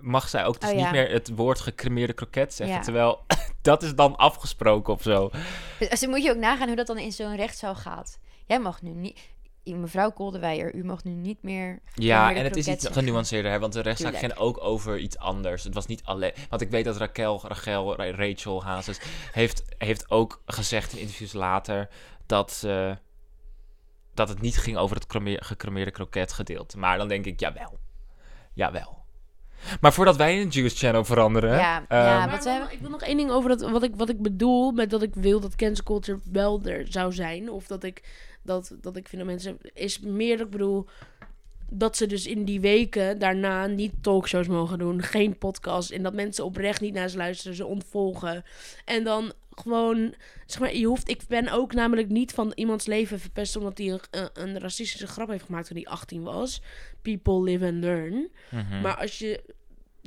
mag 0.00 0.28
zij 0.28 0.44
ook 0.44 0.60
dus 0.60 0.70
Oh, 0.70 0.76
niet 0.76 0.90
meer 0.90 1.10
het 1.10 1.30
woord 1.34 1.60
gecremeerde 1.60 2.12
kroket 2.12 2.54
zeggen. 2.54 2.76
Ja. 2.76 2.82
Terwijl, 2.82 3.24
dat 3.62 3.82
is 3.82 3.94
dan 3.94 4.16
afgesproken 4.16 4.92
of 4.92 5.02
zo. 5.02 5.30
Dus 5.78 5.88
dus 5.88 6.06
moet 6.06 6.22
je 6.22 6.30
ook 6.30 6.36
nagaan 6.36 6.66
hoe 6.66 6.76
dat 6.76 6.86
dan 6.86 6.98
in 6.98 7.12
zo'n 7.12 7.36
rechtszaal 7.36 7.74
gaat. 7.74 8.18
Jij 8.46 8.60
mag 8.60 8.82
nu 8.82 8.90
niet... 8.90 9.18
Mevrouw 9.64 10.10
Kolderweijer, 10.10 10.74
u 10.74 10.84
mag 10.84 11.04
nu 11.04 11.10
niet 11.10 11.42
meer... 11.42 11.80
Ja, 11.94 12.34
en 12.34 12.44
het 12.44 12.56
is 12.56 12.68
iets 12.68 12.86
genuanceerder, 12.88 13.50
hè, 13.50 13.58
want 13.58 13.72
de 13.72 13.80
rechtszaak 13.80 14.16
ging 14.16 14.36
ook 14.36 14.64
over 14.64 14.98
iets 14.98 15.18
anders. 15.18 15.64
Het 15.64 15.74
was 15.74 15.86
niet 15.86 16.04
alleen... 16.04 16.32
Want 16.48 16.62
ik 16.62 16.70
weet 16.70 16.84
dat 16.84 16.96
Raquel, 16.96 17.40
Rachel, 17.42 17.96
Ra- 17.96 18.10
Rachel 18.10 18.64
Hazes 18.64 19.00
heeft, 19.32 19.62
heeft 19.78 20.10
ook 20.10 20.42
gezegd 20.46 20.92
in 20.92 20.98
interviews 20.98 21.32
later 21.32 21.88
dat, 22.26 22.66
dat 24.14 24.28
het 24.28 24.40
niet 24.40 24.58
ging 24.58 24.76
over 24.76 24.96
het 24.96 25.06
creme- 25.06 25.42
gecremeerde 25.42 25.90
kroket 25.90 26.32
gedeelte. 26.32 26.78
Maar 26.78 26.98
dan 26.98 27.08
denk 27.08 27.24
ik, 27.24 27.40
jawel. 27.40 27.78
Jawel. 28.52 29.04
Maar 29.80 29.92
voordat 29.92 30.16
wij 30.16 30.40
een 30.40 30.48
Jewish 30.48 30.78
channel 30.78 31.04
veranderen... 31.04 31.58
Ja, 31.58 31.84
ehm, 31.88 32.02
ja, 32.02 32.18
Maar 32.18 32.30
wat 32.30 32.44
we 32.44 32.66
ik 32.70 32.80
wil 32.80 32.90
nog 32.90 33.02
één 33.02 33.16
ding 33.16 33.30
over 33.30 33.48
dat, 33.48 33.70
wat, 33.70 33.82
ik, 33.82 33.96
wat 33.96 34.08
ik 34.08 34.22
bedoel 34.22 34.72
met 34.72 34.90
dat 34.90 35.02
ik 35.02 35.14
wil 35.14 35.40
dat 35.40 35.56
cancel 35.56 35.84
culture 35.84 36.18
wel 36.32 36.60
er 36.64 36.86
zou 36.88 37.12
zijn. 37.12 37.50
Of 37.50 37.66
dat 37.66 37.84
ik, 37.84 38.02
dat, 38.42 38.72
dat 38.80 38.96
ik 38.96 39.08
vind 39.08 39.22
dat 39.22 39.30
mensen... 39.30 39.58
Is 39.74 40.00
meer 40.00 40.36
dat 40.36 40.46
ik 40.46 40.52
bedoel 40.52 40.86
dat 41.70 41.96
ze 41.96 42.06
dus 42.06 42.26
in 42.26 42.44
die 42.44 42.60
weken 42.60 43.18
daarna 43.18 43.66
niet 43.66 43.92
talkshows 44.00 44.46
mogen 44.46 44.78
doen. 44.78 45.02
Geen 45.02 45.38
podcast. 45.38 45.90
En 45.90 46.02
dat 46.02 46.14
mensen 46.14 46.44
oprecht 46.44 46.80
niet 46.80 46.94
naar 46.94 47.08
ze 47.08 47.16
luisteren. 47.16 47.56
Ze 47.56 47.66
ontvolgen. 47.66 48.44
En 48.84 49.04
dan 49.04 49.32
gewoon... 49.60 50.14
Zeg 50.46 50.60
maar, 50.60 50.74
je 50.74 50.86
hoeft... 50.86 51.08
Ik 51.08 51.22
ben 51.28 51.48
ook 51.48 51.72
namelijk 51.72 52.08
niet 52.08 52.32
van 52.32 52.52
iemands 52.54 52.86
leven 52.86 53.20
verpest... 53.20 53.56
omdat 53.56 53.78
hij 53.78 53.90
een, 53.90 54.00
een, 54.10 54.30
een 54.32 54.58
racistische 54.58 55.06
grap 55.06 55.28
heeft 55.28 55.44
gemaakt 55.44 55.66
toen 55.66 55.76
hij 55.76 55.86
18 55.86 56.22
was. 56.22 56.62
People 57.02 57.42
live 57.42 57.66
and 57.66 57.84
learn. 57.84 58.30
mhm. 58.50 58.80
Maar 58.80 58.96
als 58.96 59.18
je 59.18 59.54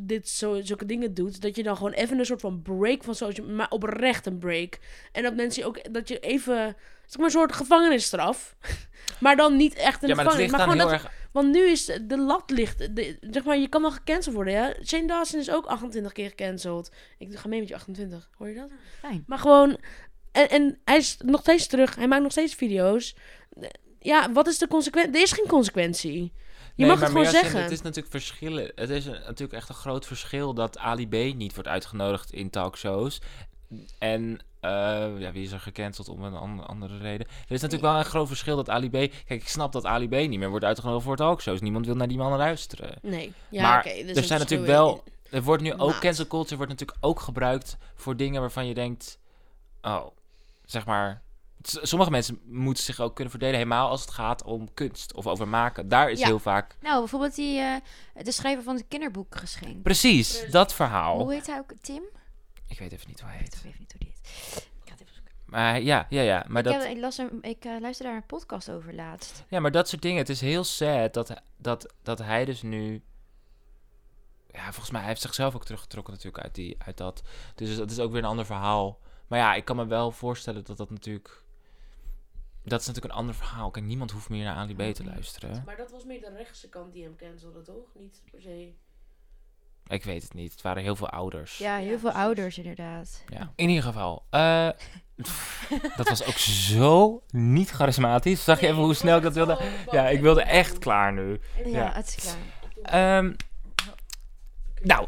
dit 0.04 0.30
zo, 0.30 0.62
zulke 0.62 0.86
dingen 0.86 1.14
doet, 1.14 1.41
dat 1.41 1.56
je 1.56 1.64
dan 1.64 1.78
gewoon 1.78 1.91
even 1.91 2.20
een 2.20 2.26
soort 2.26 2.41
van 2.41 2.62
break 2.62 3.04
van 3.04 3.16
social, 3.16 3.47
maar 3.47 3.70
oprecht 3.70 4.26
een 4.26 4.39
break. 4.39 4.80
En 5.12 5.24
dat 5.24 5.36
mensen 5.36 5.66
ook, 5.66 5.93
dat 5.93 6.08
je 6.08 6.20
even, 6.20 6.76
zeg 7.06 7.18
maar 7.18 7.26
een 7.26 7.32
soort 7.32 7.54
gevangenisstraf. 7.54 8.56
maar 9.20 9.36
dan 9.36 9.56
niet 9.56 9.74
echt 9.74 10.04
een 10.04 10.10
ja, 10.10 10.16
maar 10.16 10.26
het 10.26 10.34
gevangenis. 10.34 10.58
Maar 10.58 10.68
gewoon 10.68 10.80
heel 10.80 10.89
dat, 10.89 11.04
erg... 11.04 11.30
want 11.32 11.52
nu 11.52 11.62
is 11.62 11.86
de 11.86 12.18
lat 12.18 12.50
ligt, 12.50 12.95
de, 12.95 13.18
zeg 13.22 13.43
maar, 13.43 13.58
je 13.58 13.68
kan 13.68 13.82
wel 13.82 13.91
gecanceld 13.91 14.36
worden, 14.36 14.54
ja. 14.54 14.74
Shane 14.84 15.08
Dawson 15.08 15.39
is 15.39 15.52
ook 15.52 15.66
28 15.66 16.12
keer 16.12 16.30
gecanceld. 16.30 16.91
Ik 17.18 17.38
ga 17.38 17.47
mee 17.47 17.60
met 17.60 17.68
je 17.68 17.76
28, 17.76 18.30
hoor 18.38 18.50
je 18.50 18.56
dat? 18.56 18.70
Fijn. 19.00 19.24
Maar 19.28 19.39
gewoon, 19.39 19.78
en, 20.32 20.50
en 20.50 20.80
hij 20.84 20.97
is 20.97 21.18
nog 21.26 21.41
steeds 21.41 21.68
terug, 21.68 21.95
hij 21.95 22.08
maakt 22.08 22.24
nog 22.24 22.32
steeds 22.32 22.54
video's. 22.54 23.16
Ja, 24.00 24.32
wat 24.32 24.47
is 24.47 24.58
de 24.58 24.68
consequentie? 24.68 25.14
Er 25.14 25.22
is 25.22 25.32
geen 25.32 25.47
consequentie. 25.47 26.34
Je 26.80 26.86
Nee, 26.86 26.94
mag 26.94 27.04
het 27.04 27.14
maar 27.14 27.26
gewoon 27.26 27.42
zeggen. 27.42 27.62
Het 27.62 27.72
is 27.72 27.82
natuurlijk 27.82 28.10
verschillen. 28.14 28.72
Het 28.76 28.90
is 28.90 29.06
een- 29.06 29.12
natuurlijk 29.26 29.54
echt 29.54 29.70
een 29.70 29.76
groot 29.76 30.06
verschil 30.06 30.54
dat 30.54 30.78
Ali 30.78 31.08
B 31.08 31.36
niet 31.36 31.54
wordt 31.54 31.70
uitgenodigd 31.70 32.34
in 32.34 32.50
talkshows. 32.50 33.22
En 33.98 34.40
eh, 34.60 34.70
ja, 35.20 35.32
wie 35.32 35.44
is 35.44 35.52
er 35.52 35.60
gecanceld 35.60 36.10
om 36.10 36.24
een 36.24 36.34
an- 36.36 36.68
andere 36.68 36.98
reden? 36.98 37.28
Er 37.28 37.52
is 37.56 37.62
natuurlijk 37.62 37.92
wel 37.92 38.00
een 38.00 38.06
groot 38.06 38.28
verschil 38.28 38.56
dat 38.56 38.70
Ali 38.70 38.90
B. 38.90 38.92
Kijk, 38.92 39.12
ik 39.28 39.48
snap 39.48 39.72
dat 39.72 39.86
Ali 39.86 40.08
B 40.08 40.12
niet 40.12 40.40
meer 40.40 40.50
wordt 40.50 40.66
uitgenodigd 40.66 41.04
voor 41.06 41.16
talkshows. 41.16 41.62
Niemand 41.62 41.86
wil 41.86 41.96
naar 41.96 42.08
die 42.08 42.18
man 42.18 42.38
luisteren. 42.38 42.96
Nee. 43.02 43.34
Ja, 43.50 43.62
Maar 43.62 43.84
dus 43.84 44.16
er 44.18 44.24
zijn 44.24 44.40
natuurlijk 44.40 44.70
wel. 44.70 45.04
Er 45.30 45.44
wordt 45.44 45.64
nu 45.64 45.74
ook 45.74 46.00
cancel 46.00 46.28
culture 46.28 46.56
wordt 46.56 46.72
natuurlijk 46.72 46.98
ook 47.02 47.20
gebruikt 47.20 47.78
voor 47.96 48.16
dingen 48.16 48.42
waarvan 48.42 48.68
je 48.68 48.74
denkt, 48.74 49.20
oh, 49.82 50.06
zeg 50.66 50.86
maar. 50.86 51.22
Sommige 51.62 52.12
mensen 52.12 52.39
moeten 52.45 52.84
zich 52.84 52.99
ook 52.99 53.14
kunnen 53.14 53.32
verdelen, 53.32 53.57
helemaal 53.57 53.89
als 53.89 54.01
het 54.01 54.12
gaat 54.12 54.43
om 54.43 54.74
kunst 54.74 55.14
of 55.14 55.28
over 55.28 55.47
maken. 55.47 55.88
Daar 55.88 56.12
is 56.12 56.20
Ja. 56.20 56.26
heel 56.26 56.39
vaak. 56.39 56.76
Nou, 56.82 56.99
bijvoorbeeld 56.99 57.36
die, 57.36 57.60
eh, 57.60 57.76
de 58.24 58.32
schrijver 58.32 58.64
van 58.64 58.76
het 58.76 58.86
kinderboekgeschenk. 58.88 59.82
Precies, 59.84 60.32
Precies. 60.34 60.51
dat 60.53 60.74
verhaal. 60.74 61.20
Hoe 61.20 61.34
heet 61.34 61.47
hij 61.47 61.57
ook? 61.57 61.72
Tim? 61.82 62.03
Ik 62.68 62.80
weet 62.80 62.91
even 62.91 63.07
niet 63.07 63.20
hoe 63.20 63.30
hij 63.30 63.39
Ik 63.39 63.43
weet 63.43 63.53
heet. 63.55 63.66
even 63.66 63.80
niet 63.80 63.91
hoe 63.91 63.99
die 64.01 64.10
heet. 64.16 64.28
Ik 64.84 64.88
ga 64.88 64.91
het 64.91 65.01
even 65.01 65.14
zoeken. 65.14 65.34
Maar 65.45 65.82
ja, 65.82 66.05
ja, 66.10 66.22
ja. 66.22 66.45
Maar 66.47 66.66
Ik, 66.66 66.72
dat, 66.74 66.84
heb- 66.84 66.91
ik, 66.91 66.97
las 67.01 67.18
een, 67.18 67.38
ik 67.41 67.66
eh, 67.66 67.80
luisterde 67.80 68.12
daar 68.12 68.22
een 68.22 68.26
podcast 68.28 68.72
over 68.72 68.93
laatst. 68.93 69.43
ja, 69.49 69.60
maar 69.60 69.72
dat 69.72 69.89
soort 69.89 70.01
dingen. 70.01 70.18
Het 70.18 70.30
is 70.30 70.41
heel 70.41 70.64
sad 70.64 71.14
dat, 71.14 71.34
dat, 71.57 71.93
dat 72.03 72.20
hij 72.20 72.45
dus 72.45 72.62
nu... 72.62 73.03
Ja, 74.51 74.64
volgens 74.64 74.89
mij 74.91 74.99
hij 74.99 75.10
heeft 75.10 75.22
zichzelf 75.22 75.55
ook 75.55 75.66
teruggetrokken 75.66 76.14
natuurlijk 76.14 76.43
uit, 76.43 76.55
die, 76.55 76.76
uit 76.86 76.97
dat. 76.97 77.22
Dus 77.55 77.78
dat 77.78 77.91
is 77.91 77.99
ook 77.99 78.12
weer 78.12 78.22
een 78.24 78.30
ander 78.30 78.45
verhaal. 78.45 78.99
Maar 79.28 79.39
ja, 79.39 79.53
ik 79.53 79.66
kan 79.66 79.76
me 79.76 79.86
wel 79.86 80.12
voorstellen 80.12 80.64
dat 80.64 80.78
dat 80.78 80.89
natuurlijk... 80.89 81.43
Dat 82.64 82.80
is 82.82 82.88
natuurlijk 82.88 83.14
een 83.14 83.20
ander 83.20 83.36
verhaal. 83.36 83.72
Kijk, 83.72 83.86
niemand 83.86 84.12
hoeft 84.12 84.30
meer 84.30 84.43
naar 84.43 84.55
Ali 84.55 84.74
B 84.76 84.78
te 84.95 85.03
Nee. 85.03 85.14
luisteren. 85.14 85.64
Maar 85.66 85.78
dat 85.78 85.91
was 85.91 86.03
meer 86.05 86.20
de 86.22 86.34
rechtse 86.38 86.70
kant 86.70 86.93
die 86.93 87.03
hem 87.03 87.16
cancelde, 87.16 87.62
toch? 87.62 87.86
Niet 87.93 88.22
per 88.32 88.41
se. 88.41 88.74
Ik 89.88 90.03
weet 90.03 90.24
het 90.24 90.34
niet. 90.34 90.51
Het 90.51 90.62
waren 90.62 90.84
heel 90.84 90.95
veel 90.95 91.10
ouders. 91.10 91.57
Ja, 91.57 91.76
heel 91.76 91.84
Ja, 91.84 91.89
veel 91.89 91.99
precies. 91.99 92.20
ouders 92.20 92.57
inderdaad. 92.57 93.24
Ja. 93.30 93.51
In 93.55 93.70
ieder 93.70 93.84
geval. 93.84 94.26
eh, 94.30 94.70
dat 95.97 96.07
was 96.10 96.24
ook 96.24 96.38
zo 96.38 97.24
niet 97.30 97.70
charismatisch. 97.70 98.43
Zag 98.43 98.60
je 98.60 98.68
even 98.68 98.82
hoe 98.84 98.93
snel 98.93 99.18
ik 99.18 99.24
dat 99.24 99.34
wilde? 99.34 99.60
Ja, 99.91 100.07
ik 100.07 100.22
wilde 100.22 100.41
echt 100.41 100.78
klaar 100.78 101.14
nu. 101.14 101.39
Ja, 101.57 101.68
Ja. 101.70 101.91
het 101.93 102.07
is 102.18 102.36
klaar. 102.84 103.18
Ehm, 103.18 103.34
nou, 104.82 105.07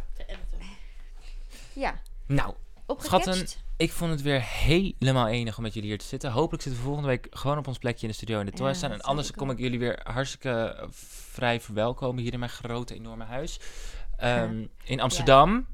Ja, 1.73 2.01
nou. 2.25 2.53
Schatten, 2.97 3.47
ik 3.81 3.91
vond 3.91 4.11
het 4.11 4.21
weer 4.21 4.41
helemaal 4.41 5.27
enig 5.27 5.57
om 5.57 5.63
met 5.63 5.73
jullie 5.73 5.89
hier 5.89 5.97
te 5.97 6.05
zitten. 6.05 6.31
Hopelijk 6.31 6.63
zitten 6.63 6.81
we 6.81 6.87
volgende 6.87 7.09
week 7.09 7.27
gewoon 7.29 7.57
op 7.57 7.67
ons 7.67 7.77
plekje 7.77 8.01
in 8.01 8.07
de 8.07 8.15
studio 8.15 8.39
in 8.39 8.45
de 8.45 8.51
Ja, 8.51 8.57
Toy 8.57 8.73
staan. 8.73 8.89
dat 8.89 8.99
En 8.99 9.05
anders 9.05 9.31
kom 9.31 9.49
ik 9.49 9.59
jullie 9.59 9.79
weer 9.79 9.99
hartstikke 10.03 10.49
eh, 10.49 10.87
vrij 11.31 11.59
verwelkomen 11.59 12.23
hier 12.23 12.33
in 12.33 12.39
mijn 12.39 12.51
grote, 12.51 12.93
enorme 12.93 13.23
huis. 13.23 13.59
Ehm, 14.17 14.65
in 14.83 14.99
Amsterdam. 14.99 15.67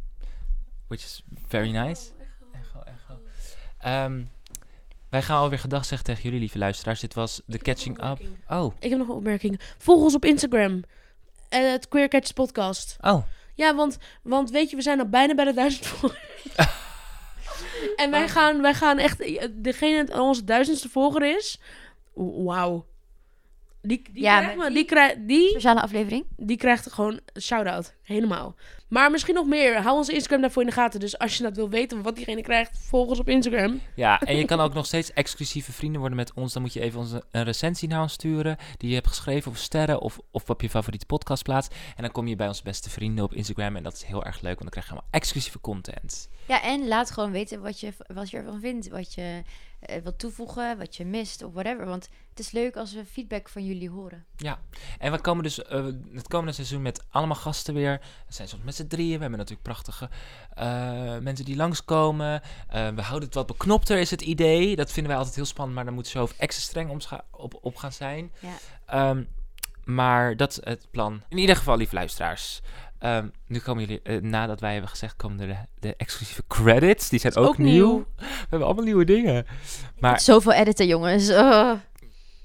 Which 0.88 1.03
is 1.03 1.24
very 1.47 1.72
nice. 1.72 2.12
Echo, 2.51 2.80
echo. 2.86 3.20
Ehm, 3.78 4.24
wij 5.10 5.22
gaan 5.22 5.38
alweer 5.38 5.60
gedag 5.60 5.86
zeggen 5.86 6.08
tegen 6.08 6.24
jullie, 6.24 6.39
lieve 6.39 6.58
luisteraars. 6.58 6.99
Dit 6.99 7.14
was 7.14 7.41
The 7.47 7.58
Catching 7.58 8.03
Up. 8.03 8.22
Oh, 8.49 8.74
Ik 8.80 8.89
heb 8.89 8.99
nog 8.99 9.08
een 9.08 9.16
opmerking. 9.16 9.60
Volg 9.78 10.01
ons 10.01 10.16
op 10.16 10.26
Instagram. 10.26 10.84
Eh, 11.49 11.72
het 11.72 11.88
Queer 11.88 12.08
Catch 12.08 12.34
Podcast. 12.34 12.97
oh. 13.01 13.24
Ja, 13.53 13.76
want, 13.76 13.97
want 14.22 14.49
weet 14.51 14.70
je, 14.70 14.76
we 14.76 14.82
zijn 14.82 14.99
al 14.99 15.10
bijna 15.10 15.36
bij 15.36 15.45
de 15.45 15.53
duizend 15.53 15.86
volgers. 15.86 16.20
en 17.95 18.12
wij 18.12 18.28
gaan, 18.30 18.62
wij 18.62 18.74
gaan 18.74 18.97
echt... 18.97 19.20
eh, 19.20 19.47
Degene 19.51 20.05
die 20.05 20.20
onze 20.22 20.43
duizendste 20.43 20.89
volger 20.89 21.36
is... 21.38 21.60
Wauw. 22.14 22.86
Die, 23.82 24.01
die, 24.12 24.24
Ja, 24.24 24.38
krijgt, 24.39 24.58
maar 24.58 24.68
die- 24.68 24.76
die, 24.76 24.86
krijgt, 24.86 25.16
die, 25.28 25.49
Speciale 25.49 25.82
aflevering. 25.82 26.26
die 26.38 26.58
krijgt 26.58 26.91
gewoon 26.91 27.20
een 27.34 27.41
shout-out. 27.41 27.93
Helemaal. 28.03 28.55
Maar 28.88 29.12
misschien 29.12 29.34
nog 29.34 29.46
meer. 29.46 29.82
Hou 29.82 29.98
onze 29.98 30.14
Instagram 30.14 30.42
daarvoor 30.42 30.62
in 30.62 30.68
de 30.68 30.74
gaten. 30.74 31.00
Dus 31.00 31.18
als 31.18 31.38
je 31.38 31.44
dat 31.44 31.56
wil 31.56 31.70
weten 31.70 32.02
wat 32.02 32.16
diegene 32.16 32.42
krijgt, 32.42 32.80
volg 32.80 33.08
ons 33.08 33.20
op 33.20 33.30
Instagram. 33.30 33.82
Ja, 33.96 34.20
en 34.22 34.38
je 34.38 34.46
kan 34.46 34.60
ook 34.60 34.74
nog 34.74 34.86
steeds 34.86 35.14
exclusieve 35.14 35.72
vrienden 35.72 36.00
worden 36.00 36.18
met 36.18 36.34
ons. 36.34 36.54
Dan 36.54 36.62
moet 36.62 36.74
je 36.74 36.80
even 36.80 37.00
ons 37.00 37.12
een 37.32 37.44
recensie 37.44 37.88
naar 37.88 38.02
ons 38.02 38.14
sturen. 38.14 38.58
Die 38.78 38.90
je 38.90 38.96
hebt 38.96 39.08
geschreven 39.08 39.52
of 39.52 39.58
sterren 39.58 40.02
of, 40.02 40.20
of 40.32 40.50
op 40.50 40.62
je 40.62 40.70
favoriete 40.70 41.06
podcastplaats. 41.06 41.68
En 41.96 42.04
dan 42.04 42.12
kom 42.12 42.28
je 42.28 42.36
bij 42.36 42.48
onze 42.48 42.64
beste 42.64 42.90
vrienden 42.90 43.24
op 43.24 43.34
Instagram. 43.34 43.76
En 43.76 43.84
dat 43.84 43.94
is 43.94 44.04
heel 44.04 44.26
erg 44.26 44.42
leuk, 44.42 44.60
want 44.60 44.62
dan 44.62 44.70
krijg 44.70 44.86
je 44.86 44.92
allemaal 44.92 45.12
exclusieve 45.12 45.60
content. 45.60 46.30
Ja, 46.48 46.64
en 46.64 46.88
laat 46.88 47.12
gewoon 47.12 47.32
weten 47.32 47.62
wat 47.62 47.80
je, 47.80 47.94
wat 48.14 48.30
je 48.30 48.38
ervan 48.38 48.60
vindt. 48.60 48.90
Wat 48.90 49.14
je 49.14 49.42
wilt 49.80 50.19
toevoegen, 50.19 50.78
wat 50.78 50.95
je 50.95 51.05
mist 51.05 51.43
of 51.43 51.53
whatever. 51.53 51.86
Want 51.86 52.09
het 52.30 52.39
is 52.39 52.51
leuk 52.51 52.75
als 52.75 52.93
we 52.93 53.05
feedback 53.05 53.49
van 53.49 53.65
jullie 53.65 53.89
horen. 53.89 54.25
En 54.99 55.11
we 55.11 55.21
komen 55.21 55.43
dus 55.43 55.63
eh, 55.63 55.86
het 56.13 56.28
komende 56.28 56.53
seizoen 56.53 56.82
met 56.82 57.03
allemaal 57.09 57.36
gasten 57.36 57.73
weer. 57.73 57.99
We 58.28 58.34
zijn 58.34 58.47
soms 58.47 58.63
met 58.63 58.75
z'n 58.75 58.88
drieën. 58.88 59.15
We 59.15 59.21
hebben 59.21 59.39
natuurlijk 59.39 59.67
prachtige 59.67 60.09
eh, 60.53 61.17
mensen 61.17 61.45
die 61.45 61.55
langskomen. 61.55 62.41
Eh 62.67 62.88
we 62.95 63.01
houden 63.01 63.28
het 63.28 63.38
wat 63.38 63.47
beknopter, 63.47 63.97
is 63.97 64.11
het 64.11 64.21
idee. 64.21 64.75
Dat 64.75 64.91
vinden 64.91 65.07
wij 65.07 65.17
altijd 65.17 65.36
heel 65.36 65.45
spannend, 65.45 65.75
maar 65.75 65.86
dan 65.86 65.93
moet 65.93 66.07
zo 66.07 66.30
extra 66.38 66.63
streng 66.63 67.07
op, 67.32 67.59
op 67.61 67.75
gaan 67.75 67.91
zijn. 67.91 68.32
Ja. 68.39 68.57
Ehm, 68.86 69.23
maar 69.84 70.38
dat 70.38 70.51
is 70.51 70.59
het 70.63 70.88
plan. 70.91 71.21
In 71.30 71.38
ieder 71.38 71.55
geval, 71.55 71.78
lieve 71.78 71.95
luisteraars. 71.95 72.61
Ehm, 73.00 73.28
nu 73.48 73.60
komen 73.60 73.84
jullie, 73.86 74.02
eh, 74.02 74.22
nadat 74.22 74.60
wij 74.60 74.72
hebben 74.72 74.89
gezegd, 74.89 75.16
komen 75.16 75.39
er 75.39 75.48
de, 75.48 75.58
de 75.80 75.95
exclusieve 75.95 76.43
credits. 76.48 77.10
Die 77.10 77.20
zijn 77.20 77.36
ook, 77.36 77.48
ook 77.48 77.58
nieuw. 77.58 77.72
nieuw. 77.88 78.06
We 78.18 78.26
hebben 78.50 78.64
allemaal 78.68 78.84
nieuwe 78.84 79.06
dingen. 79.06 79.45
Maar 80.00 80.20
Zoveel 80.20 80.54
editen, 80.54 80.88
jongens. 80.88 81.30
Oh. 81.30 81.72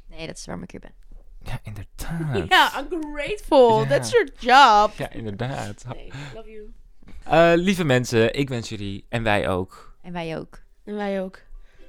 Nee, 0.09 0.26
dat 0.26 0.36
is 0.36 0.44
waarom 0.44 0.64
ik 0.64 0.70
hier 0.70 0.80
ben. 0.80 0.92
ja, 1.42 1.59
inderdaad. 1.62 2.48
Ja, 2.48 2.80
I'm 2.90 3.14
grateful. 3.14 3.86
That's 3.86 4.11
your 4.11 4.28
job. 4.38 4.92
Ja, 4.98 5.11
inderdaad. 5.11 5.84
Nee, 5.94 6.11
love 6.34 6.50
you. 6.50 6.72
Eh, 7.24 7.53
lieve 7.55 7.84
mensen, 7.84 8.34
ik 8.34 8.48
wens 8.48 8.68
jullie 8.68 9.07
en 9.09 9.22
wij 9.22 9.48
ook, 9.48 9.94
En 10.03 10.12
wij 10.12 10.38
ook. 10.38 10.61
En 10.84 10.94
wij 10.96 11.22
ook. 11.22 11.38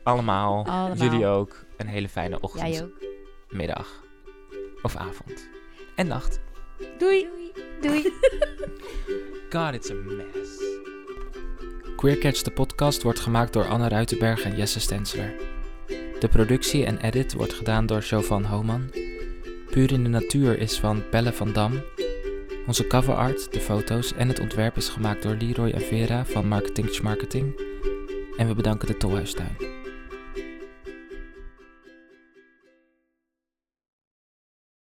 allemaal, 0.04 0.66
Allemaal. 0.66 0.96
jullie 0.96 1.26
ook, 1.26 1.66
een 1.78 1.88
hele 1.88 2.10
fijne 2.10 2.40
ochtend, 2.40 2.68
Jij 2.74 2.84
ook. 2.84 3.04
middag 3.50 4.04
of 4.82 4.96
avond 4.96 5.48
en 5.96 6.08
nacht. 6.08 6.40
Doei. 6.98 7.28
Doei. 7.82 8.02
God, 9.50 9.74
it's 9.74 9.90
a 9.90 9.94
mess. 9.94 10.64
Queer 11.96 12.18
Catch, 12.18 12.42
de 12.42 12.52
podcast, 12.52 13.04
wordt 13.04 13.20
gemaakt 13.20 13.54
door 13.54 13.68
Anne 13.68 13.88
Ruitenberg 13.88 14.44
en 14.44 14.56
Jesse 14.56 14.80
Stensler. 14.80 15.36
De 16.20 16.28
productie 16.30 16.86
en 16.86 16.98
edit 16.98 17.34
wordt 17.34 17.54
gedaan 17.54 17.86
door 17.86 18.00
Jovan 18.02 18.44
Homan. 18.44 18.92
Puur 19.70 19.92
in 19.92 20.04
de 20.04 20.10
natuur 20.10 20.60
is 20.60 20.80
van 20.80 21.04
Belle 21.12 21.34
van 21.34 21.54
Dam. 21.54 21.84
Onze 22.68 22.88
cover 22.88 23.14
art, 23.14 23.54
de 23.54 23.60
foto's 23.60 24.14
en 24.14 24.28
het 24.28 24.40
ontwerp 24.40 24.78
is 24.78 24.90
gemaakt 24.90 25.24
door 25.24 25.36
Leroy 25.36 25.70
en 25.70 25.82
Vera 25.82 26.26
van 26.26 26.48
Marketing 26.48 27.02
Marketing. 27.02 27.62
En 28.38 28.48
we 28.48 28.54
bedanken 28.54 28.88
de 28.88 28.98
Tolhuistuin. 28.98 29.83